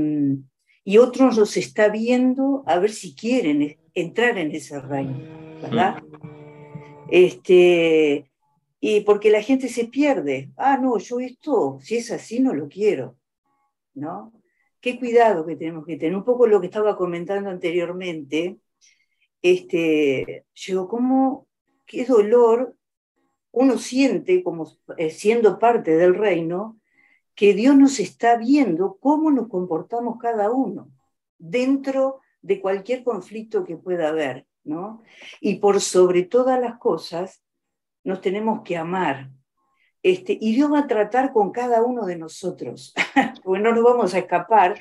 y 0.83 0.97
otros 0.97 1.37
los 1.37 1.59
está 1.59 1.91
viendo 1.91 2.65
a 2.67 2.79
ver 2.79 2.91
si 2.91 3.15
quieren 3.15 3.77
entrar 3.93 4.39
en 4.39 4.51
ese 4.53 4.81
reino, 4.81 5.19
¿verdad? 5.61 6.03
Este, 7.11 8.31
y 8.81 9.01
porque 9.03 9.31
la 9.31 9.43
gente 9.43 9.69
se 9.69 9.89
pierde. 9.89 10.51
Ah, 10.57 10.79
no, 10.79 10.97
yo 10.97 11.21
esto, 11.21 11.79
si 11.83 11.99
es 11.99 12.11
así, 12.11 12.41
no 12.41 12.55
lo 12.55 12.67
quiero, 12.67 13.19
¿no? 13.93 14.33
Qué 14.81 14.99
cuidado 14.99 15.45
que 15.45 15.57
tenemos 15.57 15.85
que 15.85 15.99
tener. 15.99 16.17
Un 16.17 16.25
poco 16.25 16.47
lo 16.47 16.63
que 16.63 16.69
estaba 16.69 16.97
comentando 16.97 17.51
anteriormente, 17.51 18.57
este, 19.43 20.47
yo 20.55 20.89
como, 20.89 21.47
qué 21.85 22.07
dolor 22.07 22.75
uno 23.53 23.77
siente 23.77 24.43
como 24.43 24.67
eh, 24.97 25.11
siendo 25.11 25.59
parte 25.59 25.97
del 25.97 26.15
reino, 26.15 26.80
que 27.41 27.55
Dios 27.55 27.75
nos 27.75 28.01
está 28.01 28.37
viendo 28.37 28.99
cómo 29.01 29.31
nos 29.31 29.49
comportamos 29.49 30.19
cada 30.21 30.51
uno 30.51 30.91
dentro 31.39 32.21
de 32.43 32.61
cualquier 32.61 33.03
conflicto 33.03 33.65
que 33.65 33.79
pueda 33.79 34.11
haber, 34.11 34.47
¿no? 34.63 35.01
Y 35.41 35.55
por 35.55 35.81
sobre 35.81 36.25
todas 36.25 36.61
las 36.61 36.77
cosas, 36.77 37.43
nos 38.05 38.21
tenemos 38.21 38.61
que 38.63 38.77
amar. 38.77 39.31
Este, 40.03 40.37
y 40.39 40.55
Dios 40.55 40.71
va 40.71 40.81
a 40.81 40.87
tratar 40.87 41.33
con 41.33 41.51
cada 41.51 41.83
uno 41.83 42.05
de 42.05 42.19
nosotros, 42.19 42.93
porque 43.43 43.63
no 43.63 43.73
nos 43.73 43.85
vamos 43.85 44.13
a 44.13 44.19
escapar, 44.19 44.79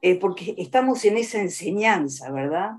eh, 0.00 0.14
porque 0.14 0.54
estamos 0.58 1.04
en 1.04 1.16
esa 1.16 1.40
enseñanza, 1.40 2.30
¿verdad? 2.30 2.70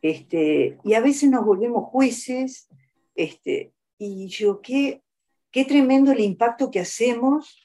Este, 0.00 0.78
y 0.82 0.94
a 0.94 1.00
veces 1.00 1.28
nos 1.28 1.44
volvemos 1.44 1.90
jueces, 1.90 2.70
este, 3.14 3.74
y 3.98 4.26
yo, 4.28 4.62
qué, 4.62 5.02
qué 5.50 5.66
tremendo 5.66 6.12
el 6.12 6.20
impacto 6.20 6.70
que 6.70 6.80
hacemos 6.80 7.63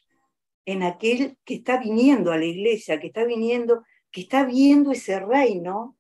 en 0.65 0.83
aquel 0.83 1.37
que 1.45 1.55
está 1.55 1.77
viniendo 1.77 2.31
a 2.31 2.37
la 2.37 2.45
iglesia, 2.45 2.99
que 2.99 3.07
está 3.07 3.23
viniendo, 3.23 3.83
que 4.11 4.21
está 4.21 4.43
viendo 4.43 4.91
ese 4.91 5.19
reino, 5.19 5.97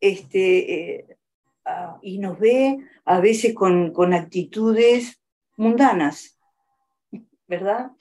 este, 0.00 0.74
eh, 0.74 1.18
ah, 1.64 1.98
y 2.02 2.18
nos 2.18 2.38
ve 2.38 2.78
a 3.04 3.20
veces 3.20 3.54
con, 3.54 3.92
con 3.92 4.12
actitudes 4.12 5.20
mundanas, 5.56 6.38
¿verdad? 7.46 7.92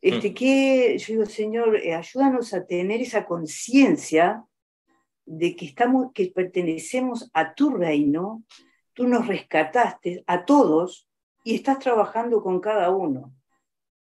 Este, 0.00 0.30
mm. 0.30 0.34
que 0.34 0.98
yo 0.98 1.12
digo, 1.12 1.26
Señor, 1.26 1.76
eh, 1.76 1.94
ayúdanos 1.94 2.54
a 2.54 2.66
tener 2.66 3.00
esa 3.00 3.26
conciencia 3.26 4.44
de 5.24 5.56
que, 5.56 5.66
estamos, 5.66 6.12
que 6.12 6.26
pertenecemos 6.28 7.30
a 7.32 7.54
tu 7.54 7.70
reino, 7.70 8.44
tú 8.92 9.06
nos 9.06 9.26
rescataste 9.26 10.22
a 10.26 10.44
todos 10.44 11.08
y 11.44 11.56
estás 11.56 11.78
trabajando 11.80 12.42
con 12.42 12.60
cada 12.60 12.90
uno. 12.90 13.34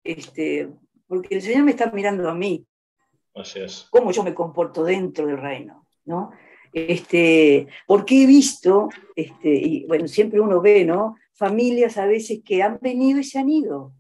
Este, 0.04 0.70
porque 1.10 1.36
el 1.36 1.42
Señor 1.42 1.64
me 1.64 1.72
está 1.72 1.92
mirando 1.92 2.30
a 2.30 2.36
mí. 2.36 2.66
Así 3.34 3.60
es. 3.60 3.88
Cómo 3.90 4.12
yo 4.12 4.24
me 4.24 4.36
comporto 4.36 4.84
dentro 4.84 5.26
del 5.26 5.38
reino, 5.38 5.88
¿no? 6.06 6.32
Este, 6.72 7.68
porque 7.88 8.24
he 8.24 8.28
visto, 8.28 8.90
este, 9.16 9.50
y 9.50 9.86
bueno, 9.88 10.08
siempre 10.08 10.40
uno 10.40 10.62
ve, 10.62 10.86
¿no? 10.86 11.16
Familias 11.34 11.98
a 11.98 12.06
veces 12.06 12.42
que 12.46 12.62
han 12.62 12.78
venido 12.80 13.20
y 13.20 13.24
se 13.24 13.40
han 13.40 13.50
ido, 13.50 13.92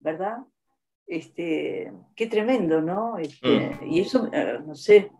¿verdad? 0.00 0.38
Este, 1.06 1.92
qué 2.16 2.26
tremendo, 2.26 2.82
¿no? 2.82 3.18
Este, 3.18 3.70
mm. 3.80 3.92
Y 3.92 4.00
eso, 4.00 4.28
eh, 4.32 4.58
no 4.66 4.74
sé. 4.74 5.12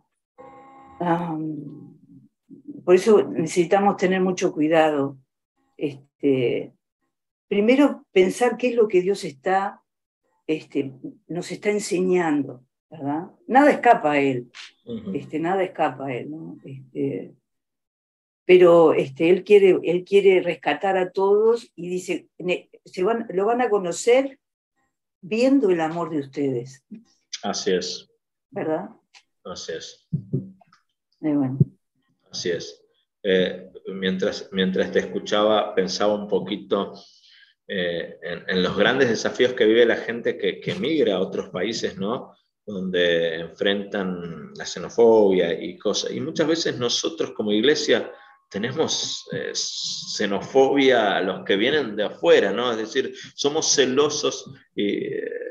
por 2.84 2.94
eso 2.96 3.22
necesitamos 3.22 3.96
tener 3.96 4.20
mucho 4.20 4.52
cuidado. 4.52 5.18
Este, 5.76 6.72
primero, 7.46 8.04
pensar 8.10 8.56
qué 8.56 8.70
es 8.70 8.74
lo 8.74 8.88
que 8.88 9.02
Dios 9.02 9.22
está 9.22 9.82
este, 10.46 10.92
nos 11.26 11.50
está 11.50 11.70
enseñando, 11.70 12.64
¿verdad? 12.90 13.30
Nada 13.46 13.70
escapa 13.70 14.12
a 14.12 14.20
él, 14.20 14.50
este, 15.14 15.38
nada 15.38 15.62
escapa 15.62 16.06
a 16.06 16.14
él, 16.14 16.30
¿no? 16.30 16.58
Este, 16.64 17.34
pero 18.44 18.94
este, 18.94 19.30
él, 19.30 19.42
quiere, 19.42 19.78
él 19.82 20.04
quiere 20.04 20.40
rescatar 20.40 20.96
a 20.96 21.10
todos 21.10 21.72
y 21.74 21.88
dice, 21.88 22.28
se 22.84 23.02
van, 23.02 23.26
lo 23.30 23.44
van 23.44 23.60
a 23.60 23.68
conocer 23.68 24.38
viendo 25.20 25.70
el 25.70 25.80
amor 25.80 26.10
de 26.10 26.20
ustedes. 26.20 26.84
Así 27.42 27.72
es. 27.72 28.08
¿Verdad? 28.50 28.90
Así 29.44 29.72
es. 29.72 30.06
bueno. 31.18 31.58
Así 32.30 32.50
es. 32.50 32.82
Eh, 33.22 33.72
mientras, 33.86 34.48
mientras 34.52 34.92
te 34.92 35.00
escuchaba, 35.00 35.74
pensaba 35.74 36.14
un 36.14 36.28
poquito 36.28 36.94
eh, 37.68 38.18
en, 38.22 38.62
los 38.62 38.76
grandes 38.76 39.08
desafíos 39.08 39.52
que 39.52 39.64
vive 39.64 39.84
la 39.84 39.96
gente 39.96 40.36
que, 40.36 40.60
que 40.60 40.74
migra 40.74 41.16
a 41.16 41.20
otros 41.20 41.50
países, 41.50 41.96
¿no? 41.96 42.34
Donde 42.64 43.40
enfrentan 43.40 44.52
la 44.54 44.64
xenofobia 44.66 45.52
y 45.52 45.78
cosas. 45.78 46.12
Y 46.12 46.20
muchas 46.20 46.46
veces 46.46 46.78
nosotros 46.78 47.32
como 47.32 47.52
iglesia 47.52 48.10
tenemos 48.50 49.28
eh, 49.32 49.50
xenofobia 49.54 51.16
a 51.16 51.20
los 51.20 51.44
que 51.44 51.56
vienen 51.56 51.96
de 51.96 52.04
afuera, 52.04 52.52
¿no? 52.52 52.70
Es 52.70 52.78
decir, 52.78 53.14
somos 53.34 53.74
celosos 53.74 54.50
y, 54.74 55.00
Mm. 55.00 55.45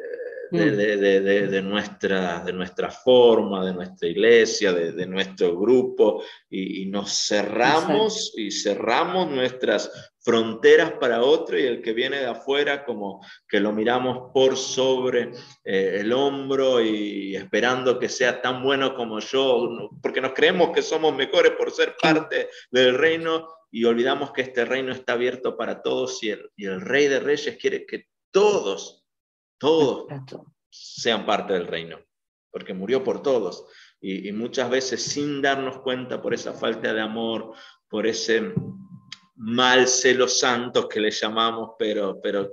De, 0.51 1.61
nuestra, 1.61 2.43
de 2.43 2.53
nuestra 2.53 2.89
forma, 2.89 3.65
de 3.65 3.73
nuestra 3.73 4.07
iglesia, 4.07 4.73
de, 4.73 5.05
nuestro 5.05 5.57
grupo, 5.57 6.23
y, 6.49 6.85
nos 6.85 7.27
cerramos 7.27 8.33
y 8.37 8.51
cerramos 8.51 9.29
nuestras 9.29 10.13
fronteras 10.19 10.93
para 10.93 11.21
otro 11.21 11.59
y 11.59 11.63
el 11.63 11.81
que 11.81 11.93
viene 11.93 12.17
de 12.17 12.25
afuera 12.25 12.83
como 12.83 13.23
que 13.47 13.59
lo 13.59 13.71
miramos 13.71 14.31
por 14.33 14.57
sobre 14.57 15.31
eh, 15.63 15.97
el 15.99 16.11
hombro 16.13 16.81
y 16.81 17.35
esperando 17.35 17.99
que 17.99 18.09
sea 18.09 18.41
tan 18.41 18.63
bueno 18.63 18.95
como 18.95 19.19
yo, 19.19 19.89
porque 20.01 20.21
nos 20.21 20.33
creemos 20.33 20.71
que 20.71 20.81
somos 20.81 21.15
mejores 21.15 21.51
por 21.51 21.71
ser 21.71 21.95
parte 22.01 22.49
del 22.71 22.97
reino 22.97 23.47
y 23.69 23.83
olvidamos 23.83 24.31
que 24.31 24.41
este 24.41 24.65
reino 24.65 24.93
está 24.93 25.13
abierto 25.13 25.57
para 25.57 25.81
todos 25.81 26.23
y 26.23 26.29
el, 26.29 26.49
y 26.55 26.65
el 26.65 26.81
rey 26.81 27.07
de 27.07 27.19
reyes 27.19 27.57
quiere 27.57 27.85
que 27.85 28.07
todos 28.31 29.04
todos 29.57 30.07
sean 30.69 31.25
parte 31.25 31.53
del 31.53 31.67
reino, 31.67 31.99
porque 32.51 32.73
murió 32.73 33.03
por 33.03 33.21
todos. 33.21 33.65
Y, 34.01 34.31
muchas 34.33 34.69
veces 34.69 35.01
sin 35.01 35.41
darnos 35.41 35.79
cuenta 35.79 36.21
por 36.21 36.33
esa 36.33 36.53
falta 36.53 36.93
de 36.93 37.01
amor, 37.01 37.53
por 37.87 38.05
ese 38.05 38.53
mal 39.35 39.87
celo 39.87 40.27
santos 40.27 40.87
que 40.87 40.99
le 40.99 41.11
llamamos, 41.11 41.71
pero, 41.79 42.21
pero 42.21 42.51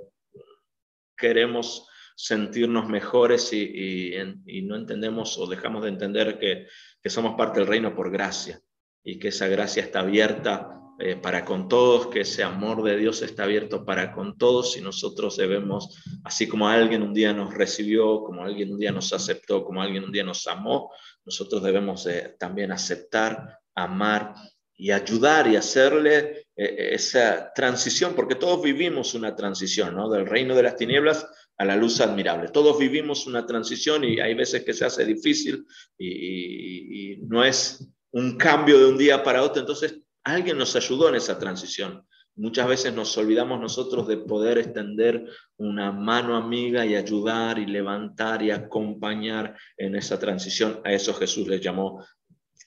queremos 1.15 1.87
sentirnos 2.15 2.87
mejores 2.87 3.53
y, 3.53 4.15
no 4.63 4.75
entendemos 4.75 5.37
o 5.37 5.47
dejamos 5.47 5.83
de 5.83 5.89
entender 5.89 6.39
que, 6.39 6.67
que 7.01 7.09
somos 7.09 7.35
parte 7.35 7.59
del 7.59 7.67
reino 7.67 7.93
por 7.93 8.11
gracia 8.11 8.59
y 9.03 9.19
que 9.19 9.27
esa 9.27 9.47
gracia 9.47 9.83
está 9.83 9.99
abierta 9.99 10.82
eh, 10.99 11.15
para 11.15 11.43
con 11.43 11.67
todos, 11.67 12.07
que 12.07 12.21
ese 12.21 12.43
amor 12.43 12.83
de 12.83 12.95
Dios 12.95 13.23
está 13.23 13.43
abierto 13.43 13.83
para 13.83 14.11
con 14.11 14.37
todos 14.37 14.77
y 14.77 14.81
nosotros 14.81 15.37
debemos, 15.37 16.03
así 16.23 16.47
como 16.47 16.67
alguien 16.67 17.01
un 17.01 17.15
día 17.15 17.33
nos 17.33 17.51
recibió, 17.51 18.21
como 18.23 18.43
alguien 18.43 18.71
un 18.71 18.79
día 18.79 18.91
nos 18.91 19.11
aceptó, 19.11 19.65
como 19.65 19.81
alguien 19.81 20.03
un 20.03 20.11
día 20.11 20.23
nos 20.23 20.45
amó, 20.45 20.91
nosotros 21.25 21.63
debemos 21.63 22.07
también 22.37 22.71
aceptar, 22.71 23.57
amar 23.73 24.35
y 24.75 24.91
ayudar 24.91 25.47
y 25.47 25.55
hacerle 25.55 26.45
eh, 26.55 26.89
esa 26.91 27.51
transición, 27.55 28.13
porque 28.13 28.35
todos 28.35 28.61
vivimos 28.61 29.15
una 29.15 29.35
transición, 29.35 29.95
¿no? 29.95 30.11
Del 30.11 30.27
reino 30.27 30.55
de 30.55 30.63
las 30.63 30.75
tinieblas 30.75 31.25
a 31.57 31.65
la 31.65 31.75
luz 31.75 32.01
admirable. 32.01 32.49
Todos 32.49 32.77
vivimos 32.77 33.25
una 33.25 33.47
transición 33.47 34.03
y 34.03 34.19
hay 34.19 34.35
veces 34.35 34.63
que 34.63 34.73
se 34.75 34.85
hace 34.85 35.05
difícil 35.05 35.65
y 35.97 37.17
no 37.27 37.43
es 37.43 37.83
un 38.11 38.37
cambio 38.37 38.77
de 38.77 38.85
un 38.85 38.97
día 38.97 39.23
para 39.23 39.41
otro, 39.41 39.59
entonces 39.59 40.02
Alguien 40.23 40.57
nos 40.57 40.75
ayudó 40.75 41.09
en 41.09 41.15
esa 41.15 41.37
transición. 41.37 42.05
Muchas 42.35 42.67
veces 42.67 42.93
nos 42.93 43.15
olvidamos 43.17 43.59
nosotros 43.59 44.07
de 44.07 44.17
poder 44.17 44.57
extender 44.57 45.23
una 45.57 45.91
mano 45.91 46.35
amiga 46.35 46.83
y 46.85 46.95
ayudar 46.95 47.59
y 47.59 47.67
levantar 47.67 48.41
y 48.41 48.49
acompañar 48.49 49.55
en 49.77 49.95
esa 49.95 50.17
transición. 50.17 50.81
A 50.83 50.91
eso 50.91 51.13
Jesús 51.13 51.47
les 51.47 51.61
llamó 51.61 52.03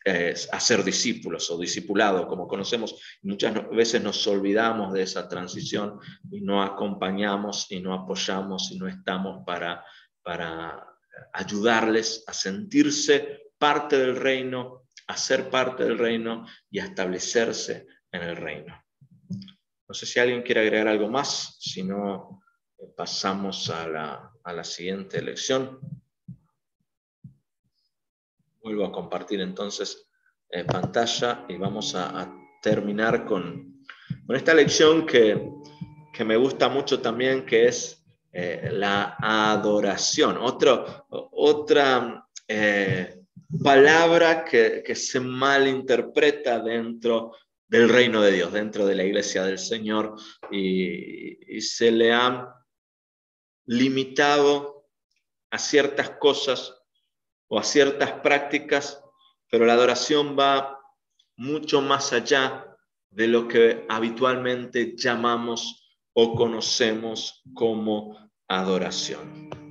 eh, 0.04 0.34
a 0.52 0.60
ser 0.60 0.84
discípulos 0.84 1.50
o 1.50 1.58
discipulado, 1.58 2.28
como 2.28 2.46
conocemos. 2.46 2.94
Muchas 3.22 3.68
veces 3.70 4.00
nos 4.00 4.24
olvidamos 4.28 4.92
de 4.92 5.02
esa 5.02 5.28
transición 5.28 5.98
y 6.30 6.42
no 6.42 6.62
acompañamos 6.62 7.66
y 7.70 7.80
no 7.80 7.92
apoyamos 7.92 8.70
y 8.70 8.78
no 8.78 8.86
estamos 8.86 9.44
para, 9.44 9.84
para 10.22 10.86
ayudarles 11.32 12.22
a 12.28 12.32
sentirse 12.32 13.50
parte 13.58 13.98
del 13.98 14.14
reino, 14.14 14.85
a 15.06 15.16
ser 15.16 15.50
parte 15.50 15.84
del 15.84 15.98
reino 15.98 16.46
y 16.70 16.80
a 16.80 16.84
establecerse 16.84 17.86
en 18.10 18.22
el 18.22 18.36
reino. 18.36 18.74
No 19.88 19.94
sé 19.94 20.04
si 20.04 20.18
alguien 20.18 20.42
quiere 20.42 20.62
agregar 20.62 20.88
algo 20.88 21.08
más, 21.08 21.56
si 21.60 21.84
no, 21.84 22.42
eh, 22.78 22.88
pasamos 22.96 23.70
a 23.70 23.86
la, 23.88 24.64
siguiente 24.64 25.22
lección. 25.22 25.78
Vuelvo 28.62 28.84
a 28.84 28.92
compartir 28.92 29.40
entonces 29.40 30.08
eh, 30.48 30.64
pantalla 30.64 31.44
y 31.48 31.56
vamos 31.56 31.94
a, 31.94 32.32
terminar 32.62 33.24
con, 33.24 33.84
con, 34.26 34.34
esta 34.34 34.52
lección 34.52 35.06
que, 35.06 35.52
me 36.24 36.36
gusta 36.36 36.68
mucho 36.68 37.00
también, 37.00 37.46
que 37.46 37.66
es 37.68 38.04
eh, 38.32 38.70
la 38.72 39.16
adoración. 39.20 40.36
Otro, 40.38 41.06
otra 41.10 42.26
palabra 43.62 44.44
que, 44.44 44.94
se 44.94 45.20
malinterpreta 45.20 46.60
dentro 46.60 47.32
del 47.68 47.88
reino 47.88 48.20
de 48.22 48.32
Dios, 48.32 48.52
dentro 48.52 48.86
de 48.86 48.94
la 48.94 49.04
iglesia 49.04 49.44
del 49.44 49.58
Señor, 49.58 50.16
y, 50.50 51.60
se 51.60 51.90
le 51.90 52.12
ha 52.12 52.54
limitado 53.64 54.88
a 55.50 55.58
ciertas 55.58 56.10
cosas 56.10 56.74
o 57.48 57.58
a 57.58 57.64
ciertas 57.64 58.12
prácticas, 58.20 59.02
pero 59.50 59.64
la 59.64 59.72
adoración 59.72 60.36
va 60.38 60.78
mucho 61.36 61.80
más 61.80 62.12
allá 62.12 62.76
de 63.10 63.28
lo 63.28 63.48
que 63.48 63.86
habitualmente 63.88 64.94
llamamos 64.96 65.86
o 66.12 66.34
conocemos 66.34 67.42
como 67.54 68.16
adoración. 68.48 69.65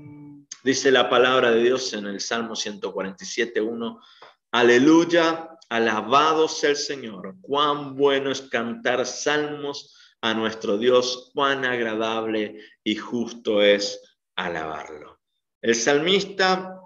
Dice 0.66 0.90
la 0.90 1.12
palabra 1.12 1.52
de 1.52 1.62
Dios 1.62 1.94
en 1.94 2.08
el 2.08 2.20
Salmo 2.20 2.56
147.1, 2.56 4.02
aleluya, 4.50 5.60
alabado 5.70 6.48
sea 6.48 6.72
el 6.72 6.76
Señor, 6.76 7.36
cuán 7.40 7.96
bueno 7.96 8.32
es 8.32 8.42
cantar 8.42 9.06
salmos 9.06 9.96
a 10.22 10.34
nuestro 10.34 10.80
Dios, 10.80 11.30
cuán 11.36 11.66
agradable 11.66 12.60
y 12.84 12.96
justo 12.96 13.62
es 13.62 14.02
alabarlo. 14.36 15.20
El 15.62 15.76
salmista 15.76 16.80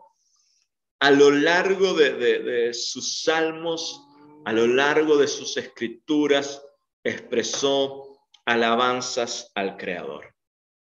a 0.99 1.11
lo 1.11 1.31
largo 1.31 1.93
de, 1.93 2.15
de 2.17 2.73
sus 2.73 3.21
salmos, 3.21 4.01
a 4.43 4.51
lo 4.51 4.67
largo 4.67 5.15
de 5.15 5.29
sus 5.29 5.55
escrituras, 5.55 6.61
expresó 7.01 8.19
alabanzas 8.43 9.53
al 9.55 9.77
Creador 9.77 10.35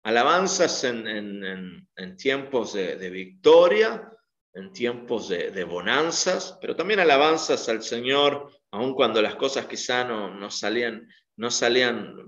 alabanzas 0.06 0.84
en, 0.84 2.16
tiempos 2.16 2.74
de, 2.74 3.10
victoria, 3.10 4.08
en 4.54 4.72
tiempos 4.72 5.30
de, 5.30 5.64
bonanzas, 5.64 6.58
pero 6.62 6.76
también 6.76 7.00
alabanzas 7.00 7.68
al 7.70 7.82
Señor, 7.82 8.52
aun 8.72 8.94
cuando 8.94 9.20
las 9.20 9.34
cosas 9.34 9.66
quizá 9.66 10.04
no, 10.04 10.52
salían, 10.52 11.08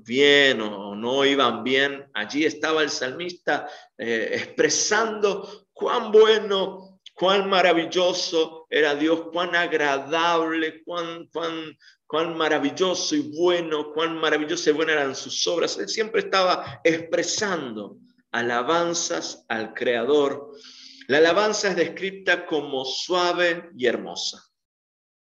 bien 0.03 0.59
o, 0.59 0.95
no 0.95 1.23
iban 1.23 1.63
bien. 1.63 2.09
Allí 2.15 2.45
estaba 2.45 2.81
el 2.81 2.89
salmista 2.89 3.69
eh, 3.95 4.31
expresando 4.33 5.67
cuán 5.71 6.11
bueno, 6.11 6.99
cuán 7.13 7.47
maravilloso 7.47 8.65
era 8.71 8.95
Dios, 8.95 9.27
cuán 9.31 9.55
agradable, 9.55 10.83
cuán, 10.83 11.29
cuán 12.07 12.37
maravilloso 12.37 13.15
y 13.15 13.19
bueno, 13.37 13.91
cuán 13.93 14.17
maravilloso 14.17 14.69
y 14.69 14.73
buenas 14.73 14.95
eran 14.95 15.15
sus 15.15 15.45
obras. 15.45 15.77
Él 15.77 15.89
siempre 15.89 16.21
estaba 16.21 16.79
expresando 16.83 17.97
alabanzas 18.31 19.45
al 19.49 19.73
Creador. 19.73 20.53
La 21.07 21.17
alabanza 21.17 21.69
es 21.69 21.75
descrita 21.75 22.45
como 22.45 22.85
suave 22.85 23.69
y 23.77 23.85
hermosa. 23.85 24.41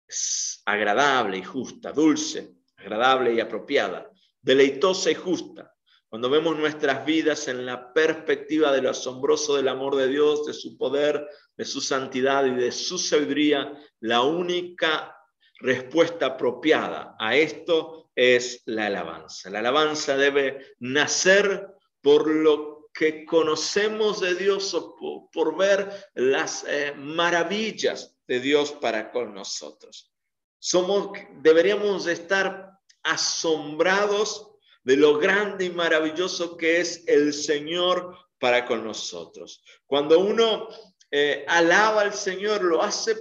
Es 0.06 0.62
agradable 0.66 1.38
y 1.38 1.42
justa, 1.42 1.92
dulce, 1.92 2.52
agradable 2.76 3.34
y 3.34 3.40
apropiada, 3.40 4.10
deleitosa 4.40 5.10
y 5.10 5.14
justa. 5.14 5.74
Cuando 6.08 6.30
vemos 6.30 6.56
nuestras 6.56 7.04
vidas 7.04 7.48
en 7.48 7.66
la 7.66 7.92
perspectiva 7.92 8.72
de 8.72 8.80
lo 8.80 8.90
asombroso 8.90 9.56
del 9.56 9.68
amor 9.68 9.96
de 9.96 10.08
Dios, 10.08 10.46
de 10.46 10.54
su 10.54 10.78
poder, 10.78 11.28
de 11.54 11.64
su 11.66 11.82
santidad 11.82 12.46
y 12.46 12.54
de 12.54 12.72
su 12.72 12.98
sabiduría, 12.98 13.74
la 14.00 14.22
única 14.22 15.17
respuesta 15.58 16.26
apropiada 16.26 17.16
a 17.18 17.36
esto 17.36 18.10
es 18.14 18.62
la 18.66 18.86
alabanza. 18.86 19.50
La 19.50 19.60
alabanza 19.60 20.16
debe 20.16 20.74
nacer 20.78 21.68
por 22.00 22.28
lo 22.28 22.90
que 22.92 23.24
conocemos 23.24 24.20
de 24.20 24.34
Dios 24.34 24.74
o 24.74 24.96
por, 25.32 25.56
ver 25.56 25.88
las 26.14 26.64
eh, 26.66 26.94
maravillas 26.96 28.16
de 28.26 28.40
Dios 28.40 28.72
para 28.72 29.12
con 29.12 29.34
nosotros. 29.34 30.12
somos, 30.58 31.12
deberíamos 31.40 32.06
estar 32.06 32.72
asombrados 33.04 34.50
de 34.82 34.96
lo 34.96 35.18
grande 35.18 35.66
y 35.66 35.70
maravilloso 35.70 36.56
que 36.56 36.80
es 36.80 37.04
el 37.06 37.32
Señor 37.32 38.16
para 38.38 38.64
con 38.64 38.84
nosotros. 38.84 39.62
Cuando 39.86 40.18
uno 40.18 40.68
eh, 41.10 41.44
alaba 41.48 42.02
al 42.02 42.14
Señor, 42.14 42.62
lo 42.62 42.82
hace 42.82 43.16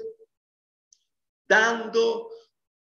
dando 1.47 2.29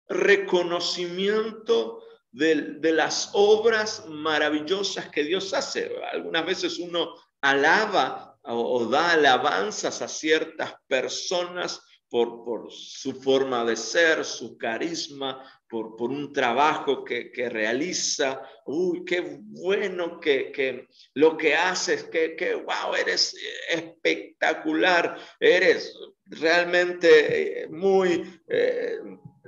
reconocimiento 0.08 2.02
de, 2.32 2.92
las 2.92 3.30
obras 3.32 4.04
maravillosas 4.08 5.08
que 5.08 5.24
Dios 5.24 5.54
hace. 5.54 5.90
Algunas 6.12 6.44
veces 6.44 6.78
uno 6.78 7.14
alaba 7.40 8.38
o, 8.44 8.78
o 8.78 8.86
da 8.86 9.12
alabanzas 9.12 10.02
a 10.02 10.08
ciertas 10.08 10.74
personas 10.86 11.80
por, 12.08 12.44
por, 12.44 12.70
su 12.70 13.14
forma 13.20 13.64
de 13.64 13.76
ser, 13.76 14.24
su 14.24 14.56
carisma, 14.56 15.42
por, 15.68 15.96
por 15.96 16.10
un 16.10 16.32
trabajo 16.32 17.04
que, 17.04 17.32
que, 17.32 17.48
realiza. 17.48 18.40
Uy, 18.66 19.04
qué 19.04 19.40
bueno 19.40 20.20
que, 20.20 20.52
que 20.52 20.88
lo 21.14 21.36
que 21.36 21.56
haces, 21.56 22.04
que, 22.04 22.36
que, 22.36 22.54
wow, 22.54 22.94
eres 22.96 23.34
espectacular, 23.68 25.18
eres 25.40 25.92
realmente 26.26 27.62
eh, 27.62 27.68
muy, 27.68 28.40
eh, 28.48 28.98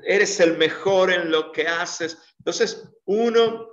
eres 0.04 0.40
el 0.40 0.56
mejor 0.56 1.12
en 1.12 1.30
lo 1.30 1.52
que 1.52 1.66
haces. 1.66 2.18
Entonces, 2.38 2.88
uno 3.04 3.68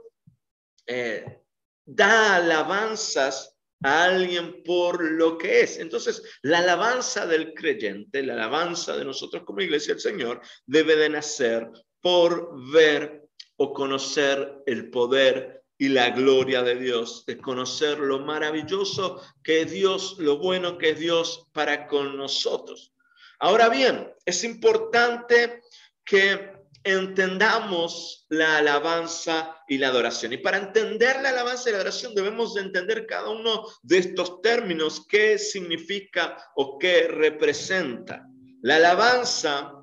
eh, 0.86 1.42
da 1.86 2.36
alabanzas 2.36 3.58
a 3.84 4.06
alguien 4.06 4.64
por 4.64 5.04
lo 5.04 5.38
que 5.38 5.62
es. 5.62 5.78
Entonces, 5.78 6.24
la 6.42 6.60
alabanza 6.60 7.26
del 7.26 7.54
creyente, 7.54 8.24
la 8.24 8.34
alabanza 8.34 8.98
de 8.98 9.06
nosotros 9.06 9.44
como 9.44 9.62
iglesia 9.62 9.94
del 9.94 10.02
Señor, 10.02 10.42
debe 10.66 10.96
de 10.96 11.10
nacer 11.10 11.70
por 12.02 12.52
ver 12.72 13.28
o 13.58 13.74
conocer 13.74 14.62
el 14.66 14.90
poder 14.90 15.64
y 15.78 15.90
la 15.90 16.10
gloria 16.12 16.64
de 16.64 16.76
Dios, 16.76 17.26
de 17.26 17.38
conocer 17.38 18.00
lo 18.00 18.20
maravilloso 18.20 19.22
que 19.44 19.62
es 19.62 19.72
Dios, 19.72 20.16
lo 20.20 20.38
bueno 20.38 20.78
que 20.78 20.92
es 20.92 21.00
Dios 21.00 21.48
para 21.52 21.88
con 21.88 22.18
nosotros. 22.18 22.95
Ahora 23.40 23.70
bien, 23.70 24.12
es 24.26 24.44
importante 24.44 25.62
que 26.04 26.54
entendamos 26.86 28.28
la 28.30 28.58
alabanza 28.58 29.58
y 29.68 29.80
la 29.80 29.88
adoración. 29.88 30.34
Y 30.34 30.38
para 30.38 30.58
entender 30.58 31.20
la 31.22 31.30
alabanza 31.30 31.68
y 31.68 31.72
la 31.72 31.80
adoración 31.80 32.14
debemos 32.14 32.54
de 32.54 32.62
entender 32.62 33.08
cada 33.08 33.30
uno 33.30 33.66
de 33.82 33.98
estos 33.98 34.42
términos, 34.42 35.06
qué 35.10 35.40
significa 35.40 36.38
o 36.56 36.78
qué 36.78 37.08
representa. 37.08 38.28
La 38.62 38.76
alabanza, 38.76 39.74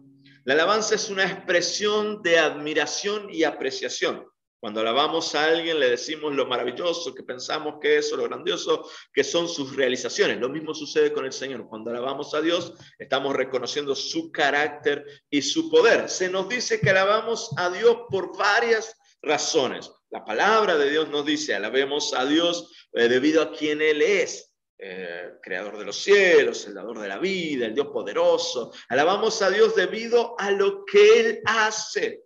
la 0.45 0.55
alabanza 0.55 0.95
es 0.95 1.11
una 1.11 1.25
expresión 1.25 2.23
de 2.23 2.39
admiración 2.39 3.29
y 3.31 3.43
apreciación. 3.43 4.25
Cuando 4.63 4.79
alabamos 4.79 5.35
a 5.35 5.47
alguien 5.47 5.81
le 5.81 5.91
decimos 5.91 6.33
lo 6.37 6.47
maravilloso 6.47 7.13
que 7.13 7.25
pensamos 7.25 7.81
que 7.81 7.99
es 7.99 8.13
o 8.13 8.17
lo 8.17 8.29
grandioso 8.29 8.89
que 9.13 9.25
son 9.25 9.49
sus 9.49 9.75
realizaciones. 9.75 10.39
Lo 10.39 10.49
mismo 10.49 10.73
sucede 10.73 11.13
con 11.13 11.25
el 11.25 11.33
Señor. 11.33 11.67
Cuando 11.69 11.91
alabamos 11.91 12.33
a 12.33 12.41
Dios 12.41 12.73
estamos 12.97 13.35
reconociendo 13.35 13.97
su 13.97 14.31
carácter 14.31 15.05
y 15.29 15.43
su 15.43 15.69
poder. 15.69 16.09
Se 16.09 16.29
nos 16.29 16.49
dice 16.49 16.79
que 16.79 16.91
alabamos 16.91 17.51
a 17.57 17.71
Dios 17.71 18.03
por 18.09 18.39
varias 18.39 18.97
razones. 19.21 19.91
La 20.11 20.25
palabra 20.25 20.79
de 20.79 20.91
Dios 20.91 21.09
nos 21.09 21.27
dice, 21.27 21.57
alabemos 21.57 22.15
a 22.15 22.25
Dios 22.25 22.89
eh, 22.93 23.09
debido 23.09 23.43
a 23.43 23.51
quien 23.51 23.83
Él 23.83 24.01
es. 24.01 24.53
Eh, 24.79 25.39
creador 25.43 25.77
de 25.77 25.87
los 25.87 25.97
cielos, 25.97 26.65
el 26.69 26.75
dador 26.75 27.01
de 27.01 27.09
la 27.09 27.19
vida, 27.19 27.67
el 27.67 27.75
Dios 27.75 27.89
poderoso. 27.89 28.73
Alabamos 28.89 29.43
a 29.43 29.51
Dios 29.51 29.75
debido 29.75 30.37
a 30.39 30.53
lo 30.53 30.85
que 30.85 31.19
Él 31.19 31.41
hace 31.47 32.23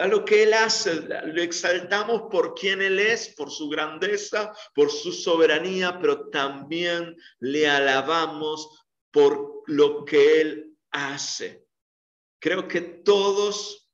a 0.00 0.06
lo 0.06 0.24
que 0.24 0.44
Él 0.44 0.54
hace, 0.54 1.02
lo 1.02 1.42
exaltamos 1.42 2.22
por 2.30 2.54
quien 2.54 2.80
Él 2.80 2.98
es, 2.98 3.28
por 3.28 3.50
su 3.50 3.68
grandeza, 3.68 4.52
por 4.74 4.90
su 4.90 5.12
soberanía, 5.12 5.98
pero 6.00 6.30
también 6.30 7.16
le 7.40 7.68
alabamos 7.68 8.86
por 9.10 9.62
lo 9.66 10.04
que 10.04 10.40
Él 10.40 10.76
hace. 10.90 11.66
Creo 12.40 12.66
que 12.66 12.80
todos 12.80 13.90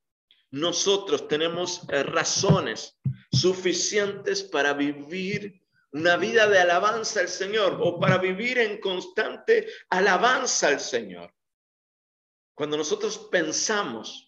nosotros 0.50 1.28
tenemos 1.28 1.86
razones 1.88 2.98
suficientes 3.30 4.42
para 4.42 4.72
vivir 4.72 5.62
una 5.92 6.16
vida 6.16 6.48
de 6.48 6.58
alabanza 6.58 7.20
al 7.20 7.28
Señor 7.28 7.78
o 7.80 7.98
para 7.98 8.18
vivir 8.18 8.58
en 8.58 8.80
constante 8.80 9.68
alabanza 9.90 10.68
al 10.68 10.80
Señor. 10.80 11.34
Cuando 12.54 12.76
nosotros 12.76 13.28
pensamos 13.30 14.27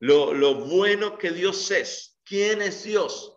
lo, 0.00 0.54
bueno 0.66 1.18
que 1.18 1.30
Dios 1.30 1.70
es. 1.70 2.18
¿Quién 2.24 2.62
es 2.62 2.84
Dios? 2.84 3.34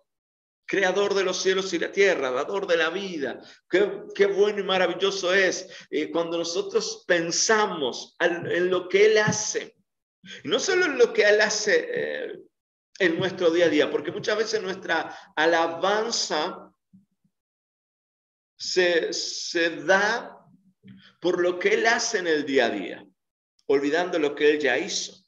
creador 0.64 1.16
de 1.16 1.26
los 1.26 1.42
cielos 1.42 1.74
y 1.74 1.80
la 1.80 1.92
tierra, 1.92 2.32
dador 2.32 2.66
de 2.66 2.78
la 2.78 2.90
vida. 2.90 3.42
Qué, 3.70 4.26
bueno 4.28 4.62
y 4.62 4.64
maravilloso 4.64 5.34
es 5.34 5.68
eh, 5.90 6.10
cuando 6.10 6.38
nosotros 6.38 7.04
pensamos 7.06 8.16
en 8.22 8.70
lo 8.70 8.88
que 8.88 9.08
Él 9.08 9.18
hace. 9.18 9.76
No 10.46 10.60
solo 10.60 10.86
en 10.86 10.98
lo 10.98 11.12
que 11.12 11.24
Él 11.24 11.42
hace 11.42 11.90
eh, 11.94 12.40
en 13.00 13.20
nuestro 13.20 13.50
día 13.52 13.66
a 13.66 13.70
día, 13.70 13.92
porque 13.92 14.12
muchas 14.12 14.38
veces 14.38 14.62
nuestra 14.62 15.14
alabanza 15.36 16.72
se, 18.56 19.12
se 19.12 19.84
da 19.84 20.38
por 21.20 21.42
lo 21.42 21.58
que 21.58 21.74
Él 21.74 21.88
hace 21.88 22.20
en 22.20 22.28
el 22.28 22.46
día 22.46 22.68
a 22.68 22.70
día, 22.70 23.06
olvidando 23.66 24.20
lo 24.20 24.36
que 24.36 24.52
Él 24.52 24.60
ya 24.60 24.78
hizo. 24.78 25.21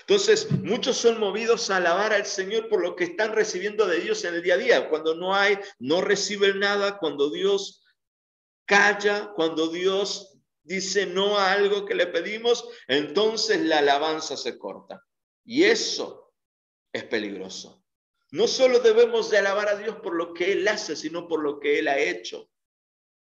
Entonces, 0.00 0.50
muchos 0.50 0.96
son 0.96 1.20
movidos 1.20 1.70
a 1.70 1.76
alabar 1.76 2.12
al 2.12 2.26
Señor 2.26 2.68
por 2.68 2.82
lo 2.82 2.96
que 2.96 3.04
están 3.04 3.32
recibiendo 3.32 3.86
de 3.86 4.00
Dios 4.00 4.24
en 4.24 4.34
el 4.34 4.42
día 4.42 4.54
a 4.54 4.58
día. 4.58 4.88
Cuando 4.88 5.14
no 5.14 5.34
hay, 5.34 5.58
no 5.78 6.00
reciben 6.00 6.58
nada, 6.58 6.98
cuando 6.98 7.30
Dios 7.30 7.84
calla, 8.64 9.32
cuando 9.34 9.68
Dios 9.68 10.38
dice 10.62 11.06
no 11.06 11.38
a 11.38 11.52
algo 11.52 11.84
que 11.84 11.94
le 11.94 12.06
pedimos, 12.06 12.68
entonces 12.88 13.60
la 13.60 13.78
alabanza 13.78 14.36
se 14.36 14.58
corta. 14.58 15.04
Y 15.44 15.64
eso 15.64 16.32
es 16.92 17.04
peligroso. 17.04 17.84
No 18.30 18.46
solo 18.46 18.78
debemos 18.78 19.30
de 19.30 19.38
alabar 19.38 19.68
a 19.68 19.76
Dios 19.76 19.96
por 19.96 20.14
lo 20.14 20.32
que 20.32 20.52
Él 20.52 20.66
hace, 20.68 20.96
sino 20.96 21.28
por 21.28 21.42
lo 21.42 21.60
que 21.60 21.78
Él 21.78 21.88
ha 21.88 21.98
hecho. 21.98 22.50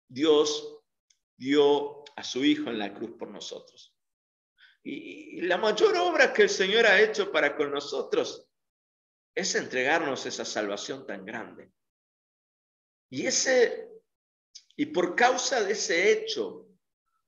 Dios 0.08 0.80
dio 1.36 2.04
a 2.16 2.24
su 2.24 2.44
Hijo 2.44 2.70
en 2.70 2.78
la 2.78 2.92
cruz 2.92 3.12
por 3.16 3.28
nosotros. 3.28 3.94
Y, 4.88 5.42
la 5.42 5.58
mayor 5.58 5.94
obra 5.98 6.32
que 6.32 6.42
el 6.42 6.48
Señor 6.48 6.86
ha 6.86 7.00
hecho 7.00 7.30
para 7.30 7.54
con 7.54 7.70
nosotros 7.70 8.48
es 9.34 9.54
entregarnos 9.54 10.24
esa 10.24 10.46
salvación 10.46 11.06
tan 11.06 11.26
grande. 11.26 11.70
Y 13.10 13.26
ese, 13.26 13.90
y 14.76 14.86
por 14.86 15.14
causa 15.14 15.62
de 15.62 15.72
ese 15.72 16.10
hecho, 16.10 16.66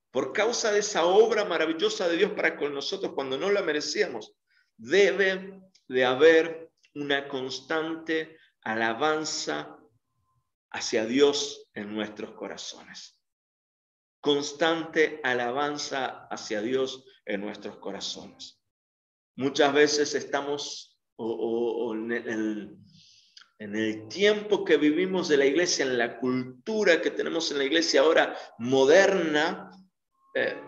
por 0.09 0.33
causa 0.33 0.71
de 0.71 0.79
esa 0.79 1.05
obra 1.05 1.45
maravillosa 1.45 2.07
de 2.09 2.17
Dios 2.17 2.31
para 2.31 2.57
con 2.57 2.73
nosotros 2.73 3.13
cuando 3.13 3.37
no 3.37 3.51
la 3.51 3.61
merecíamos, 3.61 4.33
debe 4.75 5.61
de 5.87 6.03
haber 6.03 6.71
una 6.95 7.27
constante 7.27 8.39
alabanza 8.63 9.77
hacia 10.71 11.05
Dios 11.05 11.69
en 11.75 11.93
nuestros 11.93 12.31
corazones. 12.31 13.21
Constante 14.19 15.21
alabanza 15.23 16.27
hacia 16.27 16.61
Dios 16.61 17.05
en 17.33 17.41
nuestros 17.41 17.77
corazones. 17.77 18.61
Muchas 19.35 19.73
veces 19.73 20.13
estamos 20.15 20.99
en, 21.17 22.11
el, 22.11 22.77
en, 23.59 23.75
el, 23.75 24.07
tiempo 24.09 24.65
que 24.65 24.77
vivimos 24.77 25.29
de 25.29 25.37
la 25.37 25.45
iglesia, 25.45 25.85
en 25.85 25.97
la 25.97 26.19
cultura 26.19 27.01
que 27.01 27.11
tenemos 27.11 27.49
en 27.51 27.59
la 27.59 27.63
iglesia 27.63 28.01
ahora 28.01 28.35
moderna, 28.57 29.71
eh, 30.35 30.61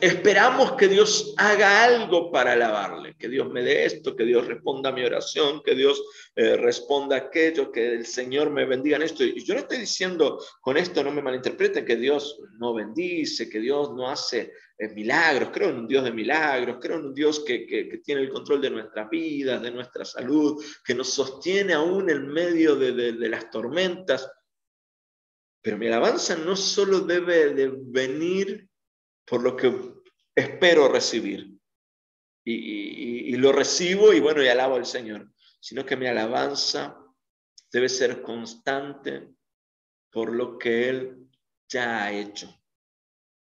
esperamos 0.00 0.72
que 0.72 0.88
Dios 0.88 1.34
haga 1.36 1.82
algo 1.84 2.30
para 2.30 2.52
alabarle, 2.52 3.16
que 3.16 3.28
Dios 3.28 3.50
me 3.50 3.62
dé 3.62 3.84
esto, 3.84 4.14
que 4.14 4.24
Dios 4.24 4.46
responda 4.46 4.90
a 4.90 4.92
mi 4.92 5.04
oración, 5.04 5.62
que 5.64 5.74
Dios 5.74 6.02
eh, 6.36 6.56
responda 6.56 7.16
aquello, 7.16 7.72
que 7.72 7.94
el 7.94 8.06
Señor 8.06 8.50
me 8.50 8.64
bendiga 8.64 8.96
en 8.96 9.02
esto. 9.02 9.24
Y 9.24 9.44
yo 9.44 9.54
no 9.54 9.60
estoy 9.60 9.78
diciendo 9.78 10.40
con 10.60 10.76
esto, 10.76 11.02
no 11.02 11.10
me 11.10 11.22
malinterpreten, 11.22 11.84
que 11.84 11.96
Dios 11.96 12.40
no 12.58 12.74
bendice, 12.74 13.48
que 13.48 13.60
Dios 13.60 13.92
no 13.94 14.08
hace 14.08 14.52
eh, 14.78 14.88
milagros, 14.94 15.50
creo 15.52 15.70
en 15.70 15.78
un 15.78 15.88
Dios 15.88 16.04
de 16.04 16.12
milagros, 16.12 16.78
creo 16.80 16.98
en 16.98 17.06
un 17.06 17.14
Dios 17.14 17.40
que, 17.40 17.66
que, 17.66 17.98
tiene 18.04 18.20
el 18.22 18.30
control 18.30 18.60
de 18.60 18.70
nuestras 18.70 19.10
vidas, 19.10 19.60
de 19.60 19.70
nuestra 19.70 20.04
salud, 20.04 20.62
que 20.84 20.94
nos 20.94 21.10
sostiene 21.10 21.72
aún 21.72 22.08
en 22.10 22.28
medio 22.28 22.76
de, 22.76 22.92
de, 22.92 23.12
de 23.12 23.28
las 23.28 23.50
tormentas. 23.50 24.30
Pero 25.60 25.76
mi 25.76 25.88
alabanza 25.88 26.36
no 26.36 26.54
solo 26.54 27.00
debe 27.00 27.52
de 27.52 27.72
venir 27.74 28.67
por 29.28 29.42
lo 29.42 29.56
que 29.56 29.72
espero 30.34 30.88
recibir. 30.88 31.54
Y, 32.44 33.36
lo 33.36 33.52
recibo 33.52 34.12
y 34.12 34.20
bueno, 34.20 34.42
y 34.42 34.48
alabo 34.48 34.76
al 34.76 34.86
Señor, 34.86 35.30
sino 35.60 35.84
que 35.84 35.96
mi 35.96 36.06
alabanza 36.06 36.98
debe 37.70 37.88
ser 37.88 38.22
constante 38.22 39.28
por 40.10 40.32
lo 40.32 40.58
que 40.58 40.88
Él 40.88 41.28
ya 41.68 42.04
ha 42.04 42.12
hecho, 42.12 42.48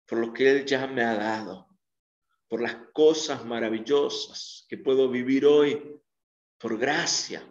por 0.06 0.18
lo 0.18 0.32
que 0.32 0.50
Él 0.50 0.64
ya 0.64 0.86
me 0.86 1.02
ha 1.02 1.14
dado, 1.14 1.68
por 2.48 2.62
las 2.62 2.74
cosas 2.92 3.44
maravillosas 3.44 4.64
que 4.68 4.78
puedo 4.78 5.08
vivir 5.08 5.44
hoy 5.44 6.00
por 6.58 6.78
gracia, 6.78 7.46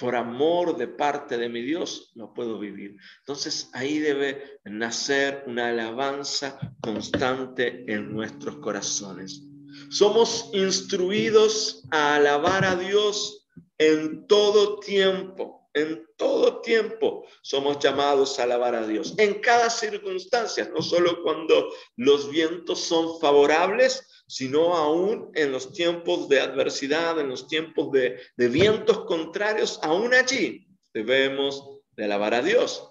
por 0.00 0.16
amor 0.16 0.78
de 0.78 0.88
parte 0.88 1.36
de 1.36 1.50
mi 1.50 1.60
Dios, 1.60 2.10
lo 2.14 2.32
puedo 2.32 2.58
vivir. 2.58 2.96
Entonces 3.18 3.68
ahí 3.74 3.98
debe 3.98 4.60
nacer 4.64 5.44
una 5.46 5.68
alabanza 5.68 6.58
constante 6.80 7.84
en 7.86 8.10
nuestros 8.10 8.56
corazones. 8.56 9.42
Somos 9.90 10.48
instruidos 10.54 11.84
a 11.90 12.14
alabar 12.14 12.64
a 12.64 12.76
Dios 12.76 13.46
en 13.76 14.26
todo 14.26 14.80
tiempo, 14.80 15.68
en 15.74 16.06
todo 16.16 16.62
tiempo 16.62 17.26
somos 17.42 17.78
llamados 17.78 18.38
a 18.38 18.44
alabar 18.44 18.74
a 18.74 18.86
Dios, 18.86 19.14
en 19.18 19.40
cada 19.40 19.68
circunstancia, 19.68 20.70
no 20.74 20.80
solo 20.82 21.22
cuando 21.22 21.70
los 21.96 22.30
vientos 22.30 22.80
son 22.80 23.20
favorables, 23.20 24.09
sino 24.30 24.76
aún 24.76 25.32
en 25.34 25.50
los 25.50 25.72
tiempos 25.72 26.28
de 26.28 26.40
adversidad, 26.40 27.18
en 27.18 27.28
los 27.30 27.48
tiempos 27.48 27.90
de, 27.90 28.16
vientos 28.36 29.04
contrarios, 29.04 29.80
aún 29.82 30.14
allí 30.14 30.68
debemos 30.94 31.80
de 31.96 32.04
alabar 32.04 32.34
a 32.34 32.42
Dios. 32.42 32.88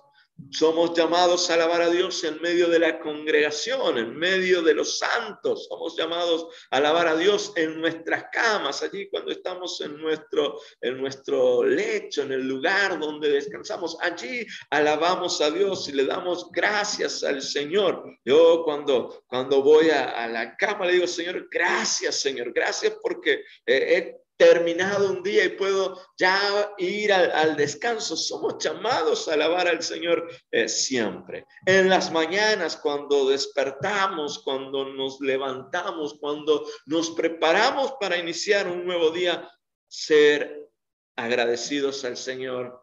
Somos 0.52 0.98
llamados 0.98 1.50
a 1.50 1.54
alabar 1.54 1.82
a 1.82 1.90
Dios 1.90 2.24
en 2.24 2.42
medio 2.42 2.70
de 2.70 2.80
la 2.80 3.00
congregación, 3.00 3.98
en 3.98 4.18
medio 4.18 4.62
de 4.62 4.74
los 4.74 4.98
santos. 4.98 5.68
Somos 5.68 5.96
llamados 5.96 6.48
a 6.72 6.78
alabar 6.78 7.08
a 7.08 7.16
Dios 7.16 7.54
en 7.56 7.80
nuestras 7.80 8.26
camas, 8.32 8.82
allí 8.82 9.10
cuando 9.10 9.32
estamos 9.32 9.80
en 9.82 9.98
nuestro, 9.98 10.60
en 10.82 10.98
nuestro 11.00 11.64
lecho, 11.64 12.24
en 12.24 12.32
el 12.32 12.48
lugar 12.48 13.00
donde 13.00 13.30
descansamos. 13.30 13.98
Allí 14.02 14.46
alabamos 14.70 15.40
a 15.42 15.52
Dios 15.52 15.88
y 15.88 15.94
le 15.94 16.06
damos 16.06 16.52
gracias 16.52 17.24
al 17.24 17.42
Señor. 17.42 18.04
Yo 18.26 18.64
cuando, 18.64 19.24
cuando 19.28 19.62
voy 19.62 19.90
a, 19.90 20.28
la 20.28 20.56
cama 20.58 20.86
le 20.86 20.94
digo, 20.94 21.08
Señor, 21.08 21.48
gracias, 21.52 22.22
Señor, 22.22 22.52
gracias 22.54 22.96
porque 23.02 23.44
he 23.66 24.19
terminado 24.40 25.12
un 25.12 25.22
día 25.22 25.44
y 25.44 25.50
puedo 25.50 26.00
ya 26.18 26.74
ir 26.78 27.12
al, 27.12 27.58
descanso. 27.58 28.16
Somos 28.16 28.58
llamados 28.58 29.28
a 29.28 29.34
alabar 29.34 29.68
al 29.68 29.84
Señor 29.84 30.32
eh, 30.50 30.70
siempre. 30.70 31.46
En 31.66 31.90
las 31.90 32.10
mañanas, 32.10 32.78
cuando 32.78 33.28
despertamos, 33.28 34.40
cuando 34.40 34.94
nos 34.94 35.20
levantamos, 35.20 36.18
cuando 36.22 36.66
nos 36.86 37.12
preparamos 37.12 37.96
para 38.00 38.18
iniciar 38.18 38.70
un 38.70 38.86
nuevo 38.86 39.12
día, 39.12 39.52
ser 39.90 40.70
agradecidos 41.18 42.06
al 42.06 42.16
Señor 42.16 42.82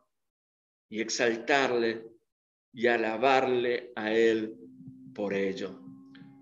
y 0.91 1.01
exaltarle 1.01 2.05
y 2.75 2.87
alabarle 2.87 3.93
a 3.97 4.13
Él 4.13 4.59
por 5.15 5.33
ello. 5.33 5.81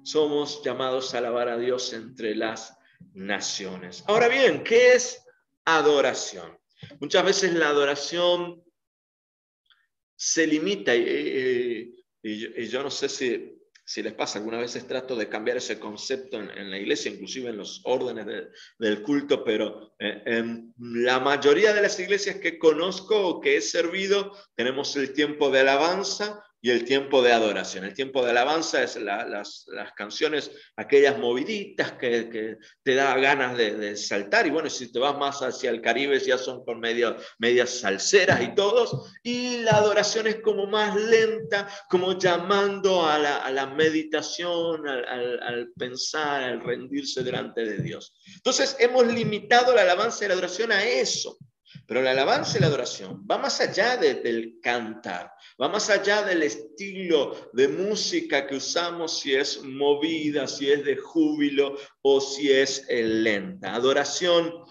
Somos 0.02 0.60
llamados 0.64 1.14
a 1.14 1.18
alabar 1.18 1.48
a 1.48 1.56
Dios 1.56 1.92
entre 1.92 2.34
las 2.34 2.76
naciones. 3.12 4.04
Ahora 4.06 4.28
bien, 4.28 4.64
¿qué 4.64 4.92
es 4.92 5.24
adoración? 5.64 6.58
Muchas 7.00 7.24
veces 7.24 7.54
la 7.54 7.68
adoración 7.68 8.62
se 10.16 10.46
limita 10.46 10.94
y, 10.94 12.04
yo, 12.22 12.82
no 12.82 12.90
sé 12.90 13.08
si, 13.08 13.58
si, 13.84 14.02
les 14.02 14.14
pasa, 14.14 14.38
algunas 14.38 14.60
veces 14.60 14.86
trato 14.86 15.16
de 15.16 15.28
cambiar 15.28 15.58
ese 15.58 15.78
concepto 15.78 16.40
en, 16.40 16.70
la 16.70 16.78
iglesia, 16.78 17.10
inclusive 17.10 17.50
en 17.50 17.58
los 17.58 17.82
órdenes 17.84 18.26
del 18.78 19.02
culto, 19.02 19.44
pero 19.44 19.94
eh, 19.98 20.22
en 20.24 20.74
la 20.78 21.20
mayoría 21.20 21.72
de 21.74 21.82
las 21.82 21.98
iglesias 22.00 22.36
que 22.36 22.58
conozco 22.58 23.28
o 23.28 23.40
que 23.40 23.56
he 23.56 23.60
servido, 23.60 24.32
tenemos 24.54 24.96
el 24.96 25.12
tiempo 25.12 25.50
de 25.50 25.60
alabanza, 25.60 26.42
y 26.64 26.70
el 26.70 26.86
tiempo 26.86 27.20
de 27.20 27.30
adoración. 27.30 27.84
El 27.84 27.92
tiempo 27.92 28.24
de 28.24 28.30
alabanza 28.30 28.82
es 28.82 28.96
las, 28.96 29.66
canciones, 29.94 30.50
aquellas 30.76 31.18
moviditas 31.18 31.92
que, 31.92 32.56
te 32.82 32.94
da 32.94 33.14
ganas 33.18 33.54
de, 33.58 33.94
saltar. 33.98 34.46
Y 34.46 34.50
bueno, 34.50 34.70
si 34.70 34.90
te 34.90 34.98
vas 34.98 35.14
más 35.18 35.42
hacia 35.42 35.68
el 35.68 35.82
Caribe, 35.82 36.18
ya 36.20 36.38
son 36.38 36.64
con 36.64 36.80
medio, 36.80 37.18
medias 37.38 37.68
salseras 37.68 38.40
y 38.42 38.54
todos. 38.54 39.12
Y 39.22 39.58
la 39.58 39.72
adoración 39.72 40.26
es 40.26 40.36
como 40.36 40.66
más 40.66 40.96
lenta, 40.96 41.68
como 41.90 42.18
llamando 42.18 43.06
a 43.06 43.18
la, 43.18 43.66
meditación, 43.66 44.88
al, 44.88 45.42
al, 45.42 45.70
pensar, 45.76 46.44
al 46.44 46.62
rendirse 46.62 47.22
delante 47.22 47.62
de 47.62 47.76
Dios. 47.82 48.14
Entonces, 48.36 48.74
hemos 48.78 49.06
limitado 49.06 49.74
la 49.74 49.82
alabanza 49.82 50.24
y 50.24 50.28
la 50.28 50.32
adoración 50.32 50.72
a 50.72 50.82
eso. 50.82 51.36
Pero 51.86 52.02
la 52.02 52.12
alabanza 52.12 52.56
y 52.56 52.60
la 52.60 52.68
adoración 52.68 53.26
va 53.30 53.36
más 53.36 53.60
allá 53.60 53.96
del 53.96 54.58
cantar, 54.62 55.32
va 55.60 55.68
más 55.68 55.90
allá 55.90 56.22
del 56.22 56.42
estilo 56.42 57.50
de 57.52 57.68
música 57.68 58.46
que 58.46 58.56
usamos, 58.56 59.20
si 59.20 59.34
es 59.34 59.62
movida, 59.62 60.46
si 60.46 60.70
es 60.70 60.84
de 60.84 60.96
júbilo 60.96 61.76
o 62.02 62.20
si 62.20 62.50
es 62.50 62.86
eh, 62.88 63.02
lenta. 63.02 63.74
Adoración, 63.74 64.64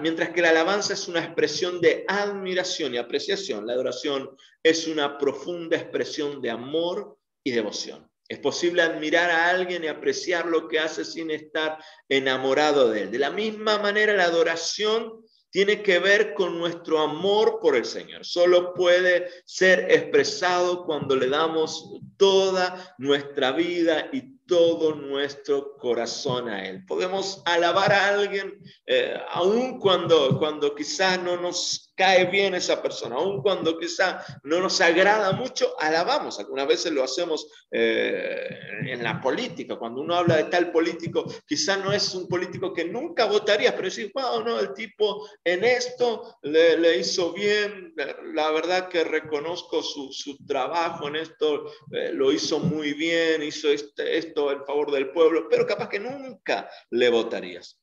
mientras 0.00 0.30
que 0.30 0.42
la 0.42 0.50
alabanza 0.50 0.94
es 0.94 1.08
una 1.08 1.24
expresión 1.24 1.80
de 1.80 2.04
admiración 2.06 2.94
y 2.94 2.98
apreciación, 2.98 3.66
la 3.66 3.72
adoración 3.72 4.30
es 4.62 4.86
una 4.86 5.18
profunda 5.18 5.76
expresión 5.76 6.40
de 6.40 6.50
amor 6.50 7.18
y 7.42 7.50
devoción. 7.50 8.08
Es 8.28 8.38
posible 8.38 8.80
admirar 8.80 9.30
a 9.30 9.50
alguien 9.50 9.84
y 9.84 9.88
apreciar 9.88 10.46
lo 10.46 10.66
que 10.66 10.78
hace 10.78 11.04
sin 11.04 11.30
estar 11.30 11.76
enamorado 12.08 12.88
de 12.88 13.02
él. 13.02 13.10
De 13.10 13.18
la 13.18 13.30
misma 13.30 13.78
manera, 13.78 14.14
la 14.14 14.24
adoración 14.24 15.21
tiene 15.52 15.82
que 15.82 15.98
ver 15.98 16.32
con 16.32 16.58
nuestro 16.58 16.98
amor 16.98 17.60
por 17.60 17.76
el 17.76 17.84
Señor. 17.84 18.24
Solo 18.24 18.72
puede 18.72 19.28
ser 19.44 19.86
expresado 19.90 20.84
cuando 20.86 21.14
le 21.14 21.28
damos 21.28 22.00
toda 22.16 22.94
nuestra 22.96 23.52
vida 23.52 24.08
y 24.12 24.38
todo 24.46 24.94
nuestro 24.94 25.76
corazón 25.76 26.48
a 26.48 26.66
Él. 26.66 26.84
Podemos 26.86 27.42
alabar 27.44 27.92
a 27.92 28.08
alguien 28.08 28.60
eh, 28.86 29.14
aun 29.30 29.78
cuando, 29.78 30.38
cuando 30.38 30.74
quizás 30.74 31.22
no 31.22 31.36
nos 31.36 31.91
cae 31.94 32.26
bien 32.26 32.54
esa 32.54 32.82
persona, 32.82 33.16
aun 33.16 33.42
cuando 33.42 33.78
quizá 33.78 34.24
no 34.44 34.60
nos 34.60 34.80
agrada 34.80 35.32
mucho, 35.32 35.74
alabamos. 35.78 36.38
Algunas 36.38 36.66
veces 36.66 36.92
lo 36.92 37.04
hacemos 37.04 37.46
eh, 37.70 38.48
en 38.86 39.02
la 39.02 39.20
política, 39.20 39.76
cuando 39.76 40.00
uno 40.00 40.14
habla 40.14 40.36
de 40.36 40.44
tal 40.44 40.72
político, 40.72 41.24
quizá 41.46 41.76
no 41.76 41.92
es 41.92 42.14
un 42.14 42.28
político 42.28 42.72
que 42.72 42.84
nunca 42.84 43.26
votaría, 43.26 43.72
pero 43.72 43.84
decir, 43.84 44.10
wow, 44.14 44.42
no, 44.42 44.58
el 44.58 44.72
tipo 44.74 45.28
en 45.44 45.64
esto 45.64 46.38
le, 46.42 46.96
hizo 46.96 47.32
bien, 47.32 47.94
la 48.34 48.50
verdad 48.50 48.88
que 48.88 49.04
reconozco 49.04 49.82
su, 49.82 50.36
trabajo 50.46 51.08
en 51.08 51.16
esto, 51.16 51.66
eh, 51.92 52.10
lo 52.12 52.32
hizo 52.32 52.58
muy 52.58 52.94
bien, 52.94 53.42
hizo 53.42 53.68
este, 53.68 54.16
esto 54.16 54.50
en 54.50 54.64
favor 54.64 54.90
del 54.90 55.10
pueblo, 55.10 55.46
pero 55.48 55.66
capaz 55.66 55.88
que 55.88 56.00
nunca 56.00 56.70
le 56.90 57.10
votarías 57.10 57.81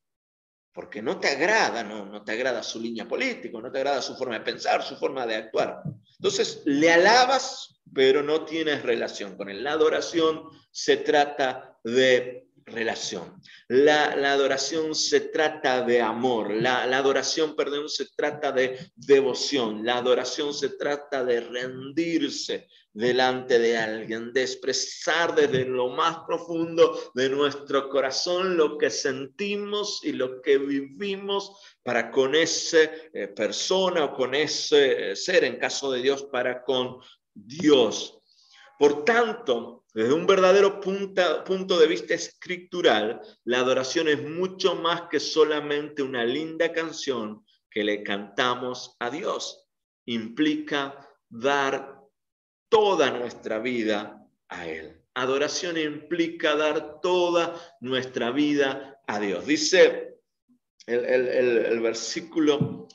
porque 0.74 1.02
no 1.02 1.20
te 1.20 1.28
agrada, 1.30 1.84
no, 1.84 2.06
no 2.06 2.24
te 2.24 2.32
agrada 2.34 2.64
su 2.64 2.80
línea 2.80 3.08
política, 3.08 3.60
no 3.60 3.72
te 3.72 3.80
agrada 3.80 4.02
su 4.02 4.16
forma 4.16 4.36
de 4.36 4.46
pensar, 4.46 4.84
su 4.84 4.96
forma 4.98 5.26
de 5.26 5.36
actuar. 5.36 5.82
Entonces, 6.18 6.62
le 6.66 6.92
alabas, 6.92 7.82
pero 7.94 8.22
no 8.22 8.46
tienes 8.46 8.84
relación 8.84 9.36
con 9.36 9.50
él. 9.50 9.64
La 9.64 9.72
adoración 9.72 10.44
se 10.72 10.98
trata 10.98 11.78
de 11.84 12.50
relación. 12.66 13.42
La, 13.68 14.12
adoración 14.32 14.96
se 14.96 15.22
trata 15.22 15.82
de 15.82 16.02
amor. 16.02 16.54
La, 16.54 16.86
la, 16.86 16.98
adoración, 16.98 17.56
perdón, 17.56 17.90
se 17.90 18.06
trata 18.16 18.52
de 18.52 18.92
devoción. 18.96 19.86
La 19.86 19.98
adoración 19.98 20.54
se 20.54 20.70
trata 20.70 21.24
de 21.24 21.42
rendirse 21.42 22.68
delante 22.94 23.60
de 23.60 23.78
alguien, 23.78 24.34
de 24.34 24.42
expresar 24.42 25.36
desde 25.36 25.66
lo 25.66 25.90
más 25.90 26.20
profundo 26.28 27.12
de 27.14 27.30
nuestro 27.30 27.90
corazón 27.90 28.58
lo 28.58 28.78
que 28.78 28.90
sentimos 28.90 30.02
y 30.04 30.14
lo 30.14 30.42
que 30.42 30.58
vivimos 30.58 31.56
para 31.84 32.10
con 32.10 32.36
esa 32.36 32.80
eh, 33.14 33.28
persona 33.28 34.06
o 34.06 34.14
con 34.14 34.34
ese 34.34 35.16
ser, 35.16 35.44
en 35.44 35.58
caso 35.58 35.92
de 35.92 36.02
Dios, 36.02 36.24
para 36.32 36.64
con 36.64 36.98
Dios. 37.34 38.20
Por 38.78 39.04
tanto, 39.04 39.86
desde 39.94 40.14
un 40.14 40.26
verdadero 40.26 40.80
punto 40.80 41.80
de 41.80 41.88
vista 41.88 42.14
escritural, 42.14 43.22
la 43.44 43.60
adoración 43.60 44.08
es 44.08 44.22
mucho 44.24 44.76
más 44.76 45.04
que 45.10 45.20
solamente 45.20 46.02
una 46.02 46.24
linda 46.24 46.72
canción 46.72 47.44
que 47.70 47.84
le 47.84 48.04
cantamos 48.04 48.96
a 49.00 49.10
Dios. 49.10 49.68
Implica 50.06 51.08
dar 51.28 51.99
toda 52.70 53.12
nuestra 53.12 53.60
vida 53.60 54.26
a 54.48 54.68
Él. 54.68 55.02
Adoración 55.14 55.78
implica 55.78 56.56
dar 56.56 57.02
toda 57.02 57.60
nuestra 57.82 58.32
vida 58.32 59.02
a 59.08 59.20
Dios. 59.20 59.46
Dice 59.46 60.20
el, 60.86 61.80
versículo 61.82 62.88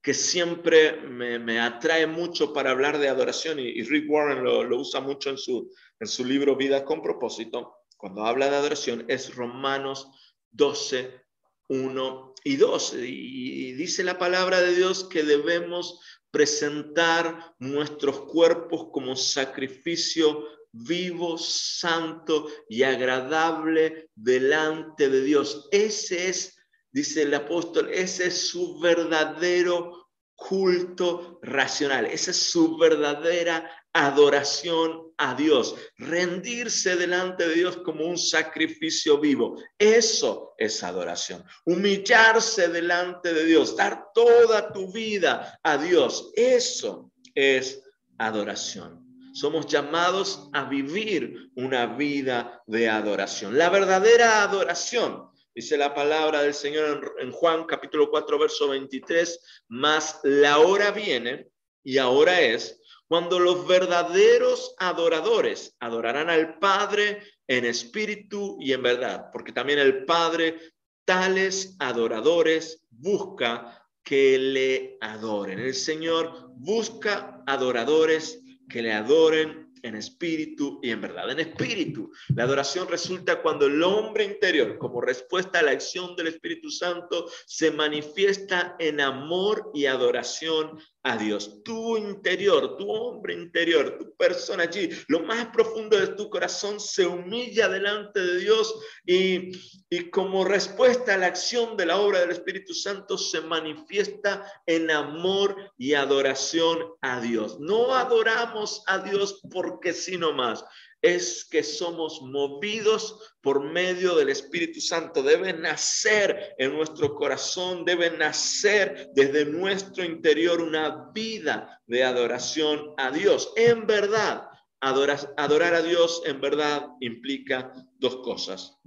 que 0.00 0.14
siempre 0.14 1.00
me, 1.02 1.60
atrae 1.60 2.06
mucho 2.06 2.52
para 2.52 2.70
hablar 2.70 2.98
de 2.98 3.08
adoración 3.08 3.58
y, 3.58 3.82
Rick 3.82 4.10
Warren 4.10 4.44
lo, 4.44 4.78
usa 4.78 5.00
mucho 5.00 5.30
en 5.30 5.38
su, 5.38 5.72
en 5.98 6.06
su 6.06 6.24
libro 6.24 6.56
Vida 6.56 6.84
con 6.84 7.02
propósito. 7.02 7.76
Cuando 7.96 8.24
habla 8.24 8.50
de 8.50 8.56
adoración 8.56 9.04
es 9.08 9.34
Romanos 9.34 10.08
12, 10.50 11.20
1 11.68 12.34
y 12.44 12.56
2. 12.56 12.94
y 12.98 13.72
dice 13.72 14.04
la 14.04 14.18
palabra 14.18 14.60
de 14.60 14.74
Dios 14.74 15.04
que 15.04 15.22
debemos 15.22 16.00
presentar 16.30 17.54
nuestros 17.58 18.20
cuerpos 18.22 18.88
como 18.90 19.14
sacrificio 19.16 20.44
vivo, 20.72 21.36
santo 21.36 22.48
y 22.68 22.82
agradable 22.82 24.08
delante 24.14 25.08
de 25.08 25.22
Dios. 25.22 25.68
Ese 25.70 26.28
es, 26.28 26.56
dice 26.90 27.22
el 27.22 27.34
apóstol, 27.34 27.90
ese 27.92 28.28
es 28.28 28.48
su 28.48 28.80
verdadero 28.80 30.08
culto 30.34 31.38
racional. 31.42 32.06
Esa 32.06 32.30
es 32.30 32.38
su 32.38 32.78
verdadera 32.78 33.70
adoración 33.92 35.11
a 35.22 35.34
Dios, 35.34 35.76
rendirse 35.98 36.96
delante 36.96 37.46
de 37.48 37.54
Dios 37.54 37.76
como 37.78 38.04
un 38.04 38.18
sacrificio 38.18 39.18
vivo. 39.18 39.62
Eso 39.78 40.54
es 40.58 40.82
adoración. 40.82 41.44
Humillarse 41.64 42.68
delante 42.68 43.32
de 43.32 43.44
Dios, 43.44 43.76
dar 43.76 44.06
toda 44.12 44.72
tu 44.72 44.92
vida 44.92 45.58
a 45.62 45.78
Dios. 45.78 46.32
Eso 46.34 47.12
es 47.34 47.82
adoración. 48.18 49.00
Somos 49.32 49.66
llamados 49.66 50.50
a 50.52 50.64
vivir 50.64 51.50
una 51.54 51.86
vida 51.86 52.60
de 52.66 52.88
adoración. 52.88 53.56
La 53.56 53.70
verdadera 53.70 54.42
adoración 54.42 55.32
Dice 55.54 55.76
la 55.76 55.94
palabra 55.94 56.42
del 56.42 56.54
Señor 56.54 57.14
en, 57.18 57.30
Juan 57.30 57.64
capítulo 57.64 58.08
4, 58.08 58.38
verso 58.38 58.68
23, 58.70 59.64
más 59.68 60.18
la 60.22 60.58
hora 60.60 60.92
viene 60.92 61.50
y 61.84 61.98
ahora 61.98 62.40
es 62.40 62.80
cuando 63.12 63.38
los 63.38 63.66
verdaderos 63.66 64.74
adoradores 64.78 65.76
adorarán 65.80 66.30
al 66.30 66.58
Padre 66.58 67.22
en 67.46 67.66
espíritu 67.66 68.56
y 68.58 68.72
en 68.72 68.82
verdad, 68.82 69.28
porque 69.30 69.52
también 69.52 69.80
el 69.80 70.06
Padre 70.06 70.58
tales 71.04 71.76
adoradores 71.78 72.86
busca 72.88 73.86
que 74.02 74.38
le 74.38 74.96
adoren. 75.02 75.58
El 75.58 75.74
Señor 75.74 76.52
busca 76.54 77.44
adoradores 77.46 78.42
que 78.70 78.80
le 78.80 78.94
adoren 78.94 79.70
en 79.82 79.96
espíritu 79.96 80.80
y 80.82 80.88
en 80.88 81.02
verdad. 81.02 81.30
En 81.30 81.40
espíritu, 81.40 82.10
la 82.34 82.44
adoración 82.44 82.88
resulta 82.88 83.42
cuando 83.42 83.66
el 83.66 83.82
hombre 83.82 84.24
interior, 84.24 84.78
como 84.78 85.02
respuesta 85.02 85.58
a 85.58 85.62
la 85.62 85.72
acción 85.72 86.16
del 86.16 86.28
Espíritu 86.28 86.70
Santo, 86.70 87.26
se 87.44 87.70
manifiesta 87.72 88.74
en 88.78 89.02
amor 89.02 89.70
y 89.74 89.84
adoración 89.84 90.78
a 91.04 91.16
Dios. 91.16 91.62
Tu 91.64 91.96
interior, 91.96 92.76
tu 92.76 92.90
hombre 92.90 93.34
interior, 93.34 93.98
tu 93.98 94.14
persona 94.16 94.64
allí, 94.64 94.90
lo 95.08 95.20
más 95.20 95.46
profundo 95.46 95.98
de 95.98 96.08
tu 96.08 96.30
corazón 96.30 96.78
se 96.78 97.06
humilla 97.06 97.68
delante 97.68 98.20
de 98.20 98.38
Dios 98.38 98.74
y, 99.04 99.52
y 99.90 100.10
como 100.10 100.44
respuesta 100.44 101.14
a 101.14 101.18
la 101.18 101.26
acción 101.26 101.76
de 101.76 101.86
la 101.86 101.98
obra 101.98 102.20
del 102.20 102.30
Espíritu 102.30 102.72
Santo 102.74 103.18
se 103.18 103.40
manifiesta 103.40 104.46
en 104.66 104.90
amor 104.90 105.56
y 105.76 105.94
adoración 105.94 106.78
a 107.00 107.20
Dios. 107.20 107.58
No 107.58 107.94
adoramos 107.94 108.82
a 108.86 108.98
Dios 108.98 109.40
porque 109.50 109.92
sino 109.92 110.32
más 110.32 110.64
es 111.02 111.44
que 111.44 111.64
somos 111.64 112.22
movidos 112.22 113.34
por 113.40 113.62
medio 113.64 114.14
del 114.14 114.28
Espíritu 114.28 114.80
Santo. 114.80 115.22
Debe 115.22 115.52
nacer 115.52 116.54
en 116.58 116.72
nuestro 116.72 117.16
corazón, 117.16 117.84
debe 117.84 118.16
nacer 118.16 119.10
desde 119.12 119.44
nuestro 119.44 120.04
interior 120.04 120.62
una 120.62 121.10
vida 121.12 121.82
de 121.86 122.04
adoración 122.04 122.94
a 122.96 123.10
Dios. 123.10 123.52
En 123.56 123.84
verdad, 123.86 124.48
adorar, 124.80 125.34
adorar 125.36 125.74
a 125.74 125.82
Dios 125.82 126.22
en 126.24 126.40
verdad 126.40 126.86
implica 127.00 127.72
dos 127.98 128.18
cosas. 128.18 128.78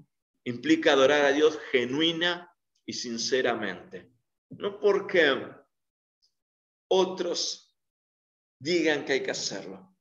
Implica 0.46 0.94
adorar 0.94 1.26
a 1.26 1.32
Dios 1.34 1.60
genuina 1.72 2.50
y 2.86 2.94
sinceramente. 2.94 4.10
No 4.52 4.80
porque 4.80 5.50
otros 6.88 7.76
digan 8.58 9.04
que 9.04 9.14
hay 9.14 9.24
que 9.24 9.32
hacerlo. 9.32 9.94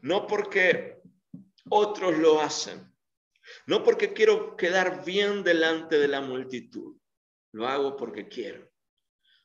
No 0.00 0.26
porque 0.26 1.02
otros 1.68 2.18
lo 2.18 2.40
hacen. 2.40 2.92
No 3.66 3.82
porque 3.82 4.12
quiero 4.12 4.56
quedar 4.56 5.04
bien 5.04 5.42
delante 5.42 5.98
de 5.98 6.08
la 6.08 6.20
multitud. 6.20 6.96
Lo 7.52 7.68
hago 7.68 7.96
porque 7.96 8.28
quiero. 8.28 8.70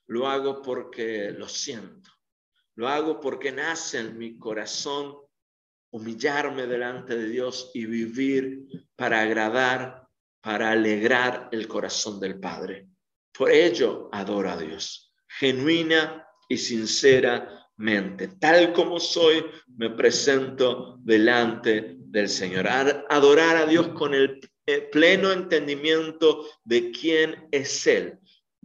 Lo 0.07 0.27
hago 0.27 0.61
porque 0.61 1.31
lo 1.31 1.47
siento. 1.47 2.09
Lo 2.75 2.87
hago 2.87 3.19
porque 3.19 3.51
nace 3.51 3.99
en 3.99 4.17
mi 4.17 4.37
corazón 4.37 5.17
humillarme 5.91 6.65
delante 6.65 7.17
de 7.17 7.27
Dios 7.27 7.71
y 7.73 7.85
vivir 7.85 8.65
para 8.95 9.21
agradar, 9.21 10.07
para 10.41 10.71
alegrar 10.71 11.49
el 11.51 11.67
corazón 11.67 12.19
del 12.19 12.39
Padre. 12.39 12.87
Por 13.37 13.51
ello 13.51 14.09
adoro 14.11 14.49
a 14.49 14.57
Dios, 14.57 15.13
genuina 15.27 16.25
y 16.47 16.57
sinceramente. 16.57 18.29
Tal 18.39 18.73
como 18.73 18.99
soy, 18.99 19.45
me 19.77 19.89
presento 19.91 20.97
delante 20.99 21.98
del 22.11 22.29
Señor, 22.29 22.67
adorar 22.67 23.57
a 23.57 23.65
Dios 23.65 23.89
con 23.89 24.13
el 24.13 24.39
eh, 24.65 24.81
pleno 24.91 25.31
entendimiento 25.31 26.45
de 26.63 26.91
quién 26.91 27.47
es 27.51 27.85
Él, 27.87 28.19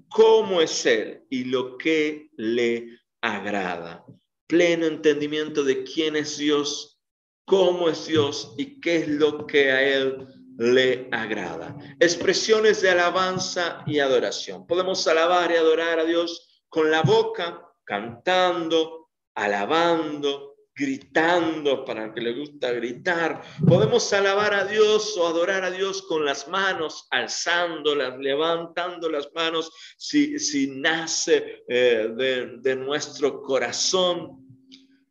cómo 0.09 0.61
es 0.61 0.84
Él 0.86 1.22
y 1.30 1.45
lo 1.45 1.76
que 1.76 2.30
le 2.36 2.99
agrada. 3.20 4.05
Pleno 4.47 4.86
entendimiento 4.86 5.64
de 5.64 5.84
quién 5.84 6.16
es 6.16 6.38
Dios, 6.38 6.99
cómo 7.45 7.88
es 7.88 8.07
Dios 8.07 8.55
y 8.57 8.80
qué 8.80 8.97
es 8.97 9.09
lo 9.09 9.47
que 9.47 9.72
a 9.72 9.82
Él 9.82 10.26
le 10.59 11.09
agrada. 11.11 11.76
Expresiones 12.01 12.80
de 12.82 12.90
alabanza 12.90 13.82
y 13.86 13.99
adoración. 13.99 14.66
Podemos 14.66 15.07
alabar 15.07 15.51
y 15.51 15.57
adorar 15.57 15.99
a 15.99 16.05
Dios 16.05 16.62
con 16.68 16.90
la 16.90 17.03
boca, 17.03 17.62
cantando, 17.84 19.11
alabando, 19.34 20.53
gritando 20.74 21.84
para 21.84 22.06
el 22.06 22.14
que 22.14 22.20
le 22.20 22.32
gusta 22.32 22.72
gritar. 22.72 23.42
Podemos 23.66 24.12
alabar 24.12 24.54
a 24.54 24.64
Dios 24.64 25.16
o 25.16 25.26
adorar 25.26 25.64
a 25.64 25.70
Dios 25.70 26.02
con 26.02 26.24
las 26.24 26.48
manos, 26.48 27.06
alzándolas, 27.10 28.18
levantando 28.18 29.08
las 29.08 29.28
manos, 29.34 29.70
si, 29.96 30.38
si 30.38 30.66
nace 30.66 31.64
eh, 31.68 32.08
de, 32.16 32.58
de 32.58 32.76
nuestro 32.76 33.40
corazón, 33.42 34.44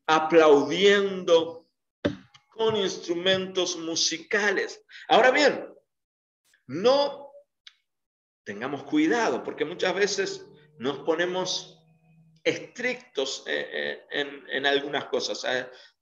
aplaudiendo 0.05 1.69
con 2.49 2.75
instrumentos 2.75 3.77
musicales. 3.77 4.83
Ahora 5.07 5.31
bien, 5.31 5.67
no 6.67 7.31
tengamos 8.43 8.83
cuidado, 8.83 9.43
porque 9.43 9.65
muchas 9.65 9.95
veces 9.95 10.45
nos 10.77 10.99
ponemos 10.99 11.82
estrictos 12.43 13.43
eh, 13.47 14.05
eh, 14.11 14.39
en, 14.49 14.65
algunas 14.65 15.05
cosas. 15.05 15.45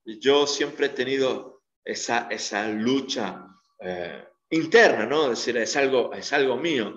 Yo 0.04 0.48
siempre 0.48 0.88
he 0.88 0.90
tenido 0.90 1.62
esa, 1.84 2.28
esa 2.30 2.68
lucha 2.68 3.46
eh, 3.80 4.26
interna, 4.52 5.06
¿no? 5.06 5.32
Es 5.32 5.40
decir, 5.40 5.58
es 5.58 5.76
algo, 5.76 6.14
es 6.14 6.32
algo 6.34 6.58
mío. 6.58 6.96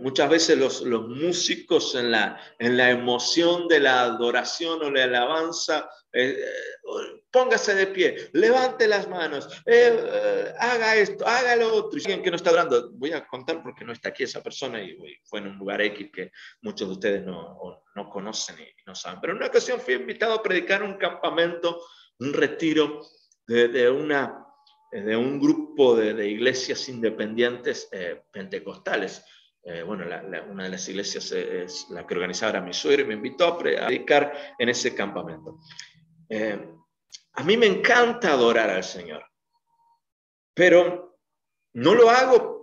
muchas 0.00 0.28
veces 0.28 0.58
los, 0.58 0.80
los 0.82 1.08
músicos 1.08 1.94
en 1.94 2.10
la, 2.10 2.40
en 2.58 2.76
la 2.76 2.90
emoción 2.90 3.68
de 3.68 3.80
la 3.80 4.02
adoración 4.02 4.82
o 4.82 4.90
la 4.90 5.04
alabanza 5.04 5.88
póngase 7.30 7.74
de 7.74 7.86
pie, 7.88 8.30
levante 8.32 8.88
las 8.88 9.08
manos, 9.08 9.46
eh, 9.66 9.94
eh, 9.96 10.54
haga 10.58 10.96
esto, 10.96 11.26
haga 11.26 11.56
lo 11.56 11.74
otro. 11.74 11.98
Y 11.98 12.02
alguien 12.02 12.22
que 12.22 12.30
no 12.30 12.36
está 12.36 12.50
hablando, 12.50 12.90
voy 12.92 13.12
a 13.12 13.26
contar 13.26 13.62
porque 13.62 13.84
no 13.84 13.92
está 13.92 14.10
aquí 14.10 14.24
esa 14.24 14.42
persona 14.42 14.82
y 14.82 14.96
fue 15.24 15.40
en 15.40 15.48
un 15.48 15.58
lugar 15.58 15.80
X 15.82 16.10
que 16.12 16.32
muchos 16.62 16.88
de 16.88 16.94
ustedes 16.94 17.24
no, 17.24 17.84
no 17.94 18.10
conocen 18.10 18.56
y, 18.60 18.68
no 18.86 18.94
saben. 18.94 19.20
Pero 19.20 19.32
en 19.32 19.38
una 19.38 19.46
ocasión 19.46 19.80
fui 19.80 19.94
invitado 19.94 20.34
a 20.34 20.42
predicar 20.42 20.82
un 20.82 20.94
campamento, 20.96 21.80
un 22.18 22.32
retiro 22.32 23.02
de, 23.46 23.68
de 23.68 23.90
una, 23.90 24.46
de 24.90 25.16
un 25.16 25.38
grupo 25.40 25.94
de, 25.94 26.14
de 26.14 26.28
iglesias 26.28 26.88
independientes 26.88 27.88
eh, 27.92 28.22
pentecostales. 28.32 29.24
bueno, 29.86 30.04
una 30.50 30.64
de 30.64 30.70
las 30.70 30.88
iglesias 30.88 31.30
es 31.32 31.86
la 31.90 32.06
que 32.06 32.14
organizaba 32.14 32.60
mi 32.60 32.72
suegro 32.72 33.02
y 33.02 33.06
me 33.06 33.14
invitó 33.14 33.46
a 33.46 33.58
predicar 33.58 34.32
en 34.58 34.68
ese 34.70 34.94
campamento. 34.94 35.58
A 37.34 37.44
mí 37.44 37.56
me 37.56 37.66
encanta 37.66 38.32
adorar 38.32 38.70
al 38.70 38.84
Señor, 38.84 39.22
pero 40.54 41.20
no 41.74 41.94
lo 41.94 42.08
hago 42.10 42.58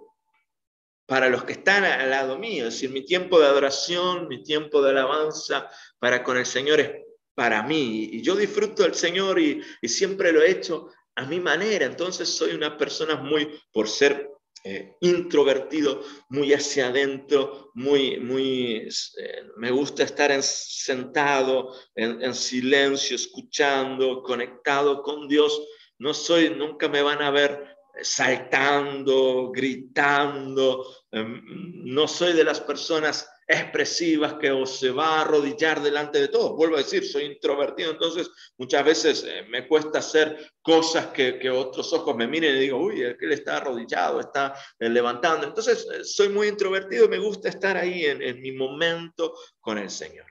para 1.05 1.30
los 1.30 1.43
que 1.43 1.53
están 1.53 1.84
al 1.84 2.09
lado 2.09 2.38
mío, 2.38 2.67
es 2.67 2.73
decir, 2.73 2.89
mi 2.89 3.05
tiempo 3.05 3.39
de 3.39 3.45
adoración, 3.45 4.28
mi 4.28 4.43
tiempo 4.43 4.82
de 4.82 4.89
alabanza 4.89 5.69
para 5.99 6.23
con 6.23 6.38
el 6.38 6.45
Señor 6.45 6.80
es 6.80 6.91
para 7.36 7.61
mí. 7.63 8.09
Y 8.11 8.21
yo 8.21 8.36
disfruto 8.36 8.84
del 8.84 8.95
Señor 8.95 9.39
y, 9.39 9.61
siempre 9.84 10.32
lo 10.32 10.41
he 10.41 10.51
hecho 10.51 10.89
a 11.16 11.26
mi 11.26 11.39
manera. 11.39 11.86
Entonces 11.86 12.30
soy 12.30 12.53
una 12.53 12.78
persona 12.78 13.16
muy, 13.16 13.59
por 13.72 13.88
ser 13.88 14.30
eh, 14.63 14.95
introvertido, 15.01 16.01
muy 16.30 16.53
hacia 16.53 16.88
adentro, 16.88 17.72
muy, 17.76 18.20
muy, 18.20 18.78
eh, 18.78 19.43
me 19.57 19.72
gusta 19.72 20.03
estar 20.03 20.32
sentado 20.41 21.72
en, 21.93 22.34
silencio, 22.34 23.16
escuchando, 23.16 24.24
conectado 24.24 25.03
con 25.03 25.28
Dios. 25.28 25.61
No 25.99 26.13
soy, 26.13 26.49
nunca 26.49 26.89
me 26.89 27.01
van 27.01 27.22
a 27.22 27.32
ver 27.32 27.78
saltando, 28.01 29.51
gritando. 29.51 30.86
Em, 31.11 31.41
no 31.86 32.07
soy 32.07 32.34
de 32.34 32.43
las 32.43 32.59
personas 32.59 33.30
expresivas 33.48 34.36
que 34.36 34.52
o 34.52 34.66
se 34.66 34.89
va 34.89 35.18
a 35.18 35.22
arrodillar 35.22 35.82
delante 35.82 36.20
de 36.20 36.30
todos. 36.30 36.56
Vuelvo 36.56 36.76
a 36.76 36.80
decir, 36.80 37.06
soy 37.06 37.26
introvertido, 37.26 37.91
entonces 37.91 38.30
muchas 38.58 38.84
veces 38.84 39.24
eh, 39.24 39.46
me 39.50 39.68
cuesta 39.68 40.00
hacer 40.00 40.52
cosas 40.62 41.08
que, 41.08 41.38
que, 41.38 41.50
otros 41.50 41.93
ojos 41.93 42.16
me 42.16 42.28
miren 42.28 42.56
y 42.56 42.62
digo, 42.62 42.80
uy, 42.80 43.04
él 43.04 43.32
está 43.32 43.58
arrodillado, 43.58 44.20
está 44.20 44.56
eh, 44.80 44.89
levantando. 44.89 45.46
Entonces 45.46 45.88
eh, 45.93 46.04
soy 46.04 46.30
muy 46.30 46.48
introvertido, 46.48 47.08
me 47.08 47.20
gusta 47.20 47.50
estar 47.50 47.78
ahí 47.78 48.06
en, 48.06 48.41
mi 48.41 48.52
momento 48.52 49.34
con 49.60 49.78
el 49.78 49.91
Señor. 49.91 50.26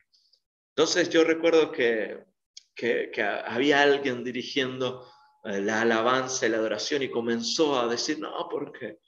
Entonces 0.71 1.09
yo 1.09 1.23
recuerdo 1.23 1.71
que, 1.71 2.19
que, 2.75 3.12
había 3.23 3.83
alguien 3.83 4.25
dirigiendo 4.25 5.09
la 5.45 5.83
alabanza 5.83 6.47
y 6.47 6.49
la 6.49 6.57
adoración 6.57 7.03
y 7.03 7.11
comenzó 7.11 7.79
a 7.79 7.87
decir, 7.87 8.19
no, 8.19 8.49
porque 8.51 8.99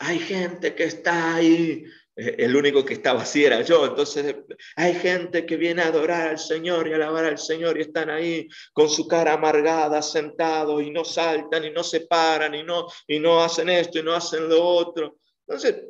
hay 0.00 0.18
gente 0.18 0.74
que 0.74 0.84
está 0.84 1.34
ahí, 1.34 1.84
el 2.14 2.54
único 2.54 2.84
que 2.84 2.94
estaba 2.94 3.22
así 3.22 3.44
era 3.44 3.62
yo, 3.62 3.86
entonces 3.86 4.36
hay 4.76 4.94
gente 4.94 5.46
que 5.46 5.56
viene 5.56 5.82
a 5.82 5.88
adorar 5.88 6.28
al 6.28 6.38
Señor 6.38 6.86
y 6.86 6.92
alabar 6.92 7.24
al 7.24 7.38
Señor 7.38 7.78
y 7.78 7.82
están 7.82 8.10
ahí 8.10 8.48
con 8.72 8.90
su 8.90 9.08
cara 9.08 9.32
amargada, 9.32 10.02
sentados 10.02 10.82
y 10.82 10.90
no 10.90 11.04
saltan 11.04 11.64
y 11.64 11.70
no 11.70 11.82
se 11.82 12.02
paran 12.02 12.54
y 12.54 12.62
no, 12.62 12.86
y 13.06 13.18
no 13.18 13.42
hacen 13.42 13.70
esto 13.70 13.98
y 13.98 14.02
no 14.02 14.12
hacen 14.12 14.48
lo 14.48 14.62
otro. 14.62 15.16
Entonces, 15.46 15.84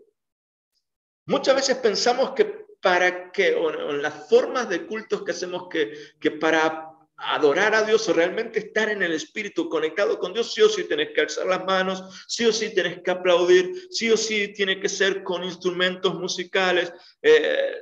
muchas 1.26 1.56
veces 1.56 1.76
pensamos 1.78 2.32
que 2.32 2.62
para 2.80 3.30
que, 3.30 3.54
o 3.54 3.90
en 3.90 4.02
las 4.02 4.28
formas 4.28 4.68
de 4.68 4.86
cultos 4.86 5.22
que 5.24 5.30
hacemos, 5.30 5.68
que, 5.68 5.92
que 6.20 6.32
para 6.32 6.91
adorar 7.24 7.74
a 7.74 7.82
Dios 7.82 8.08
o 8.08 8.12
realmente 8.12 8.58
estar 8.58 8.88
en 8.88 9.02
el 9.02 9.12
Espíritu 9.12 9.68
conectado 9.68 10.18
con 10.18 10.32
Dios, 10.32 10.52
sí 10.52 10.62
o 10.62 10.68
sí 10.68 10.84
tienes 10.84 11.10
que 11.14 11.20
alzar 11.20 11.46
las 11.46 11.64
manos, 11.64 12.24
sí 12.28 12.44
o 12.44 12.52
sí 12.52 12.74
tienes 12.74 13.02
que 13.02 13.10
aplaudir, 13.10 13.88
sí 13.90 14.10
o 14.10 14.16
sí 14.16 14.52
tiene 14.52 14.80
que 14.80 14.88
ser 14.88 15.22
con 15.22 15.44
instrumentos 15.44 16.14
musicales, 16.14 16.92
eh, 17.22 17.74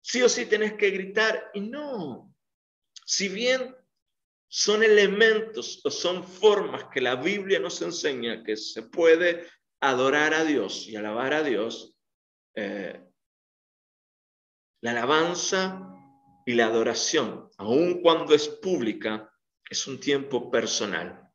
sí 0.00 0.22
o 0.22 0.28
sí 0.28 0.46
tienes 0.46 0.74
que 0.74 0.90
gritar. 0.90 1.50
Y 1.54 1.60
no, 1.60 2.34
si 3.04 3.28
bien 3.28 3.74
son 4.48 4.82
elementos 4.82 5.80
o 5.84 5.90
son 5.90 6.22
formas 6.24 6.84
que 6.92 7.00
la 7.00 7.16
Biblia 7.16 7.58
nos 7.58 7.80
enseña 7.82 8.44
que 8.44 8.56
se 8.56 8.82
puede 8.82 9.46
adorar 9.80 10.34
a 10.34 10.44
Dios 10.44 10.86
y 10.86 10.96
alabar 10.96 11.34
a 11.34 11.42
Dios, 11.42 11.96
eh, 12.54 13.02
la 14.82 14.90
alabanza 14.92 15.95
y 16.48 16.54
la 16.54 16.66
adoración, 16.66 17.50
aun 17.58 18.00
cuando 18.00 18.32
es 18.32 18.48
pública, 18.48 19.30
es 19.68 19.86
un 19.88 19.98
tiempo 19.98 20.48
personal. 20.48 21.28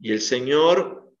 Y 0.00 0.12
el 0.12 0.20
Señor 0.20 1.14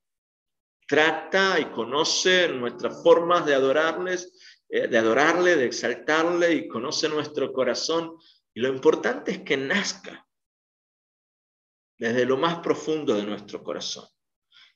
trata 0.86 1.60
y 1.60 1.66
conoce 1.66 2.48
nuestras 2.48 3.00
formas 3.02 3.46
de 3.46 3.54
adorarles, 3.54 4.64
eh, 4.68 4.88
de 4.88 4.98
adorarle, 4.98 5.54
de 5.54 5.66
exaltarle 5.66 6.52
y 6.52 6.68
conoce 6.68 7.08
nuestro 7.08 7.52
corazón. 7.52 8.16
Y 8.52 8.60
lo 8.60 8.68
importante 8.68 9.30
es 9.30 9.38
que 9.42 9.56
nazca 9.56 10.26
desde 11.98 12.24
lo 12.24 12.36
más 12.36 12.58
profundo 12.58 13.14
de 13.14 13.22
nuestro 13.22 13.62
corazón. 13.62 14.06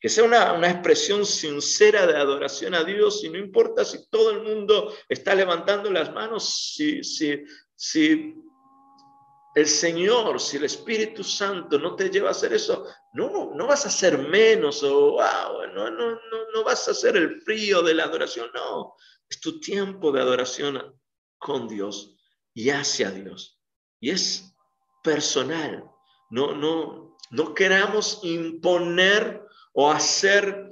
Que 0.00 0.08
sea 0.08 0.24
una, 0.24 0.52
una, 0.52 0.68
expresión 0.68 1.24
sincera 1.24 2.06
de 2.06 2.16
adoración 2.16 2.74
a 2.74 2.82
Dios 2.82 3.22
y 3.22 3.30
no 3.30 3.38
importa 3.38 3.84
si 3.84 4.08
todo 4.10 4.32
el 4.32 4.42
mundo 4.42 4.92
está 5.08 5.32
levantando 5.34 5.90
las 5.92 6.12
manos, 6.12 6.72
si, 6.74 7.04
si, 7.04 7.44
si 7.84 8.40
el 9.56 9.66
Señor, 9.66 10.40
si 10.40 10.56
el 10.56 10.66
Espíritu 10.66 11.24
Santo 11.24 11.80
no 11.80 11.96
te 11.96 12.10
lleva 12.10 12.28
a 12.28 12.30
hacer 12.30 12.52
eso, 12.52 12.86
no, 13.12 13.52
no 13.56 13.66
vas 13.66 13.84
a 13.84 13.90
ser 13.90 14.18
menos 14.18 14.84
o 14.84 15.18
no, 15.74 15.90
no, 15.90 16.10
no, 16.10 16.50
no 16.54 16.64
vas 16.64 16.86
a 16.86 16.92
hacer 16.92 17.16
el 17.16 17.42
frío 17.42 17.82
de 17.82 17.94
la 17.94 18.04
adoración, 18.04 18.50
no, 18.54 18.94
es 19.28 19.40
tu 19.40 19.58
tiempo 19.58 20.12
de 20.12 20.20
adoración 20.20 20.96
con 21.38 21.66
Dios 21.66 22.16
y 22.54 22.70
hacia 22.70 23.10
Dios. 23.10 23.60
Y 23.98 24.10
es 24.10 24.54
personal, 25.02 25.84
no, 26.30 26.54
no, 26.54 27.18
no 27.32 27.52
queramos 27.52 28.20
imponer 28.22 29.44
o 29.72 29.90
hacer 29.90 30.70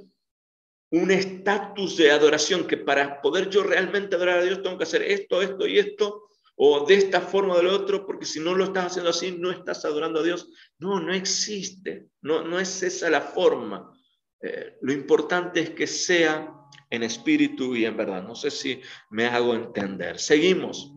un 0.91 1.11
estatus 1.11 1.97
de 1.97 2.11
adoración 2.11 2.65
que 2.65 2.77
para 2.77 3.21
poder 3.21 3.49
yo 3.49 3.63
realmente 3.63 4.15
adorar 4.15 4.39
a 4.39 4.43
Dios 4.43 4.63
tengo 4.63 4.77
que 4.77 4.85
hacer 4.85 5.01
esto, 5.01 5.41
esto 5.41 5.67
y 5.67 5.77
esto 5.77 6.29
o 6.55 6.85
de 6.85 6.95
esta 6.95 7.21
forma 7.21 7.53
o 7.53 7.57
del 7.57 7.67
otro, 7.67 8.05
porque 8.05 8.25
si 8.25 8.39
no 8.39 8.53
lo 8.53 8.65
estás 8.65 8.87
haciendo 8.87 9.09
así, 9.09 9.35
no 9.37 9.51
estás 9.51 9.83
adorando 9.85 10.19
a 10.19 10.23
Dios. 10.23 10.49
No, 10.79 10.99
no 10.99 11.13
existe, 11.13 12.07
no, 12.21 12.43
no 12.43 12.59
es 12.59 12.83
esa 12.83 13.09
la 13.09 13.21
forma. 13.21 13.91
Eh, 14.41 14.77
lo 14.81 14.91
importante 14.91 15.61
es 15.61 15.69
que 15.71 15.87
sea 15.87 16.53
en 16.89 17.03
espíritu 17.03 17.75
y 17.75 17.85
en 17.85 17.97
verdad. 17.97 18.23
No 18.23 18.35
sé 18.35 18.51
si 18.51 18.81
me 19.09 19.25
hago 19.25 19.55
entender. 19.55 20.19
Seguimos. 20.19 20.91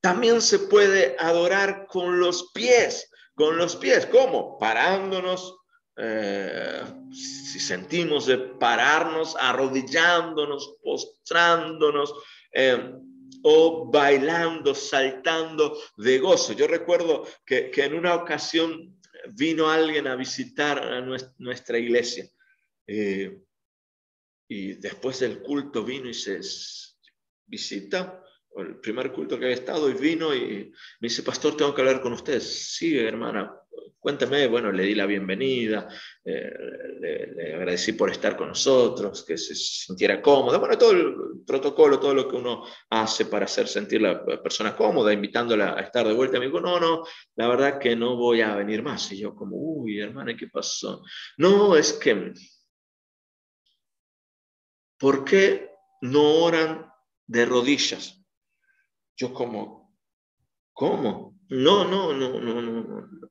También 0.00 0.40
se 0.40 0.58
puede 0.58 1.14
adorar 1.18 1.86
con 1.86 2.18
los 2.18 2.50
pies. 2.52 3.10
Con 3.34 3.56
los 3.56 3.76
pies, 3.76 4.06
¿cómo? 4.06 4.58
Parándonos, 4.58 5.56
eh, 5.96 6.82
si 7.12 7.60
sentimos 7.60 8.26
de 8.26 8.38
pararnos, 8.38 9.36
arrodillándonos, 9.38 10.76
postrándonos. 10.82 12.14
Eh, 12.52 12.94
o 13.42 13.90
bailando, 13.90 14.74
saltando 14.74 15.78
de 15.96 16.18
gozo. 16.18 16.52
Yo 16.52 16.66
recuerdo 16.66 17.26
que, 17.44 17.70
en 17.74 17.94
una 17.94 18.14
ocasión 18.14 19.00
vino 19.32 19.68
alguien 19.68 20.06
a 20.06 20.16
visitar 20.16 20.78
a 20.78 21.00
nuestra 21.38 21.78
iglesia 21.78 22.26
eh, 22.86 23.38
y 24.48 24.74
después 24.74 25.20
del 25.20 25.42
culto 25.42 25.84
vino 25.84 26.08
y 26.08 26.14
se 26.14 26.40
visita, 27.46 28.24
el 28.56 28.80
primer 28.80 29.12
culto 29.12 29.38
que 29.38 29.44
había 29.44 29.56
estado 29.56 29.88
y 29.88 29.94
vino 29.94 30.34
y 30.34 30.72
me 31.00 31.08
dice, 31.08 31.22
pastor, 31.22 31.56
tengo 31.56 31.74
que 31.74 31.82
hablar 31.82 32.00
con 32.00 32.12
ustedes. 32.12 32.74
Sí, 32.74 32.98
hermana, 32.98 33.59
cuéntame, 34.00 34.46
bueno, 34.48 34.72
le 34.72 34.84
di 34.84 34.94
la 34.94 35.04
bienvenida, 35.04 35.86
eh, 36.24 36.50
le, 37.00 37.54
agradecí 37.54 37.92
por 37.92 38.10
estar 38.10 38.36
con 38.36 38.48
nosotros, 38.48 39.24
que 39.24 39.36
se 39.36 39.54
sintiera 39.54 40.22
cómoda, 40.22 40.58
bueno, 40.58 40.76
todo 40.78 40.92
el 40.92 41.14
protocolo, 41.46 42.00
todo 42.00 42.14
lo 42.14 42.26
que 42.26 42.36
uno 42.36 42.64
hace 42.88 43.26
para 43.26 43.44
hacer 43.44 43.68
sentir 43.68 44.00
la 44.00 44.24
persona 44.42 44.74
cómoda, 44.74 45.12
invitándola 45.12 45.74
a 45.74 45.80
estar 45.80 46.06
de 46.06 46.14
vuelta. 46.14 46.38
Me 46.38 46.46
dijo, 46.46 46.60
no, 46.60 46.80
no, 46.80 47.04
la 47.36 47.48
verdad 47.48 47.78
que 47.78 47.94
no 47.94 48.16
voy 48.16 48.40
a 48.40 48.56
venir 48.56 48.82
más. 48.82 49.12
Y 49.12 49.18
yo 49.18 49.34
como, 49.34 49.56
uy, 49.56 50.00
hermana, 50.00 50.34
¿qué 50.34 50.48
pasó? 50.48 51.02
No, 51.36 51.76
es 51.76 51.92
que, 51.92 52.32
¿por 54.98 55.24
qué 55.24 55.70
no 56.00 56.42
oran 56.42 56.90
de 57.26 57.44
rodillas? 57.44 58.16
Yo 59.14 59.34
como, 59.34 59.94
¿cómo? 60.72 61.38
No, 61.50 61.84
no, 61.84 62.14
no, 62.14 62.40
no, 62.40 62.62
no, 62.62 62.82
no. 62.82 63.30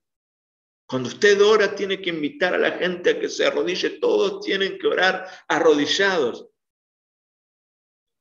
Cuando 0.90 1.10
usted 1.10 1.40
ora, 1.40 1.76
tiene 1.76 2.02
que 2.02 2.10
invitar 2.10 2.56
a 2.56 2.58
la 2.58 2.72
gente 2.72 3.12
a 3.12 3.20
que 3.20 3.30
se 3.30 3.46
arrodille. 3.46 4.00
Todos 4.00 4.44
tienen 4.44 4.80
que 4.80 4.88
orar 4.88 5.24
arrodillados. 5.48 6.50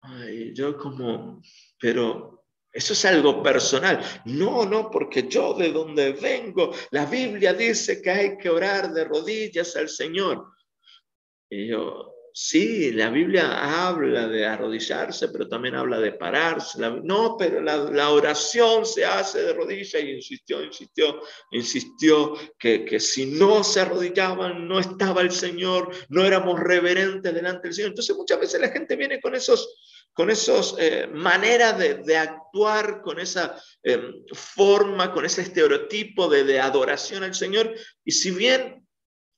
Ay, 0.02 0.52
yo 0.54 0.76
como, 0.76 1.40
pero 1.80 2.44
eso 2.70 2.92
es 2.92 3.04
algo 3.06 3.42
personal. 3.42 4.04
No, 4.26 4.66
no, 4.66 4.90
porque 4.90 5.26
yo 5.28 5.54
de 5.54 5.72
donde 5.72 6.12
vengo, 6.12 6.74
la 6.90 7.06
Biblia 7.06 7.54
dice 7.54 8.02
que 8.02 8.10
hay 8.10 8.36
que 8.36 8.50
orar 8.50 8.92
de 8.92 9.04
rodillas 9.04 9.74
al 9.74 9.88
Señor. 9.88 10.52
Y 11.48 11.68
yo, 11.68 12.17
Sí, 12.40 12.92
la 12.92 13.10
Biblia 13.10 13.88
habla 13.88 14.28
de 14.28 14.46
arrodillarse, 14.46 15.28
pero 15.28 15.48
también 15.48 15.74
habla 15.74 15.98
de 15.98 16.12
pararse. 16.12 16.78
no, 16.78 17.36
pero 17.36 17.60
la, 17.60 18.10
oración 18.10 18.86
se 18.86 19.04
hace 19.04 19.42
de 19.42 19.52
rodillas 19.52 20.00
y 20.00 20.12
insistió, 20.12 20.62
insistió, 20.62 21.20
insistió 21.50 22.34
que, 22.56 22.84
que, 22.84 23.00
si 23.00 23.26
no 23.26 23.64
se 23.64 23.80
arrodillaban, 23.80 24.68
no 24.68 24.78
estaba 24.78 25.22
el 25.22 25.32
Señor, 25.32 25.90
no 26.10 26.24
éramos 26.24 26.60
reverentes 26.60 27.34
delante 27.34 27.66
del 27.66 27.74
Señor. 27.74 27.90
Entonces 27.90 28.16
muchas 28.16 28.38
veces 28.38 28.60
la 28.60 28.68
gente 28.68 28.94
viene 28.94 29.20
con 29.20 29.34
esos 29.34 29.74
con 30.12 30.30
esas 30.30 30.76
eh, 30.78 31.08
maneras 31.12 31.76
de, 31.78 32.16
actuar, 32.16 33.02
con 33.02 33.18
esa 33.18 33.60
em, 33.82 34.24
forma, 34.32 35.12
con 35.12 35.24
ese 35.24 35.42
estereotipo 35.42 36.28
de, 36.28 36.44
de 36.44 36.60
adoración 36.60 37.24
al 37.24 37.34
Señor. 37.34 37.74
Y 38.04 38.12
si 38.12 38.30
bien 38.30 38.87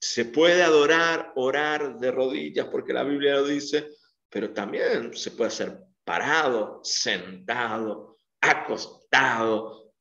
se 0.01 0.25
puede 0.25 0.63
adorar, 0.63 1.33
orar 1.37 1.99
de 1.99 2.11
rodillas, 2.11 2.67
porque 2.69 2.95
la 2.95 3.05
Biblia 3.05 3.35
lo 3.35 3.45
dice, 3.45 3.91
pero 4.31 4.53
también 4.53 5.15
se 5.15 5.33
puede 5.33 5.49
hacer 5.49 5.79
parado, 6.05 6.81
sentado, 6.83 8.17
acostado. 8.41 9.93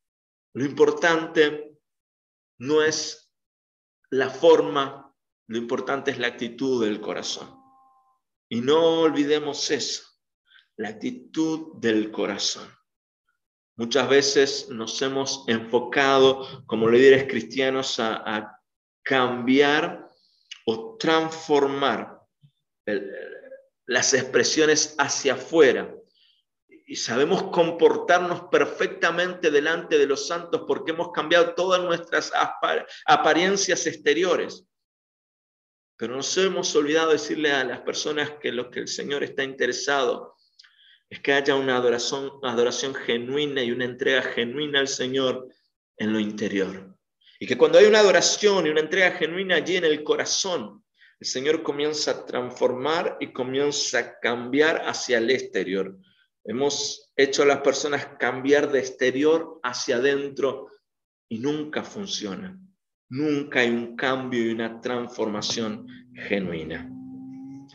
Lo 0.54 0.66
importante 0.66 1.78
no 2.60 2.82
es 2.82 3.32
la 4.10 4.30
forma, 4.30 5.14
lo 5.48 5.58
importante 5.58 6.12
es 6.12 6.18
la 6.18 6.28
actitud 6.28 6.84
del 6.86 7.02
corazón. 7.02 7.54
Y 8.48 8.62
no 8.62 9.02
olvidemos 9.02 9.70
eso, 9.70 10.04
la 10.78 10.90
actitud 10.90 11.78
del 11.80 12.10
corazón. 12.10 12.68
Muchas 13.76 14.10
veces 14.10 14.70
nos 14.70 15.02
hemos 15.02 15.44
enfocado 15.48 16.66
como 16.66 16.90
líderes 16.90 17.26
cristianos 17.30 18.00
a, 18.00 18.16
a 18.26 18.59
cambiar 19.04 20.10
o 20.66 20.98
transformar 20.98 22.20
las 23.86 24.14
expresiones 24.14 24.96
hacia 24.98 25.34
afuera, 25.34 25.96
y 26.90 26.96
sabemos 26.96 27.44
comportarnos 27.52 28.46
perfectamente 28.50 29.52
delante 29.52 30.00
de 30.00 30.08
los 30.08 30.28
santos 30.28 30.64
porque 30.66 30.90
hemos 30.90 31.12
cambiado 31.12 31.54
todas 31.54 31.80
nuestras 31.82 32.32
apariencias 33.06 33.86
exteriores. 33.86 34.66
Pero 35.98 36.16
nos 36.16 36.36
hemos 36.38 36.76
olvidado 36.76 37.12
decirle 37.12 37.52
a 37.52 37.64
las 37.64 37.82
personas 37.82 38.32
que 38.42 38.52
lo 38.52 38.72
que 38.72 38.80
el 38.80 38.88
Señor 38.88 39.24
está 39.24 39.44
interesado 39.44 40.36
es 41.12 41.20
que 41.20 41.34
haya 41.34 41.54
una 41.54 41.78
adoración, 41.78 42.32
adoración 42.42 42.96
genuina 42.96 43.62
y 43.62 43.72
una 43.72 43.86
entrega 43.86 44.24
genuina 44.24 44.80
al 44.80 44.88
Señor 44.88 45.48
en 45.96 46.12
lo 46.12 46.20
interior. 46.20 46.98
Y 47.40 47.48
que 47.48 47.58
cuando 47.58 47.80
hay 47.80 47.86
una 47.86 48.00
adoración 48.00 48.68
y 48.68 48.70
una 48.70 48.82
entrega 48.82 49.12
genuina 49.12 49.56
allí 49.56 49.78
en 49.78 49.86
el 49.86 50.04
corazón, 50.04 50.84
el 51.20 51.28
Señor 51.28 51.64
comienza 51.64 52.12
a 52.12 52.26
transformar 52.26 53.18
y 53.20 53.32
comienza 53.32 54.00
a 54.00 54.20
cambiar 54.20 54.84
hacia 54.88 55.18
el 55.18 55.30
exterior. 55.32 55.98
Hemos 56.44 57.12
hecho 57.16 57.44
a 57.44 57.46
las 57.46 57.62
personas 57.62 58.08
cambiar 58.18 58.72
de 58.72 58.80
exterior 58.80 59.60
hacia 59.64 59.98
adentro 59.98 60.68
y 61.30 61.40
nunca 61.40 61.84
funciona. 61.84 62.58
Nunca 63.10 63.62
hay 63.62 63.70
un 63.70 63.96
cambio 63.96 64.46
y 64.46 64.52
una 64.52 64.80
transformación 64.82 65.88
genuina. 66.14 66.90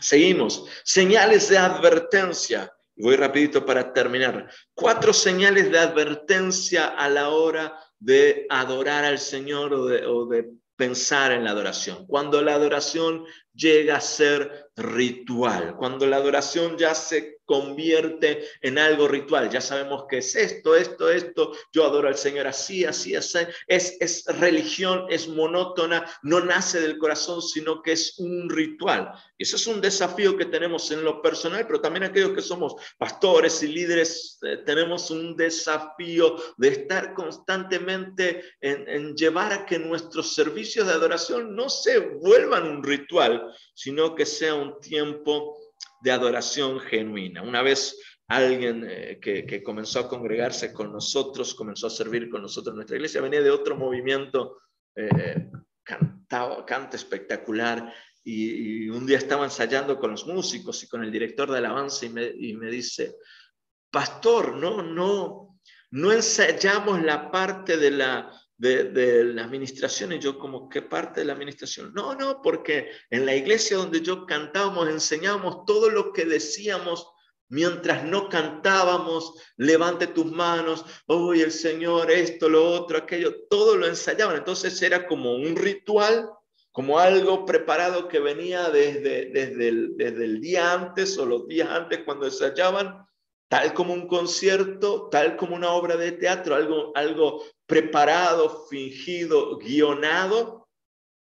Seguimos. 0.01 0.67
Señales 0.85 1.49
de 1.49 1.59
advertencia. 1.59 2.73
Voy 2.97 3.17
rapidito 3.17 3.65
para 3.65 3.93
terminar. 3.93 4.51
Cuatro 4.75 5.13
señales 5.13 5.71
de 5.71 5.79
advertencia 5.79 6.87
a 6.87 7.09
la 7.09 7.31
hora 7.31 7.77
de 8.05 8.47
adorar 8.51 9.05
al 9.05 9.19
Señor 9.19 9.73
o 9.73 9.87
de, 9.87 10.07
o 10.07 10.27
de 10.27 10.51
pensar 10.77 11.33
en 11.33 11.45
la 11.45 11.51
adoración. 11.51 12.07
Cuando 12.07 12.43
la 12.43 12.55
adoración 12.55 13.25
llega 13.55 13.97
a 13.97 14.01
ser 14.01 14.69
ritual, 14.77 15.75
cuando 15.77 16.07
la 16.07 16.17
adoración 16.17 16.77
ya 16.77 16.95
se 16.95 17.34
convierte 17.45 18.45
en 18.61 18.79
algo 18.79 19.09
ritual. 19.09 19.51
Ya 19.51 19.61
sabemos 19.61 20.05
que 20.09 20.19
es 20.19 20.35
esto, 20.37 20.75
esto, 20.77 21.11
esto. 21.11 21.53
Yo 21.73 21.85
adoro 21.85 22.09
al 22.09 22.17
Señor 22.17 22.47
así, 22.47 22.85
así, 22.85 23.15
así. 23.15 23.39
Es, 23.67 23.97
es 24.01 24.25
religión, 24.39 25.07
es 25.11 25.29
monótona, 25.29 26.11
no 26.23 26.41
nace 26.41 26.81
del 26.81 26.99
corazón, 26.99 27.43
sino 27.43 27.83
que 27.83 27.93
es 27.93 28.19
un 28.19 28.49
ritual. 28.49 29.13
Y 29.37 29.45
eso 29.45 29.57
es 29.57 29.67
un 29.67 29.81
desafío 29.81 30.37
que 30.37 30.47
tenemos 30.47 30.91
en 30.91 31.05
lo 31.05 31.21
personal, 31.21 31.67
pero 31.67 31.81
también 31.81 32.05
aquellos 32.05 32.33
que 32.33 32.43
somos 32.43 32.75
pastores 32.99 33.63
y 33.63 33.69
líderes, 33.69 34.39
eh, 34.43 34.59
tenemos 34.59 35.11
un 35.11 35.37
desafío 35.37 36.37
de 36.57 36.69
estar 36.69 37.15
constantemente 37.15 38.45
en, 38.61 38.89
en 38.89 39.15
llevar 39.15 39.53
a 39.53 39.67
que 39.67 39.79
nuestros 39.79 40.35
servicios 40.35 40.87
de 40.87 40.93
adoración 40.93 41.55
no 41.55 41.69
se 41.69 41.99
vuelvan 41.99 42.69
un 42.69 42.83
ritual, 42.83 43.53
sino 43.75 44.15
que 44.15 44.27
sea 44.27 44.55
un 44.55 44.81
tiempo 44.81 45.64
de 46.01 46.13
adoración 46.13 46.81
genuina. 46.81 47.43
Una 47.43 47.63
vez 47.63 47.99
alguien 48.29 48.87
eh, 48.89 49.19
que, 49.21 49.63
comenzó 49.63 50.01
a 50.01 50.09
congregarse 50.09 50.73
con 50.73 50.93
nosotros, 50.93 51.55
comenzó 51.55 51.87
a 51.87 51.91
servir 51.91 52.29
con 52.31 52.43
nosotros 52.43 52.73
en 52.73 52.77
nuestra 52.77 52.97
iglesia, 52.97 53.21
venía 53.21 53.43
de 53.43 53.51
otro 53.51 53.77
movimiento, 53.77 54.59
eh, 54.95 55.51
cantaba, 55.83 56.65
canta 56.65 56.97
espectacular, 56.97 57.93
y, 58.23 58.89
un 58.89 59.07
día 59.07 59.19
estaba 59.19 59.45
ensayando 59.45 59.99
con 59.99 60.13
los 60.13 60.27
músicos 60.27 60.83
y 60.83 60.89
con 60.89 61.05
el 61.05 61.13
director 61.13 61.51
de 61.51 61.59
alabanza 61.59 62.07
y 62.07 62.09
me, 62.09 62.25
y 62.27 62.55
me 62.55 62.71
dice, 62.71 63.17
pastor, 63.91 64.57
no, 64.57 64.83
no, 64.83 65.61
no 65.91 66.13
ensayamos 66.13 67.03
la 67.03 67.31
parte 67.31 67.77
de 67.77 67.91
la 67.91 68.31
de, 68.57 69.25
la 69.25 69.45
administración 69.45 70.13
y 70.13 70.19
yo 70.19 70.39
como, 70.39 70.69
¿qué 70.69 70.83
parte 70.83 71.21
de 71.21 71.27
la 71.27 71.33
administración? 71.33 71.93
No, 71.95 72.15
no, 72.15 72.41
porque 72.43 72.91
en 73.11 73.27
la 73.27 73.35
iglesia 73.35 73.77
donde 73.77 74.01
yo 74.01 74.27
cantábamos, 74.27 74.89
enseñábamos 74.89 75.65
todo 75.65 75.91
lo 75.91 76.13
que 76.13 76.25
decíamos 76.25 77.09
mientras 77.49 78.05
no 78.05 78.29
cantábamos, 78.29 79.35
levante 79.57 80.07
tus 80.09 80.27
manos, 80.27 80.85
hoy 81.07 81.41
el 81.41 81.53
Señor, 81.53 82.11
esto, 82.11 82.49
lo 82.49 82.69
otro, 82.69 82.99
aquello, 82.99 83.47
todo 83.49 83.77
lo 83.77 83.87
ensayaban. 83.87 84.37
Entonces 84.37 84.81
era 84.83 85.07
como 85.07 85.35
un 85.37 85.55
ritual, 85.55 86.29
como 86.73 86.99
algo 86.99 87.45
preparado 87.47 88.09
que 88.09 88.19
venía 88.19 88.71
desde, 88.71 89.27
desde, 89.27 89.69
el, 89.69 89.97
desde 89.97 90.25
el 90.25 90.41
día 90.41 90.73
antes 90.73 91.17
o 91.19 91.27
los 91.27 91.47
días 91.47 91.69
antes 91.71 92.01
cuando 92.05 92.27
ensayaban 92.27 93.07
tal 93.49 93.73
como 93.75 93.93
un 93.93 94.09
concierto, 94.09 95.09
tal 95.09 95.37
como 95.37 95.55
una 95.55 95.71
obra 95.71 95.97
de 95.97 96.13
teatro, 96.13 96.57
algo, 96.57 96.91
algo 96.97 97.45
preparado, 97.67 98.67
fingido, 98.67 99.59
guionado, 99.59 100.69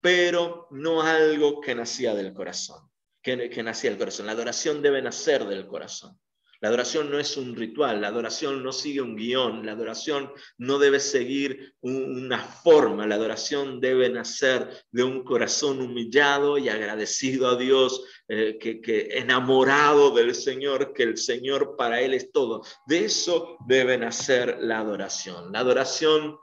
pero 0.01 0.67
no 0.71 1.01
algo 1.01 1.61
que 1.61 1.75
nacía 1.75 2.13
del 2.13 2.33
corazón, 2.33 2.89
que, 3.21 3.63
nacía 3.63 3.89
del 3.89 3.99
corazón. 3.99 4.25
La 4.25 4.33
adoración 4.33 4.81
debe 4.81 5.01
nacer 5.01 5.45
del 5.45 5.65
corazón. 5.65 6.19
La 6.63 6.69
adoración 6.69 7.11
no 7.11 7.19
es 7.19 7.35
un 7.35 7.57
ritual, 7.57 7.99
la 7.99 8.07
adoración 8.07 8.63
no 8.63 8.71
sigue 8.71 9.01
un 9.01 9.17
guion, 9.17 9.65
la 9.65 9.73
adoración 9.73 10.31
no 10.57 10.79
debe 10.79 11.01
seguir 11.01 11.73
una 11.81 12.39
forma, 12.39 13.05
la 13.05 13.15
adoración 13.15 13.81
debe 13.81 14.09
nacer 14.09 14.69
de 14.89 15.03
un 15.03 15.25
corazón 15.25 15.81
humillado 15.81 16.57
y 16.57 16.69
agradecido 16.69 17.49
a 17.49 17.57
Dios, 17.57 18.05
eh, 18.29 18.57
que, 18.61 18.79
que 18.79 19.09
enamorado 19.17 20.11
del 20.11 20.33
Señor, 20.33 20.93
que 20.93 21.03
el 21.03 21.17
Señor 21.17 21.75
para 21.75 21.99
Él 21.99 22.13
es 22.13 22.31
todo. 22.31 22.61
De 22.87 23.03
eso 23.03 23.57
debe 23.67 23.97
nacer 23.97 24.59
la 24.61 24.79
adoración. 24.79 25.51
La 25.51 25.59
adoración 25.59 26.37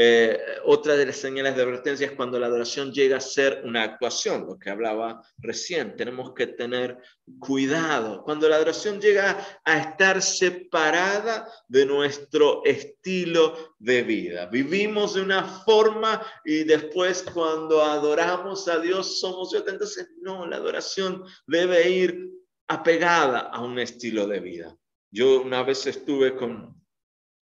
eh, 0.00 0.38
otra 0.64 0.94
de 0.94 1.06
las 1.06 1.16
señales 1.16 1.56
de 1.56 1.62
advertencia 1.62 2.06
es 2.06 2.12
cuando 2.12 2.38
la 2.38 2.46
adoración 2.46 2.92
llega 2.92 3.16
a 3.16 3.20
ser 3.20 3.62
una 3.64 3.82
actuación, 3.82 4.46
lo 4.46 4.56
que 4.56 4.70
hablaba 4.70 5.20
recién. 5.38 5.96
Tenemos 5.96 6.34
que 6.34 6.46
tener 6.46 6.98
cuidado. 7.40 8.22
Cuando 8.22 8.48
la 8.48 8.54
adoración 8.54 9.00
llega 9.00 9.44
a 9.64 9.76
estar 9.76 10.22
separada 10.22 11.50
de 11.66 11.84
nuestro 11.84 12.64
estilo 12.64 13.74
de 13.80 14.04
vida. 14.04 14.46
Vivimos 14.46 15.14
de 15.14 15.22
una 15.22 15.42
forma 15.42 16.24
y 16.44 16.62
después 16.62 17.24
cuando 17.34 17.82
adoramos 17.82 18.68
a 18.68 18.78
Dios 18.78 19.18
somos 19.18 19.52
otros. 19.52 19.72
Entonces, 19.72 20.10
no, 20.22 20.46
la 20.46 20.58
adoración 20.58 21.24
debe 21.44 21.90
ir 21.90 22.30
apegada 22.68 23.40
a 23.40 23.60
un 23.64 23.80
estilo 23.80 24.28
de 24.28 24.38
vida. 24.38 24.76
Yo 25.10 25.42
una 25.42 25.64
vez 25.64 25.88
estuve 25.88 26.36
con 26.36 26.77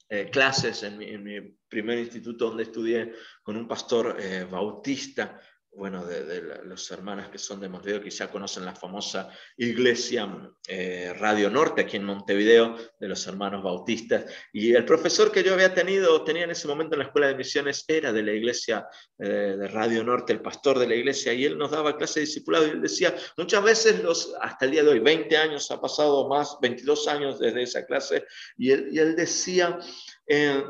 eh, 0.09 0.31
clases 0.31 0.83
en 0.83 0.99
mi, 0.99 1.41
primer 1.69 1.99
instituto 1.99 2.49
donde 2.49 2.63
estudié 2.63 3.13
con 3.43 3.57
un 3.57 3.67
pastor 3.67 4.17
eh, 4.21 4.47
bautista 4.49 5.41
bueno, 5.77 6.07
de, 6.07 6.43
las 6.64 6.91
hermanas 6.91 7.29
que 7.29 7.37
son 7.37 7.61
de 7.61 7.68
Montevideo, 7.68 8.03
ya 8.03 8.31
conocen 8.31 8.64
la 8.64 8.74
famosa 8.74 9.31
iglesia 9.59 10.27
eh, 10.66 11.12
Radio 11.18 11.51
Norte 11.51 11.83
aquí 11.83 11.99
en 11.99 12.05
Montevideo, 12.05 12.77
de 12.99 13.09
los 13.09 13.27
hermanos 13.27 13.62
bautistas. 13.62 14.24
Y 14.55 14.74
el 14.74 14.87
profesor 14.87 15.31
que 15.31 15.43
yo 15.43 15.53
había 15.53 15.74
tenido, 15.74 16.24
tenía 16.24 16.45
en 16.45 16.51
ese 16.51 16.66
momento 16.66 16.95
en 16.95 17.01
la 17.01 17.05
escuela 17.05 17.29
de 17.29 17.35
misiones, 17.35 17.85
era 17.89 18.11
de 18.11 18.22
la 18.22 18.33
iglesia 18.33 18.87
eh, 19.18 19.55
de 19.59 19.68
Radio 19.68 20.03
Norte, 20.03 20.33
el 20.33 20.41
pastor 20.41 20.79
de 20.79 20.89
la 20.89 20.95
iglesia, 20.95 21.35
y 21.35 21.45
él 21.45 21.59
nos 21.59 21.70
daba 21.70 21.97
clase 21.99 22.20
de 22.20 22.27
discipulado 22.27 22.66
y 22.66 22.70
él 22.70 22.81
decía, 22.81 23.14
muchas 23.37 23.62
veces 23.62 24.03
los, 24.03 24.35
hasta 24.41 24.64
el 24.64 24.70
día 24.70 24.83
de 24.83 24.91
hoy, 24.91 25.01
20 25.01 25.37
años 25.37 25.70
ha 25.70 25.81
pasado 25.81 26.27
más, 26.27 26.57
22 26.62 27.07
años 27.09 27.39
desde 27.39 27.62
esa 27.62 27.85
clase, 27.85 28.24
y 28.57 28.70
él, 28.70 28.89
y 28.93 28.99
él 28.99 29.14
decía, 29.14 29.79
eh, 30.27 30.64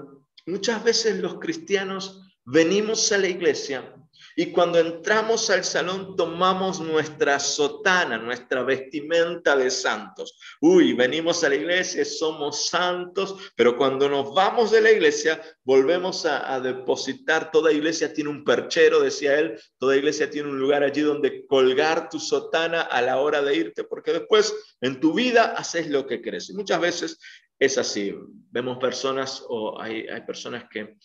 muchas 0.47 0.83
veces 0.83 1.19
los 1.19 1.39
cristianos 1.39 2.23
venimos 2.45 3.13
a 3.13 3.19
la 3.19 3.29
iglesia 3.29 3.93
y 4.39 4.53
cuando 4.53 4.79
entramos 4.79 5.49
al 5.49 5.65
salón 5.65 6.15
tomamos 6.15 6.79
nuestra 6.79 7.41
sotana, 7.41 8.19
nuestra 8.19 8.63
vestimenta 8.63 9.57
de 9.57 9.71
santos. 9.71 10.39
Uy, 10.61 10.93
venimos 10.93 11.43
a 11.43 11.49
la 11.49 11.55
iglesia, 11.55 12.05
somos 12.05 12.69
santos, 12.69 13.35
pero 13.57 13.79
cuando 13.79 14.11
nos 14.11 14.35
vamos 14.35 14.71
de 14.73 14.83
la 14.83 14.93
iglesia, 14.93 15.41
volvemos 15.65 16.27
a, 16.27 16.61
depositar. 16.61 17.51
Toda 17.51 17.73
iglesia 17.73 18.13
tiene 18.13 18.29
un 18.29 18.45
perchero, 18.45 19.01
decía 19.01 19.39
él, 19.39 19.59
toda 19.79 19.97
iglesia 19.97 20.29
tiene 20.29 20.51
un 20.51 20.61
lugar 20.61 20.83
allí 20.83 21.01
donde 21.01 21.47
colgar 21.47 22.11
tu 22.11 22.21
sotana 22.21 22.83
a 22.83 23.01
la 23.01 23.19
hora 23.21 23.41
de 23.41 23.57
irte, 23.57 23.85
porque 23.85 24.13
después 24.13 24.55
en 24.83 25.01
tu 25.01 25.15
vida 25.15 25.55
haces 25.57 25.89
lo 25.89 26.07
que 26.07 26.21
querés. 26.21 26.51
Y 26.51 26.53
muchas 26.53 26.79
veces 26.79 27.19
es 27.59 27.79
así. 27.79 28.15
Vemos 28.51 28.77
personas 28.77 29.43
o 29.49 29.81
hay, 29.81 30.07
hay 30.09 30.21
personas 30.27 30.65
que, 30.71 30.99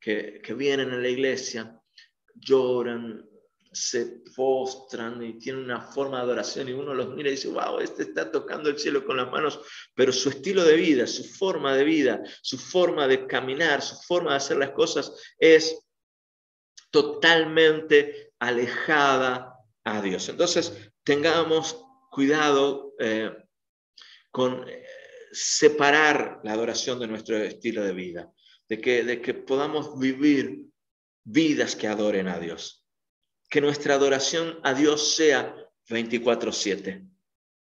que 0.00 0.54
vienen 0.54 0.90
a 0.90 0.96
la 0.96 1.08
iglesia 1.08 1.78
lloran, 2.34 3.28
se 3.72 4.22
postran 4.36 5.22
y 5.24 5.38
tienen 5.38 5.64
una 5.64 5.80
forma 5.80 6.18
de 6.18 6.24
adoración 6.24 6.68
y 6.68 6.72
uno 6.72 6.92
los 6.92 7.08
mira 7.14 7.28
y 7.30 7.32
dice, 7.32 7.48
wow, 7.48 7.78
este 7.80 8.02
está 8.02 8.30
tocando 8.30 8.68
el 8.68 8.78
cielo 8.78 9.04
con 9.04 9.16
las 9.16 9.30
manos, 9.30 9.60
pero 9.94 10.12
su 10.12 10.28
estilo 10.28 10.62
de 10.64 10.76
vida, 10.76 11.06
su 11.06 11.24
forma 11.24 11.74
de 11.74 11.84
vida, 11.84 12.22
su 12.42 12.58
forma 12.58 13.08
de 13.08 13.26
caminar, 13.26 13.80
su 13.80 13.96
forma 13.96 14.32
de 14.32 14.36
hacer 14.36 14.58
las 14.58 14.70
cosas 14.72 15.12
es 15.38 15.82
totalmente 16.90 18.34
alejada 18.38 19.54
a 19.84 20.02
Dios. 20.02 20.28
Entonces, 20.28 20.92
tengamos 21.02 21.82
cuidado 22.10 22.94
eh, 22.98 23.32
con 24.30 24.68
eh, 24.68 24.84
separar 25.32 26.40
la 26.44 26.52
adoración 26.52 27.00
de 27.00 27.06
nuestro 27.06 27.38
estilo 27.38 27.82
de 27.82 27.92
vida, 27.94 28.30
de 28.68 28.80
que, 28.80 29.02
de 29.02 29.22
que 29.22 29.32
podamos 29.32 29.98
vivir 29.98 30.66
vidas 31.24 31.76
que 31.76 31.88
adoren 31.88 32.28
a 32.28 32.38
Dios. 32.38 32.84
Que 33.48 33.60
nuestra 33.60 33.94
adoración 33.94 34.58
a 34.62 34.74
Dios 34.74 35.14
sea 35.14 35.54
24/7. 35.88 37.06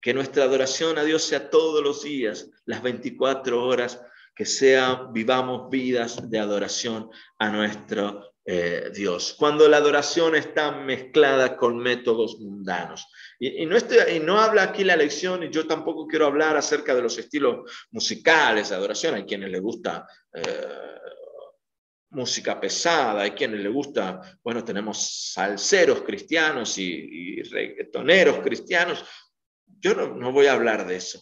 Que 0.01 0.13
nuestra 0.13 0.43
adoración 0.43 0.97
a 0.97 1.03
Dios 1.03 1.23
sea 1.23 1.49
todos 1.49 1.83
los 1.83 2.03
días, 2.03 2.49
las 2.65 2.81
24 2.81 3.63
horas, 3.63 4.01
que 4.35 4.45
sea, 4.45 5.07
vivamos 5.11 5.69
vidas 5.69 6.29
de 6.29 6.39
adoración 6.39 7.09
a 7.37 7.49
nuestro 7.49 8.33
eh, 8.45 8.91
Dios. 8.93 9.35
Cuando 9.39 9.69
la 9.69 9.77
adoración 9.77 10.35
está 10.35 10.71
mezclada 10.71 11.55
con 11.55 11.77
métodos 11.77 12.37
mundanos. 12.39 13.07
Y, 13.39 13.65
no 13.65 13.77
y, 13.77 14.19
no 14.19 14.39
habla 14.39 14.63
aquí 14.63 14.83
la 14.83 14.97
lección, 14.97 15.43
y 15.43 15.49
yo 15.49 15.65
tampoco 15.65 16.07
quiero 16.07 16.25
hablar 16.25 16.57
acerca 16.57 16.93
de 16.93 17.01
los 17.01 17.17
estilos 17.17 17.71
musicales 17.91 18.69
de 18.69 18.75
adoración. 18.75 19.15
Hay 19.15 19.23
quienes 19.23 19.49
les 19.49 19.61
gusta 19.61 20.05
eh, 20.33 20.67
música 22.13 22.59
pesada, 22.59 23.23
hay 23.23 23.31
quienes 23.31 23.59
les 23.59 23.71
gusta, 23.71 24.21
bueno, 24.43 24.63
tenemos 24.63 25.31
salseros 25.33 26.01
cristianos 26.01 26.77
y, 26.77 27.39
y 27.39 27.41
cristianos. 28.41 29.03
Yo 29.79 29.93
no 29.93 30.31
voy 30.31 30.45
a 30.45 30.53
hablar 30.53 30.87
de 30.87 30.95
eso. 30.95 31.21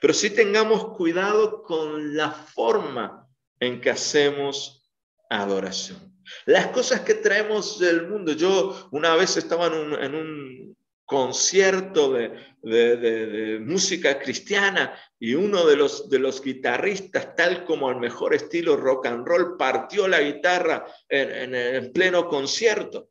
Pero 0.00 0.14
sí 0.14 0.30
tengamos 0.30 0.96
cuidado 0.96 1.62
con 1.62 2.16
la 2.16 2.30
forma 2.30 3.28
en 3.58 3.80
que 3.80 3.90
hacemos 3.90 4.88
adoración. 5.28 6.12
Las 6.46 6.68
cosas 6.68 7.00
que 7.00 7.14
traemos 7.14 7.78
del 7.78 8.08
mundo. 8.08 8.32
Yo 8.32 8.88
una 8.92 9.16
vez 9.16 9.36
estaba 9.36 9.66
en 9.66 10.14
un, 10.14 10.76
concierto 11.12 12.14
de, 12.14 13.58
música 13.60 14.18
cristiana 14.18 14.98
y 15.18 15.34
uno 15.34 15.66
de 15.66 15.76
los, 15.76 16.42
guitarristas, 16.42 17.36
tal 17.36 17.64
como 17.64 17.90
al 17.90 18.00
mejor 18.00 18.34
estilo 18.34 18.76
rock 18.76 19.06
and 19.06 19.26
roll, 19.26 19.56
partió 19.58 20.08
la 20.08 20.20
guitarra 20.20 20.86
en 21.08 21.92
pleno 21.92 22.26
concierto. 22.28 23.10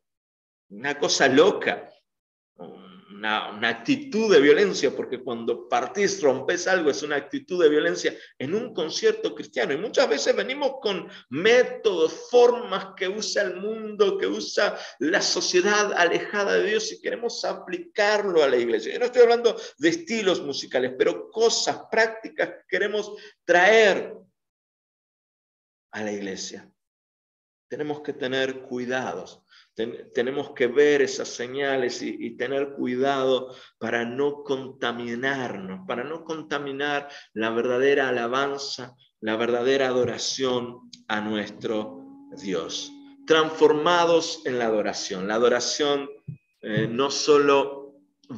Una 0.70 0.98
cosa 0.98 1.28
loca 1.28 1.91
una, 3.22 3.68
actitud 3.68 4.32
de 4.32 4.40
violencia, 4.40 4.94
porque 4.96 5.22
cuando 5.22 5.68
partís, 5.68 6.20
rompes 6.20 6.66
algo, 6.66 6.90
es 6.90 7.02
una 7.04 7.16
actitud 7.16 7.62
de 7.62 7.68
violencia 7.68 8.16
en 8.36 8.54
un 8.54 8.74
concierto 8.74 9.34
cristiano. 9.34 9.72
Y 9.72 9.76
muchas 9.76 10.08
veces 10.08 10.34
venimos 10.34 10.74
con 10.80 11.08
métodos, 11.30 12.28
formas 12.30 12.88
que 12.96 13.08
usa 13.08 13.42
el 13.42 13.56
mundo, 13.56 14.18
que 14.18 14.26
usa 14.26 14.76
la 14.98 15.22
sociedad 15.22 15.92
alejada 15.92 16.54
de 16.54 16.70
Dios 16.70 16.90
y 16.92 17.00
queremos 17.00 17.44
aplicarlo 17.44 18.42
a 18.42 18.48
la 18.48 18.56
iglesia. 18.56 18.92
Yo 18.92 18.98
no 18.98 19.06
estoy 19.06 19.22
hablando 19.22 19.56
de 19.78 19.88
estilos 19.88 20.42
musicales, 20.42 20.92
pero 20.98 21.30
cosas 21.30 21.82
prácticas 21.90 22.48
que 22.48 22.62
queremos 22.68 23.12
traer 23.44 24.14
a 25.92 26.02
la 26.02 26.10
iglesia. 26.10 26.68
Tenemos 27.68 28.00
que 28.00 28.12
tener 28.12 28.62
cuidados 28.62 29.42
tenemos 29.74 30.52
que 30.52 30.66
ver 30.66 31.02
esas 31.02 31.28
señales 31.28 32.02
y, 32.02 32.36
tener 32.36 32.74
cuidado 32.74 33.54
para 33.78 34.04
no 34.04 34.42
contaminarnos, 34.42 35.86
para 35.86 36.04
no 36.04 36.24
contaminar 36.24 37.08
la 37.32 37.50
verdadera 37.50 38.08
alabanza, 38.08 38.94
la 39.20 39.36
verdadera 39.36 39.88
adoración 39.88 40.90
a 41.08 41.20
nuestro 41.20 42.00
Dios. 42.42 42.92
Transformados 43.26 44.42
en 44.44 44.58
la 44.58 44.66
adoración. 44.66 45.28
La 45.28 45.34
adoración 45.34 46.08
eh, 46.60 46.88
no 46.90 47.10
solo 47.10 47.94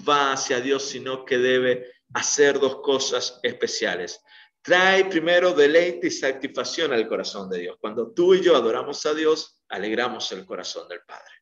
va 0.09 0.33
hacia 0.33 0.61
Dios, 0.61 0.85
sino 0.85 1.25
que 1.25 1.39
debe 1.39 1.87
hacer 2.13 2.61
dos 2.61 2.77
cosas 2.77 3.41
especiales. 3.43 4.21
Trae 4.65 5.05
primero 5.05 5.53
deleite 5.53 6.07
y 6.07 6.11
satisfacción 6.11 6.91
al 6.95 7.07
corazón 7.07 7.51
de 7.51 7.59
Dios. 7.59 7.77
Cuando 7.79 8.13
tú 8.13 8.33
y 8.33 8.41
yo 8.41 8.57
adoramos 8.57 9.05
a 9.05 9.13
Dios, 9.13 9.63
alegramos 9.69 10.33
el 10.33 10.47
corazón 10.47 10.89
del 10.89 11.01
Padre. 11.07 11.35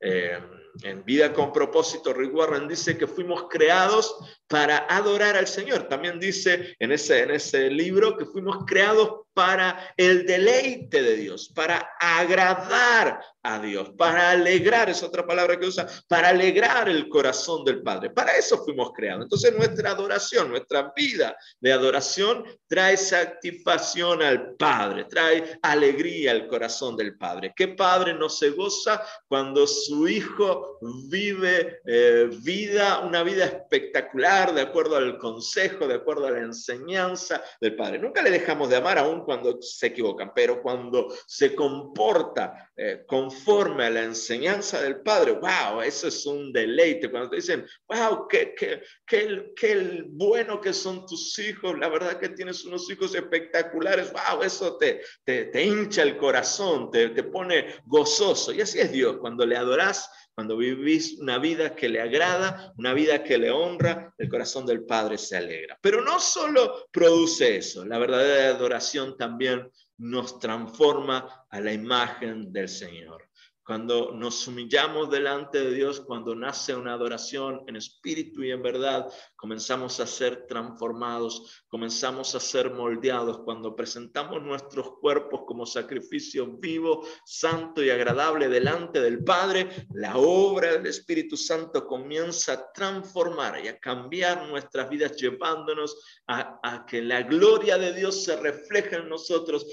Eh, 0.00 0.38
en 0.82 1.02
Vida 1.02 1.32
con 1.32 1.50
propósito, 1.50 2.12
Rick 2.12 2.34
Warren 2.34 2.68
dice 2.68 2.98
que 2.98 3.06
fuimos 3.06 3.46
creados 3.48 4.14
para 4.46 4.86
adorar 4.86 5.34
al 5.34 5.46
Señor. 5.46 5.88
También 5.88 6.20
dice 6.20 6.76
en 6.78 6.92
ese, 6.92 7.22
en 7.22 7.30
ese 7.30 7.70
libro 7.70 8.18
que 8.18 8.26
fuimos 8.26 8.58
creados 8.66 9.22
para 9.38 9.94
el 9.96 10.26
deleite 10.26 11.00
de 11.00 11.14
Dios, 11.14 11.48
para 11.54 11.92
agradar 12.00 13.20
a 13.44 13.60
Dios, 13.60 13.90
para 13.96 14.32
alegrar, 14.32 14.90
es 14.90 15.02
otra 15.04 15.24
palabra 15.24 15.58
que 15.58 15.66
usa, 15.66 15.86
para 16.08 16.30
alegrar 16.30 16.88
el 16.88 17.08
corazón 17.08 17.64
del 17.64 17.82
Padre. 17.82 18.10
Para 18.10 18.36
eso 18.36 18.64
fuimos 18.64 18.90
creados. 18.92 19.22
Entonces 19.22 19.54
nuestra 19.56 19.92
adoración, 19.92 20.50
nuestra 20.50 20.92
vida 20.94 21.36
de 21.60 21.72
adoración 21.72 22.44
trae 22.66 22.96
satisfacción 22.96 24.22
al 24.22 24.56
Padre, 24.56 25.04
trae 25.04 25.58
alegría 25.62 26.32
al 26.32 26.48
corazón 26.48 26.96
del 26.96 27.16
Padre. 27.16 27.52
¿Qué 27.54 27.68
Padre 27.68 28.14
no 28.14 28.28
se 28.28 28.50
goza 28.50 29.02
cuando 29.28 29.68
su 29.68 30.08
Hijo 30.08 30.78
vive 31.08 31.80
eh, 31.86 32.28
vida, 32.42 32.98
una 33.00 33.22
vida 33.22 33.44
espectacular 33.44 34.52
de 34.52 34.62
acuerdo 34.62 34.96
al 34.96 35.16
consejo, 35.16 35.86
de 35.86 35.94
acuerdo 35.94 36.26
a 36.26 36.32
la 36.32 36.40
enseñanza 36.40 37.40
del 37.60 37.76
Padre? 37.76 38.00
Nunca 38.00 38.20
le 38.20 38.30
dejamos 38.30 38.68
de 38.68 38.76
amar 38.76 38.98
aún 38.98 39.27
cuando 39.28 39.60
se 39.60 39.88
equivocan, 39.88 40.32
pero 40.34 40.62
cuando 40.62 41.14
se 41.26 41.54
comporta 41.54 42.70
eh, 42.74 43.04
conforme 43.06 43.84
a 43.84 43.90
la 43.90 44.04
enseñanza 44.04 44.80
del 44.80 45.02
Padre, 45.02 45.32
wow, 45.32 45.82
eso 45.82 46.08
es 46.08 46.24
un 46.24 46.50
deleite. 46.50 47.10
Cuando 47.10 47.28
te 47.28 47.36
dicen, 47.36 47.66
wow, 47.86 48.26
qué, 48.26 48.54
qué, 48.56 48.80
qué, 49.06 49.52
qué 49.54 50.02
bueno 50.08 50.62
que 50.62 50.72
son 50.72 51.04
tus 51.04 51.38
hijos, 51.38 51.78
la 51.78 51.90
verdad 51.90 52.18
que 52.18 52.30
tienes 52.30 52.64
unos 52.64 52.90
hijos 52.90 53.14
espectaculares, 53.14 54.10
wow, 54.14 54.42
eso 54.42 54.78
te, 54.78 55.02
te, 55.24 55.44
te 55.44 55.62
hincha 55.62 56.04
el 56.04 56.16
corazón, 56.16 56.90
te, 56.90 57.10
te 57.10 57.24
pone 57.24 57.74
gozoso. 57.84 58.50
Y 58.50 58.62
así 58.62 58.80
es 58.80 58.90
Dios, 58.90 59.18
cuando 59.18 59.44
le 59.44 59.58
adoras 59.58 60.08
cuando 60.38 60.56
vivís 60.56 61.18
una 61.18 61.38
vida 61.38 61.74
que 61.74 61.88
le 61.88 62.00
agrada, 62.00 62.72
una 62.76 62.94
vida 62.94 63.24
que 63.24 63.38
le 63.38 63.50
honra, 63.50 64.14
el 64.16 64.28
corazón 64.28 64.66
del 64.66 64.84
Padre 64.84 65.18
se 65.18 65.36
alegra. 65.36 65.76
Pero 65.82 66.00
no 66.00 66.20
solo 66.20 66.86
produce 66.92 67.56
eso, 67.56 67.84
la 67.84 67.98
verdadera 67.98 68.54
adoración 68.54 69.16
también 69.16 69.68
nos 69.96 70.38
transforma 70.38 71.44
a 71.50 71.58
la 71.58 71.72
imagen 71.72 72.52
del 72.52 72.68
Señor 72.68 73.28
cuando 73.64 74.12
nos 74.12 74.48
humillamos 74.48 75.10
delante 75.10 75.58
de 75.58 75.74
Dios, 75.74 76.00
cuando 76.00 76.34
nace 76.34 76.74
una 76.74 76.94
adoración 76.94 77.64
en 77.66 77.76
espíritu 77.76 78.42
y 78.42 78.50
en 78.50 78.62
verdad, 78.62 79.06
comenzamos 79.38 80.00
a 80.00 80.06
ser 80.06 80.48
transformados, 80.48 81.62
comenzamos 81.68 82.34
a 82.34 82.40
ser 82.40 82.72
moldeados, 82.72 83.38
cuando 83.44 83.76
presentamos 83.76 84.42
nuestros 84.42 84.98
cuerpos 84.98 85.42
como 85.46 85.64
sacrificio 85.64 86.58
vivo, 86.58 87.06
santo 87.24 87.82
y 87.82 87.88
agradable 87.88 88.48
delante 88.48 89.00
del 89.00 89.22
Padre, 89.22 89.86
la 89.94 90.16
obra 90.16 90.72
del 90.72 90.86
Espíritu 90.86 91.36
Santo 91.36 91.86
comienza 91.86 92.54
a 92.54 92.72
transformar 92.72 93.64
y 93.64 93.68
a 93.68 93.78
cambiar 93.78 94.48
nuestras 94.48 94.90
vidas, 94.90 95.16
llevándonos 95.16 95.96
a, 96.26 96.84
que 96.84 97.00
la 97.00 97.22
gloria 97.22 97.78
de 97.78 97.92
Dios 97.92 98.24
se 98.24 98.36
refleje 98.36 98.96
en 98.96 99.08
nosotros, 99.08 99.66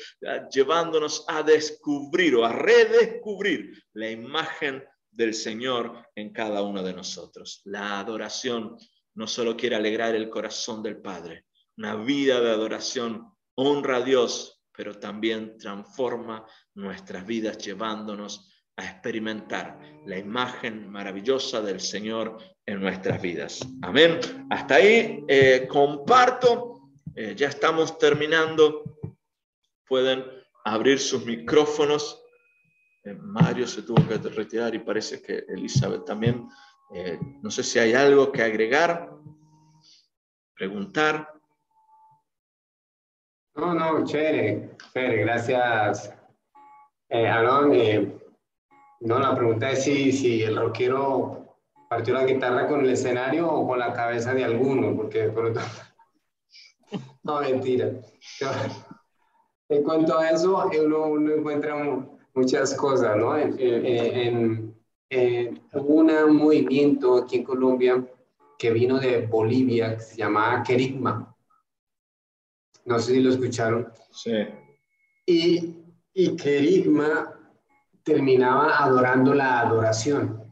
llevándonos 0.52 1.26
a 1.28 1.42
descubrir 1.42 2.36
o 2.36 2.46
a 2.46 2.52
redescubrir 2.52 3.84
la 3.94 4.12
imagen 4.12 4.84
del 5.10 5.34
Señor 5.34 6.08
en 6.14 6.32
cada 6.32 6.62
uno 6.62 6.84
de 6.84 6.94
nosotros. 6.94 7.62
La 7.64 8.00
adoración 8.00 8.78
no 9.16 9.28
solo 9.28 9.58
quiere 9.58 9.76
alegrar 9.76 10.16
el 10.16 10.30
corazón 10.30 10.84
del 10.84 10.98
Padre, 10.98 11.46
una 11.78 11.96
vida 11.96 12.40
de 12.42 12.52
adoración 12.52 13.34
honra 13.56 13.98
a 13.98 14.02
Dios, 14.02 14.62
pero 14.72 15.00
también 15.00 15.58
transforma 15.58 16.46
nuestras 16.74 17.26
vidas 17.26 17.58
llevándonos 17.58 18.52
a 18.78 18.86
experimentar 18.86 19.80
la 20.06 20.18
imagen 20.18 20.90
maravillosa 20.90 21.62
del 21.62 21.80
Señor 21.80 22.38
en 22.66 22.82
nuestras 22.82 23.22
vidas. 23.22 23.66
Amén. 23.82 24.20
Hasta 24.50 24.76
ahí 24.76 25.24
eh, 25.28 25.66
comparto. 25.70 26.92
Eh, 27.16 27.34
ya 27.38 27.48
estamos 27.48 27.98
terminando. 27.98 29.00
Pueden 29.88 30.26
abrir 30.66 31.00
sus 31.00 31.26
micrófonos. 31.26 32.22
Eh, 33.06 33.14
Mario 33.14 33.66
se 33.68 33.84
tuvo 33.84 34.06
que 34.08 34.18
retirar 34.18 34.76
y 34.76 34.80
parece 34.80 35.22
que 35.22 35.46
Elizabeth 35.48 36.04
también. 36.04 36.50
Eh, 36.92 37.20
no 37.42 37.50
sé 37.50 37.64
si 37.64 37.80
hay 37.80 37.94
algo 37.94 38.32
que 38.32 38.44
agregar, 38.44 39.10
preguntar. 40.54 41.34
No, 43.56 43.74
no, 43.74 44.06
chévere, 44.06 44.76
chévere, 44.94 45.18
gracias. 45.24 46.14
Eh, 47.10 47.28
eh, 47.28 48.20
no, 49.02 49.20
la 49.20 49.36
pregunta 49.36 49.72
es 49.72 49.84
si, 49.84 50.12
si 50.12 50.44
el 50.44 50.58
rockero 50.58 51.58
partió 51.90 52.14
la 52.14 52.26
guitarra 52.26 52.68
con 52.68 52.82
el 52.82 52.92
escenario 52.92 53.48
o 53.50 53.68
con 53.68 53.80
la 53.80 53.94
cabeza 53.94 54.34
de 54.34 54.44
alguno, 54.44 54.96
porque 54.96 55.30
por 55.30 55.46
otro... 55.46 55.62
No, 57.24 57.42
mentira. 57.42 57.90
En 59.68 59.84
cuanto 59.84 60.20
a 60.20 60.30
eso, 60.30 60.64
uno, 60.84 61.06
uno 61.08 61.34
encuentra 61.34 61.76
muchas 62.36 62.76
cosas, 62.76 63.18
¿no? 63.18 63.36
Hubo 65.10 65.94
un 65.96 66.36
movimiento 66.36 67.18
aquí 67.18 67.38
en 67.38 67.44
Colombia 67.44 68.06
que 68.58 68.72
vino 68.72 69.00
de 69.00 69.26
Bolivia, 69.28 69.96
que 69.96 70.02
se 70.02 70.18
llamaba 70.18 70.64
Kerigma. 70.64 71.36
No 72.86 73.00
sé 73.00 73.14
si 73.14 73.22
lo 73.22 73.32
escucharon. 73.32 73.92
Sí. 74.12 74.48
Y, 75.26 75.84
y 76.14 76.36
Kerigma 76.36 77.34
terminaba 78.04 78.78
adorando 78.78 79.34
la 79.34 79.60
adoración. 79.60 80.46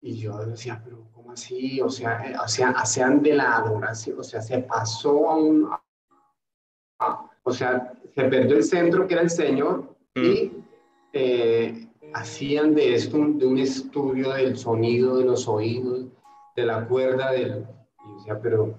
Y 0.00 0.18
yo 0.18 0.38
decía, 0.46 0.80
pero 0.82 1.08
¿cómo 1.12 1.32
así? 1.32 1.80
O 1.80 1.90
sea, 1.90 2.30
eh, 2.30 2.36
o 2.42 2.48
sea, 2.48 2.70
hacían 2.70 3.22
de 3.22 3.34
la 3.34 3.56
adoración, 3.56 4.18
o 4.18 4.22
sea, 4.22 4.40
se 4.40 4.60
pasó 4.60 5.28
a 5.28 5.36
un... 5.36 5.68
o 7.42 7.52
sea, 7.52 7.92
se 8.14 8.24
perdió 8.24 8.56
el 8.56 8.64
centro 8.64 9.06
que 9.06 9.14
era 9.14 9.22
el 9.22 9.30
Señor 9.30 9.96
y 10.14 10.44
mm. 10.46 10.64
Eh, 11.12 11.88
hacían 12.14 12.74
de 12.74 12.94
esto 12.94 13.16
un, 13.16 13.38
de 13.38 13.46
un 13.46 13.58
estudio 13.58 14.30
del 14.30 14.56
sonido 14.56 15.18
de 15.18 15.24
los 15.24 15.48
oídos, 15.48 16.06
de 16.56 16.66
la 16.66 16.86
cuerda 16.86 17.32
del... 17.32 17.66
Y 18.06 18.14
decía, 18.16 18.40
pero... 18.40 18.74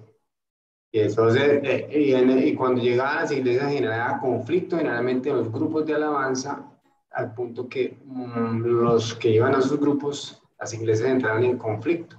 Y 0.92 1.00
entonces, 1.00 1.60
eh, 1.62 1.88
y, 1.92 2.54
cuando 2.54 2.82
llegaban 2.82 3.22
las 3.22 3.30
iglesias 3.30 3.72
generaba 3.72 4.18
conflicto 4.20 4.76
generalmente 4.76 5.30
en 5.30 5.36
los 5.36 5.52
grupos 5.52 5.86
de 5.86 5.94
alabanza, 5.94 6.66
al 7.12 7.32
punto 7.32 7.68
que 7.68 7.96
mm, 8.04 8.62
los 8.62 9.14
que 9.14 9.30
iban 9.30 9.54
a 9.54 9.58
esos 9.58 9.78
grupos 9.78 10.42
las 10.58 10.74
iglesias 10.74 11.08
entraron 11.08 11.44
en 11.44 11.56
conflicto. 11.56 12.16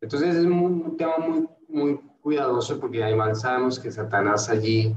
Entonces 0.00 0.36
es 0.36 0.44
un, 0.44 0.96
tema 0.96 1.16
muy, 1.18 1.48
muy 1.68 2.00
cuidadoso 2.20 2.78
porque 2.78 3.02
además 3.02 3.40
sabemos 3.40 3.80
que 3.80 3.90
Satanás 3.90 4.48
allí 4.48 4.94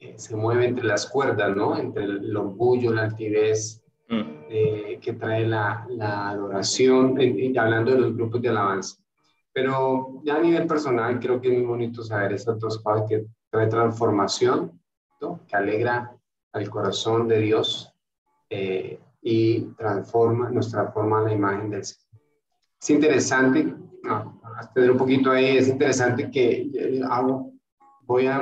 eh, 0.00 0.14
se 0.16 0.34
mueve 0.34 0.64
entre 0.66 0.86
las 0.86 1.06
cuerdas, 1.06 1.54
¿no? 1.54 1.76
Entre 1.76 2.04
el, 2.04 2.34
orgullo, 2.34 2.92
la 2.92 3.02
altivez 3.02 3.82
mm. 4.08 4.22
eh, 4.48 4.98
que 5.00 5.12
trae 5.12 5.46
la, 5.46 5.86
la 5.90 6.30
adoración, 6.30 7.18
hablando 7.58 7.92
de 7.92 8.00
los 8.00 8.16
grupos 8.16 8.40
de 8.40 8.48
alabanza. 8.48 8.96
Pero 9.52 10.22
ya 10.24 10.36
a 10.36 10.40
nivel 10.40 10.66
personal 10.66 11.20
creo 11.20 11.38
que 11.38 11.48
es 11.48 11.54
muy 11.54 11.66
bonito 11.66 12.02
saber 12.02 12.32
estas 12.32 12.58
dos 12.58 12.78
cosas 12.78 13.06
que 13.08 13.26
trae 13.50 13.66
transformación, 13.66 14.80
¿no? 15.20 15.40
que 15.46 15.56
alegra 15.56 16.16
al 16.52 16.70
corazón 16.70 17.28
de 17.28 17.38
Dios 17.40 17.92
eh, 18.48 18.98
y 19.20 19.60
transforma, 19.76 20.50
nos 20.50 20.70
transforma 20.70 21.20
la 21.22 21.32
imagen 21.32 21.70
del 21.70 21.84
Señor. 21.84 22.22
Es 22.80 22.90
interesante, 22.90 23.74
no, 24.02 24.40
a 24.42 24.80
un 24.80 24.96
poquito 24.96 25.30
ahí, 25.30 25.58
es 25.58 25.68
interesante 25.68 26.30
que 26.30 27.02
hago, 27.06 27.52
voy 28.10 28.26
a, 28.26 28.38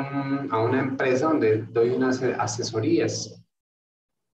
a, 0.51 0.59
una 0.63 0.81
empresa 0.81 1.27
donde 1.27 1.59
doy 1.65 1.91
unas 1.91 2.23
asesorías 2.23 3.39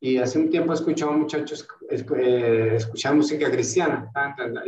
y 0.02 0.18
hace 0.18 0.38
un 0.38 0.50
tiempo 0.50 0.74
he 0.74 0.76
escuchado 0.76 1.14
muchachos 1.14 1.66
eh, 1.90 2.74
escuchar 2.76 3.16
música 3.16 3.50
cristiana, 3.50 4.12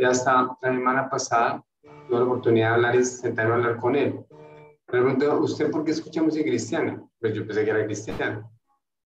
ya 0.00 0.08
hasta 0.08 0.56
la 0.62 0.72
semana 0.72 1.10
pasada 1.10 1.62
tuve 1.82 2.18
la 2.18 2.24
oportunidad 2.24 2.68
de 2.68 2.74
hablar 2.76 2.96
y 2.96 3.04
sentarme 3.04 3.52
a 3.52 3.56
hablar 3.56 3.76
con 3.76 3.94
él. 3.94 4.24
Me 4.30 4.86
pregunto, 4.86 5.38
¿usted 5.40 5.70
por 5.70 5.84
qué 5.84 5.90
escucha 5.90 6.22
música 6.22 6.46
cristiana? 6.46 7.02
Pues 7.20 7.34
yo 7.34 7.46
pensé 7.46 7.62
que 7.62 7.70
era 7.70 7.84
cristiano. 7.84 8.50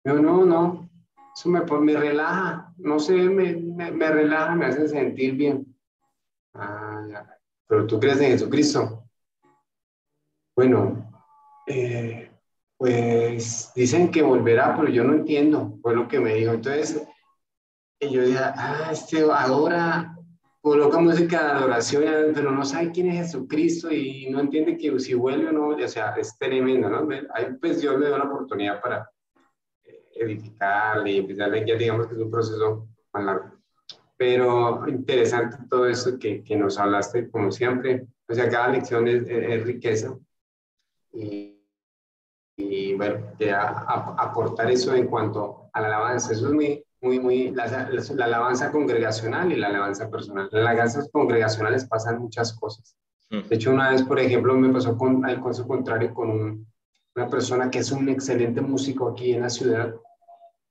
Yo, 0.04 0.14
no, 0.14 0.46
no, 0.46 0.88
eso 1.36 1.50
me, 1.50 1.60
me 1.60 1.96
relaja, 1.98 2.72
no 2.78 2.98
sé, 2.98 3.12
me, 3.12 3.56
me, 3.56 4.08
relaja, 4.08 4.54
me 4.54 4.66
hace 4.66 4.88
sentir 4.88 5.34
bien. 5.34 5.66
Ah, 6.54 7.04
ya. 7.10 7.38
Pero 7.66 7.86
tú 7.86 8.00
crees 8.00 8.20
en 8.20 8.30
Jesucristo. 8.30 9.04
Bueno, 10.56 11.11
eh, 11.66 12.30
pues 12.76 13.72
dicen 13.74 14.10
que 14.10 14.22
volverá, 14.22 14.76
pero 14.76 14.88
yo 14.88 15.04
no 15.04 15.14
entiendo, 15.14 15.78
fue 15.82 15.94
lo 15.94 16.08
que 16.08 16.20
me 16.20 16.34
dijo. 16.34 16.52
Entonces, 16.52 17.02
yo 18.00 18.24
dije, 18.24 18.38
ah, 18.38 18.88
este 18.90 19.22
ahora 19.22 20.16
coloca 20.60 20.98
música 20.98 21.44
de 21.44 21.50
adoración, 21.52 22.32
pero 22.34 22.52
no 22.52 22.64
sabe 22.64 22.92
quién 22.92 23.10
es 23.10 23.26
Jesucristo 23.26 23.92
y 23.92 24.28
no 24.30 24.40
entiende 24.40 24.76
que 24.76 24.98
si 25.00 25.14
vuelve 25.14 25.48
o 25.48 25.52
no, 25.52 25.68
o 25.68 25.88
sea, 25.88 26.14
es 26.16 26.36
tremendo, 26.38 26.88
¿no? 26.88 27.08
Ahí 27.34 27.46
pues 27.60 27.80
Dios 27.80 27.98
le 27.98 28.06
dio 28.06 28.18
la 28.18 28.24
oportunidad 28.24 28.80
para 28.80 29.10
edificarle 30.14 31.12
y 31.12 31.18
empezarle, 31.18 31.66
ya 31.66 31.76
digamos 31.76 32.06
que 32.06 32.14
es 32.14 32.20
un 32.20 32.30
proceso 32.30 32.88
más 33.12 33.24
largo. 33.24 33.52
Pero 34.16 34.88
interesante 34.88 35.56
todo 35.68 35.86
eso 35.86 36.18
que, 36.18 36.44
que 36.44 36.56
nos 36.56 36.78
hablaste, 36.78 37.28
como 37.30 37.50
siempre. 37.50 38.06
O 38.28 38.34
sea, 38.34 38.48
cada 38.48 38.68
lección 38.68 39.08
es, 39.08 39.24
es, 39.28 39.64
riqueza. 39.64 40.16
Y, 41.12 41.51
y 42.70 42.94
bueno, 42.94 43.26
aportar 44.18 44.70
eso 44.70 44.94
en 44.94 45.06
cuanto 45.06 45.68
a 45.72 45.80
la 45.80 45.86
alabanza. 45.88 46.32
Eso 46.32 46.48
es 46.48 46.52
muy, 46.52 46.84
muy, 47.00 47.18
muy, 47.18 47.50
la, 47.50 47.66
la, 47.66 48.24
alabanza 48.24 48.70
congregacional 48.70 49.52
y 49.52 49.56
la 49.56 49.68
alabanza 49.68 50.10
personal. 50.10 50.48
En 50.52 50.64
las 50.64 50.70
alabanzas 50.70 51.08
congregacionales 51.12 51.86
pasan 51.86 52.20
muchas 52.20 52.52
cosas. 52.54 52.96
Mm. 53.30 53.48
De 53.48 53.54
hecho, 53.54 53.72
una 53.72 53.90
vez, 53.90 54.02
por 54.02 54.18
ejemplo, 54.18 54.54
me 54.54 54.72
pasó 54.72 54.96
con 54.96 55.28
el 55.28 55.42
caso 55.42 55.66
contrario 55.66 56.12
con 56.14 56.30
un, 56.30 56.66
una 57.14 57.28
persona 57.28 57.70
que 57.70 57.80
es 57.80 57.92
un 57.92 58.08
excelente 58.08 58.60
músico 58.60 59.08
aquí 59.08 59.32
en 59.32 59.42
la 59.42 59.50
ciudad 59.50 59.94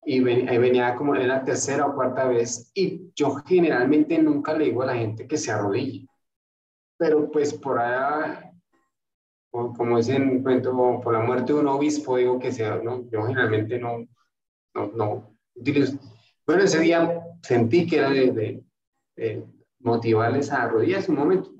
y 0.04 0.20
venía 0.20 0.96
como 0.96 1.16
en 1.16 1.28
la 1.28 1.44
tercera 1.44 1.86
o 1.86 1.96
cuarta 1.96 2.26
vez 2.26 2.72
y 2.74 3.12
yo 3.16 3.36
generalmente 3.46 4.18
nunca 4.18 4.54
le 4.54 4.66
digo 4.66 4.82
a 4.82 4.88
la 4.88 4.96
gente 4.96 5.28
que 5.28 5.38
se 5.38 5.52
arrodille, 5.52 6.08
pero 6.98 7.30
pues 7.30 7.54
por 7.54 7.80
allá, 7.80 8.51
como 9.52 9.98
dicen, 9.98 10.44
por 10.44 11.14
la 11.14 11.20
muerte 11.20 11.54
de 11.54 11.60
un 11.60 11.68
obispo 11.68 12.18
digo 12.18 12.40
que 12.40 12.52
sea, 12.52 12.78
¿no? 12.78 13.10
Yo 13.10 13.24
generalmente 13.24 13.78
no, 13.78 14.08
no, 14.74 14.92
no 14.96 15.38
utilizo. 15.56 15.98
Bueno, 16.46 16.64
ese 16.64 16.80
día 16.80 17.22
sentí 17.44 17.86
que 17.86 17.98
era 17.98 18.10
de, 18.10 18.64
de 19.16 19.44
motivarles 19.80 20.52
a 20.52 20.64
arrodillarse 20.64 21.12
un 21.12 21.18
momento 21.18 21.52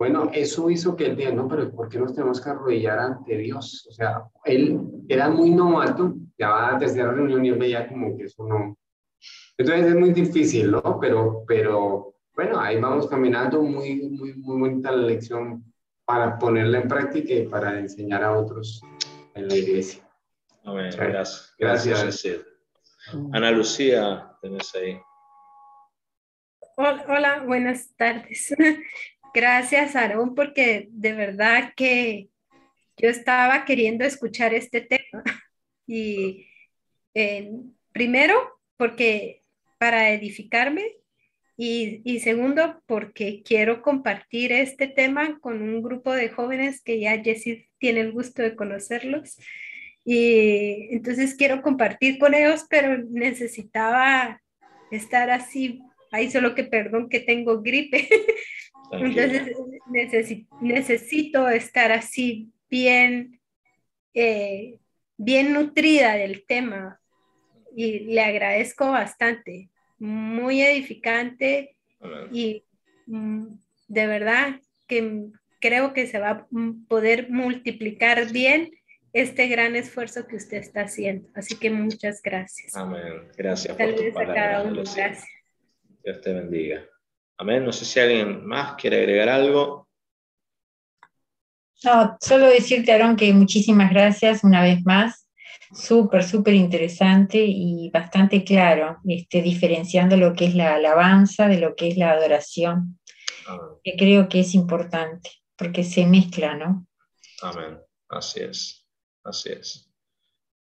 bueno, 0.00 0.30
eso 0.32 0.70
hizo 0.70 0.96
que 0.96 1.04
él 1.04 1.14
diga, 1.14 1.30
no, 1.30 1.46
pero 1.46 1.70
¿por 1.70 1.90
qué 1.90 1.98
nos 1.98 2.14
tenemos 2.14 2.40
que 2.40 2.48
arrodillar 2.48 2.98
ante 2.98 3.36
Dios? 3.36 3.86
O 3.86 3.92
sea, 3.92 4.24
él 4.46 4.80
era 5.06 5.28
muy 5.28 5.50
novato, 5.50 6.14
ya 6.38 6.48
va 6.48 6.68
a 6.68 6.72
la 6.72 6.78
tercera 6.78 7.12
reunión 7.12 7.44
y 7.44 7.50
él 7.50 7.58
veía 7.58 7.86
como 7.86 8.16
que 8.16 8.24
eso 8.24 8.48
no. 8.48 8.78
Entonces 9.58 9.88
es 9.88 9.94
muy 9.94 10.14
difícil, 10.14 10.70
¿no? 10.70 10.98
Pero, 10.98 11.44
pero 11.46 12.14
bueno, 12.34 12.58
ahí 12.58 12.80
vamos 12.80 13.08
caminando, 13.08 13.62
muy, 13.62 14.08
muy, 14.08 14.32
muy 14.36 14.58
bonita 14.58 14.90
la 14.90 15.02
lección 15.02 15.69
para 16.10 16.36
ponerla 16.40 16.78
en 16.78 16.88
práctica 16.88 17.34
y 17.34 17.46
para 17.46 17.78
enseñar 17.78 18.24
a 18.24 18.36
otros 18.36 18.82
en 19.32 19.46
la 19.46 19.54
iglesia. 19.54 20.02
Amén. 20.64 20.90
Gracias. 20.96 21.54
Gracias. 21.56 22.26
Ana 23.32 23.52
Lucía, 23.52 24.36
tenés 24.42 24.74
ahí. 24.74 25.00
Hola, 26.76 27.44
buenas 27.46 27.94
tardes. 27.96 28.52
Gracias, 29.34 29.94
Aarón, 29.94 30.34
porque 30.34 30.88
de 30.90 31.12
verdad 31.12 31.74
que 31.76 32.28
yo 32.96 33.08
estaba 33.08 33.64
queriendo 33.64 34.04
escuchar 34.04 34.52
este 34.52 34.80
tema. 34.80 35.22
Y 35.92 36.46
primero, 37.92 38.60
porque 38.76 39.42
para 39.78 40.10
edificarme 40.10 40.99
y, 41.62 42.00
y, 42.04 42.20
segundo, 42.20 42.82
porque 42.86 43.42
quiero 43.44 43.82
compartir 43.82 44.50
este 44.50 44.88
tema 44.88 45.38
con 45.40 45.60
un 45.60 45.82
grupo 45.82 46.12
de 46.14 46.30
jóvenes 46.30 46.80
que 46.82 46.98
ya 47.00 47.22
Jessie 47.22 47.68
tiene 47.76 48.00
el 48.00 48.12
gusto 48.12 48.40
de 48.40 48.56
conocerlos. 48.56 49.36
Y 50.02 50.88
entonces 50.94 51.34
quiero 51.34 51.60
compartir 51.60 52.18
con 52.18 52.32
ellos, 52.32 52.64
pero 52.70 53.04
necesitaba 53.10 54.40
estar 54.90 55.28
así. 55.28 55.82
Ahí 56.10 56.30
solo 56.30 56.54
que 56.54 56.64
perdón 56.64 57.10
que 57.10 57.20
tengo 57.20 57.60
gripe, 57.60 58.08
Entonces 58.92 59.56
necesito 60.62 61.48
estar 61.48 61.92
así 61.92 62.50
bien, 62.68 63.40
eh, 64.14 64.78
bien 65.16 65.52
nutrida 65.52 66.14
del 66.14 66.44
tema 66.46 67.00
y 67.76 68.00
le 68.00 68.20
agradezco 68.20 68.90
bastante, 68.90 69.68
muy 70.00 70.62
edificante 70.62 71.76
y 72.32 72.64
mm, 73.06 73.46
de 73.88 74.06
verdad 74.06 74.60
que 74.88 75.26
creo 75.60 75.92
que 75.92 76.06
se 76.06 76.18
va 76.18 76.30
a 76.30 76.46
poder 76.88 77.30
multiplicar 77.30 78.32
bien 78.32 78.72
este 79.12 79.46
gran 79.48 79.76
esfuerzo 79.76 80.26
que 80.26 80.36
usted 80.36 80.58
está 80.58 80.82
haciendo. 80.82 81.28
Así 81.34 81.56
que 81.56 81.70
muchas 81.70 82.22
gracias. 82.22 82.74
Amén. 82.74 83.28
Gracias 83.36 83.76
por 83.76 83.94
tu 83.94 84.12
palabra. 84.12 84.62
Gracias. 84.62 85.24
Dios 86.02 86.20
te 86.20 86.32
bendiga. 86.32 86.84
Amén. 87.36 87.64
No 87.64 87.72
sé 87.72 87.84
si 87.84 88.00
alguien 88.00 88.44
más 88.46 88.74
quiere 88.74 88.98
agregar 88.98 89.28
algo. 89.28 89.88
No, 91.84 92.16
solo 92.20 92.46
decirte, 92.46 92.92
Aaron, 92.92 93.16
que 93.16 93.32
muchísimas 93.32 93.90
gracias 93.90 94.44
una 94.44 94.62
vez 94.62 94.84
más. 94.84 95.26
Súper, 95.72 96.24
súper 96.24 96.54
interesante 96.54 97.38
y 97.44 97.90
bastante 97.90 98.42
claro, 98.44 98.98
este, 99.06 99.40
diferenciando 99.40 100.16
lo 100.16 100.32
que 100.32 100.46
es 100.46 100.54
la 100.54 100.74
alabanza 100.74 101.46
de 101.46 101.60
lo 101.60 101.76
que 101.76 101.88
es 101.88 101.96
la 101.96 102.10
adoración, 102.10 102.98
que 103.84 103.96
creo 103.96 104.28
que 104.28 104.40
es 104.40 104.54
importante, 104.54 105.30
porque 105.56 105.84
se 105.84 106.06
mezcla, 106.06 106.56
¿no? 106.56 106.86
Amén. 107.42 107.78
Así 108.08 108.40
es, 108.40 108.86
así 109.22 109.50
es. 109.52 109.90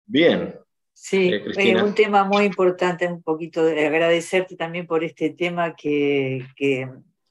Bien, 0.05 0.61
Sí, 1.03 1.31
es 1.33 1.57
eh, 1.57 1.81
un 1.81 1.95
tema 1.95 2.25
muy 2.25 2.45
importante, 2.45 3.07
un 3.07 3.23
poquito 3.23 3.65
de 3.65 3.87
agradecerte 3.87 4.55
también 4.55 4.85
por 4.85 5.03
este 5.03 5.31
tema 5.31 5.75
que, 5.75 6.45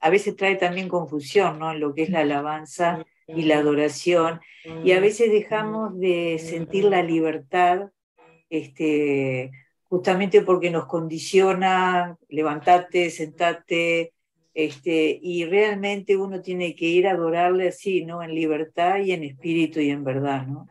a 0.01 0.10
veces 0.10 0.34
trae 0.34 0.56
también 0.56 0.88
confusión, 0.88 1.60
¿no? 1.60 1.70
En 1.70 1.78
lo 1.78 1.94
que 1.94 2.02
es 2.02 2.10
la 2.10 2.20
alabanza 2.20 3.05
y 3.36 3.43
la 3.43 3.59
adoración, 3.59 4.40
y 4.85 4.93
a 4.93 5.01
veces 5.01 5.31
dejamos 5.31 5.98
de 5.98 6.39
sentir 6.39 6.85
la 6.85 7.02
libertad, 7.02 7.90
este, 8.51 9.51
justamente 9.89 10.43
porque 10.43 10.70
nos 10.70 10.86
condiciona, 10.86 12.16
levantate, 12.28 13.11
sentate, 13.11 14.12
Este, 14.52 15.19
y 15.23 15.44
realmente 15.44 16.16
uno 16.16 16.40
tiene 16.40 16.74
que 16.74 16.85
ir 16.86 17.07
a 17.07 17.12
adorarle 17.12 17.69
así, 17.69 18.05
¿no? 18.05 18.20
En 18.20 18.35
libertad 18.35 18.98
y 18.98 19.12
en 19.12 19.23
espíritu 19.23 19.78
y 19.81 19.90
en 19.90 20.02
verdad, 20.02 20.44
¿no? 20.47 20.66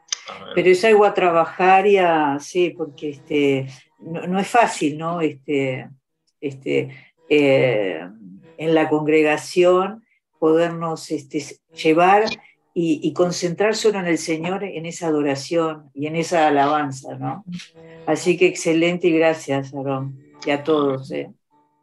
Pero 0.53 0.69
es 0.69 0.84
algo 0.84 1.06
a 1.06 1.14
trabajar 1.14 1.88
y 1.88 1.98
a, 1.98 2.38
sí, 2.40 2.72
porque 2.77 3.10
este, 3.10 3.68
no, 3.99 4.38
es 4.38 4.48
fácil, 4.48 4.98
¿no? 4.98 5.22
Este, 5.22 5.88
este, 6.41 6.90
eh, 7.30 8.02
en 8.57 8.73
la 8.76 8.90
congregación 8.90 10.03
podernos 10.40 11.10
este, 11.10 11.41
llevar 11.73 12.26
y, 12.81 13.14
concentrar 13.14 13.76
solo 13.76 13.99
en 13.99 14.07
el 14.07 14.18
Señor, 14.18 14.64
en 14.64 14.85
esa 14.85 15.07
adoración 15.07 15.89
y 15.93 16.07
en 16.07 16.15
esa 16.15 16.47
alabanza, 16.47 17.15
¿no? 17.15 17.43
Así 18.06 18.38
que 18.38 18.47
excelente 18.47 19.07
y 19.07 19.18
gracias, 19.19 19.73
Aarón, 19.73 20.18
y 20.45 20.51
a 20.51 20.64
todos. 20.64 21.11
¿eh? 21.11 21.30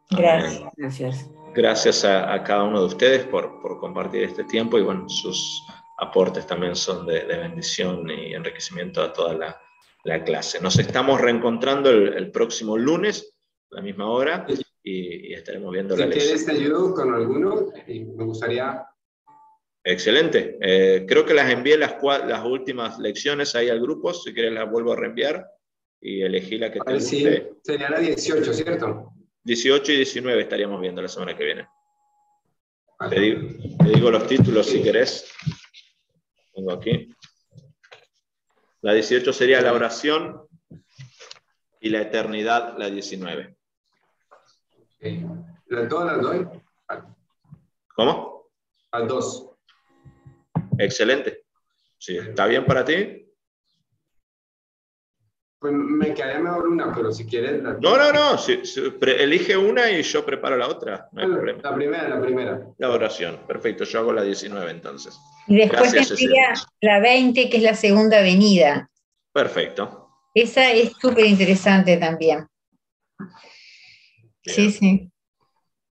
Gracias. 0.09 0.63
Gracias. 0.75 1.29
Gracias 1.53 2.03
a, 2.03 2.43
cada 2.43 2.63
uno 2.63 2.79
de 2.79 2.87
ustedes 2.87 3.25
por, 3.25 3.61
por, 3.61 3.79
compartir 3.79 4.23
este 4.23 4.43
tiempo 4.45 4.79
y 4.79 4.81
bueno, 4.81 5.07
sus 5.07 5.63
aportes 5.99 6.47
también 6.47 6.75
son 6.75 7.05
de, 7.05 7.25
bendición 7.25 8.09
y 8.09 8.33
enriquecimiento 8.33 9.03
a 9.03 9.13
toda 9.13 9.33
la, 9.35 9.61
la 10.03 10.23
clase. 10.23 10.59
Nos 10.61 10.79
estamos 10.79 11.21
reencontrando 11.21 11.91
el, 11.91 12.31
próximo 12.31 12.75
lunes, 12.75 13.35
a 13.71 13.75
la 13.75 13.81
misma 13.83 14.09
hora, 14.09 14.47
y, 14.81 15.31
estaremos 15.33 15.71
viendo 15.71 15.95
si 15.95 16.01
la 16.01 16.07
lección. 16.07 16.25
quieres 16.25 16.45
te 16.45 16.51
ayudo 16.53 16.95
con 16.95 17.13
alguno, 17.13 17.67
me 17.87 18.23
gustaría 18.23 18.83
Excelente. 19.89 20.57
Eh, 20.59 21.05
creo 21.07 21.25
que 21.25 21.33
las 21.33 21.49
envié 21.49 21.77
las, 21.77 21.95
las 22.03 22.43
últimas 22.43 22.99
lecciones 22.99 23.55
ahí 23.55 23.69
al 23.69 23.79
grupo. 23.79 24.13
Si 24.13 24.33
quieres, 24.33 24.51
las 24.51 24.69
vuelvo 24.69 24.91
a 24.91 24.97
reenviar 24.97 25.47
y 26.01 26.23
elegí 26.23 26.57
la 26.57 26.69
que 26.69 26.81
te 26.81 26.93
guste. 26.93 27.53
sería 27.63 27.89
la 27.89 27.99
18, 27.99 28.53
¿cierto? 28.53 29.13
18 29.43 29.93
y 29.93 29.95
19 29.95 30.41
estaríamos 30.41 30.81
viendo 30.81 31.01
la 31.01 31.07
semana 31.07 31.37
que 31.37 31.45
viene. 31.45 31.69
Te, 33.09 33.15
digo, 33.89 34.11
los 34.11 34.27
títulos 34.27 34.65
si 34.67 34.83
querés. 34.83 35.31
Tengo 36.53 36.73
aquí. 36.73 37.07
La 38.81 38.93
18 38.93 39.31
sería 39.31 39.61
la 39.61 39.71
oración 39.71 40.49
y 41.79 41.87
la 41.91 42.01
eternidad, 42.01 42.77
la 42.77 42.89
19. 42.89 43.55
¿Las 45.67 45.87
dos 45.87 46.05
las 46.05 46.21
doy? 46.21 46.45
¿Cómo? 47.95 48.49
Al 48.91 49.07
dos. 49.07 49.56
Excelente. 50.77 51.43
Sí, 51.97 52.17
¿Está 52.17 52.45
bien 52.45 52.65
para 52.65 52.85
ti? 52.85 53.23
Pues 55.59 55.73
me 55.73 56.13
quedaría 56.13 56.39
mejor 56.39 56.67
una, 56.67 56.93
pero 56.93 57.11
si 57.11 57.25
quieres... 57.25 57.63
La... 57.63 57.73
No, 57.73 57.97
no, 57.97 58.13
no. 58.13 58.37
elige 59.01 59.57
una 59.57 59.89
y 59.89 60.03
yo 60.03 60.23
preparo 60.23 60.55
la 60.55 60.67
otra. 60.67 61.09
No 61.11 61.21
hay 61.23 61.27
problema. 61.27 61.59
La 61.63 61.75
primera, 61.75 62.09
la 62.09 62.21
primera. 62.21 62.67
La 62.77 62.91
oración. 62.91 63.39
Perfecto. 63.47 63.83
Yo 63.83 63.99
hago 63.99 64.13
la 64.13 64.21
19 64.21 64.69
entonces. 64.69 65.19
Y 65.47 65.57
después 65.57 65.91
sería 66.07 66.53
la 66.81 66.99
20, 66.99 67.49
que 67.49 67.57
es 67.57 67.63
la 67.63 67.73
segunda 67.73 68.19
avenida. 68.19 68.87
Perfecto. 69.33 70.09
Esa 70.35 70.71
es 70.71 70.91
súper 71.01 71.25
interesante 71.25 71.97
también. 71.97 72.45
Sí, 74.43 74.69
sí. 74.69 75.11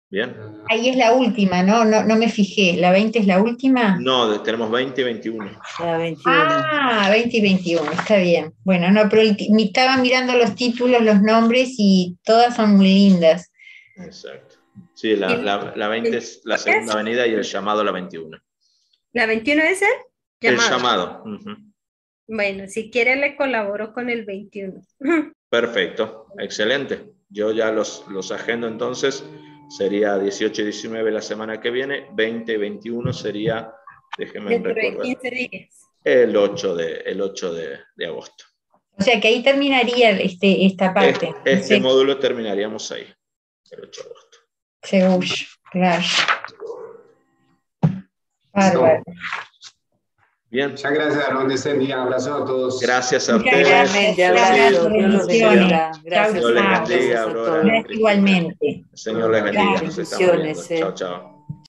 Bien. 0.08 0.36
Ahí 0.68 0.88
es 0.88 0.96
la 0.96 1.12
última, 1.12 1.62
¿no? 1.64 1.84
¿no? 1.84 2.04
No 2.04 2.16
me 2.16 2.28
fijé. 2.28 2.76
¿La 2.76 2.92
20 2.92 3.18
es 3.18 3.26
la 3.26 3.42
última? 3.42 3.98
No, 4.00 4.40
tenemos 4.42 4.70
20 4.70 5.00
y 5.00 5.04
21. 5.04 5.60
La 5.80 5.98
21. 5.98 6.22
Ah, 6.26 7.08
20 7.10 7.36
y 7.36 7.40
21, 7.40 7.90
está 7.92 8.16
bien. 8.18 8.54
Bueno, 8.64 8.90
no, 8.92 9.08
pero 9.08 9.22
estaba 9.22 9.96
mirando 9.96 10.34
los 10.34 10.54
títulos, 10.54 11.02
los 11.02 11.20
nombres 11.22 11.74
y 11.78 12.16
todas 12.24 12.54
son 12.54 12.76
muy 12.76 12.86
lindas. 12.86 13.50
Exacto. 13.96 14.56
Sí, 14.94 15.16
la, 15.16 15.36
la, 15.74 15.88
20 15.88 16.16
es 16.16 16.40
la 16.44 16.56
segunda 16.56 16.94
avenida 16.94 17.26
y 17.26 17.34
el 17.34 17.42
llamado 17.42 17.82
la 17.82 17.92
21. 17.92 18.38
¿La 19.12 19.26
21 19.26 19.62
es 19.62 19.82
el 19.82 19.88
llamado? 20.40 20.62
El 20.62 20.70
llamado. 20.70 21.24
Bueno, 22.28 22.68
si 22.68 22.90
quiere 22.90 23.16
le 23.16 23.36
colaboro 23.36 23.92
con 23.92 24.08
el 24.08 24.24
21. 24.24 24.82
Perfecto, 25.48 26.26
excelente. 26.38 27.12
Yo 27.28 27.52
ya 27.52 27.72
los, 27.72 28.04
los 28.08 28.30
agendo 28.32 28.68
entonces 28.68 29.24
sería 29.68 30.18
18 30.18 30.62
y 30.62 30.64
19 30.64 31.10
la 31.10 31.22
semana 31.22 31.60
que 31.60 31.70
viene, 31.70 32.08
20 32.12 32.52
y 32.52 32.56
21 32.56 33.12
sería, 33.12 33.72
déjenme 34.18 34.58
recordar, 34.58 34.84
el 36.04 36.36
8 36.36 36.76
de, 36.76 36.96
el 36.98 37.20
8 37.20 37.54
de, 37.54 37.78
de, 37.96 38.06
agosto. 38.06 38.44
O 38.98 39.02
sea 39.02 39.20
que 39.20 39.28
ahí 39.28 39.42
terminaría 39.42 40.10
este, 40.10 40.64
esta 40.64 40.94
parte. 40.94 41.34
Este, 41.44 41.80
módulo 41.80 42.18
terminaríamos 42.18 42.90
ahí, 42.92 43.06
el 43.70 43.84
8 43.84 44.02
de 44.02 44.08
agosto. 44.08 44.38
Seguro, 44.82 45.26
claro. 45.70 46.04
Bárbaro. 48.52 49.02
Bien. 50.50 50.70
Muchas 50.70 50.92
gracias, 50.92 51.24
Aaron. 51.24 51.50
Un 51.50 51.50
abrazo 52.00 52.34
a 52.34 52.44
todos. 52.44 52.80
Gracias 52.80 53.28
a 53.28 53.36
ustedes. 53.36 53.68
Gracias, 53.68 54.16
gracias. 54.16 54.70
Dios 54.70 54.90
les 54.92 55.26
bendiga, 56.56 57.84
Igualmente. 57.88 58.84
Señor 58.94 59.30
les 59.32 59.42
bendiga. 59.44 59.82
Viendo. 60.04 60.78
Chao, 60.78 60.94
chao. 60.94 61.35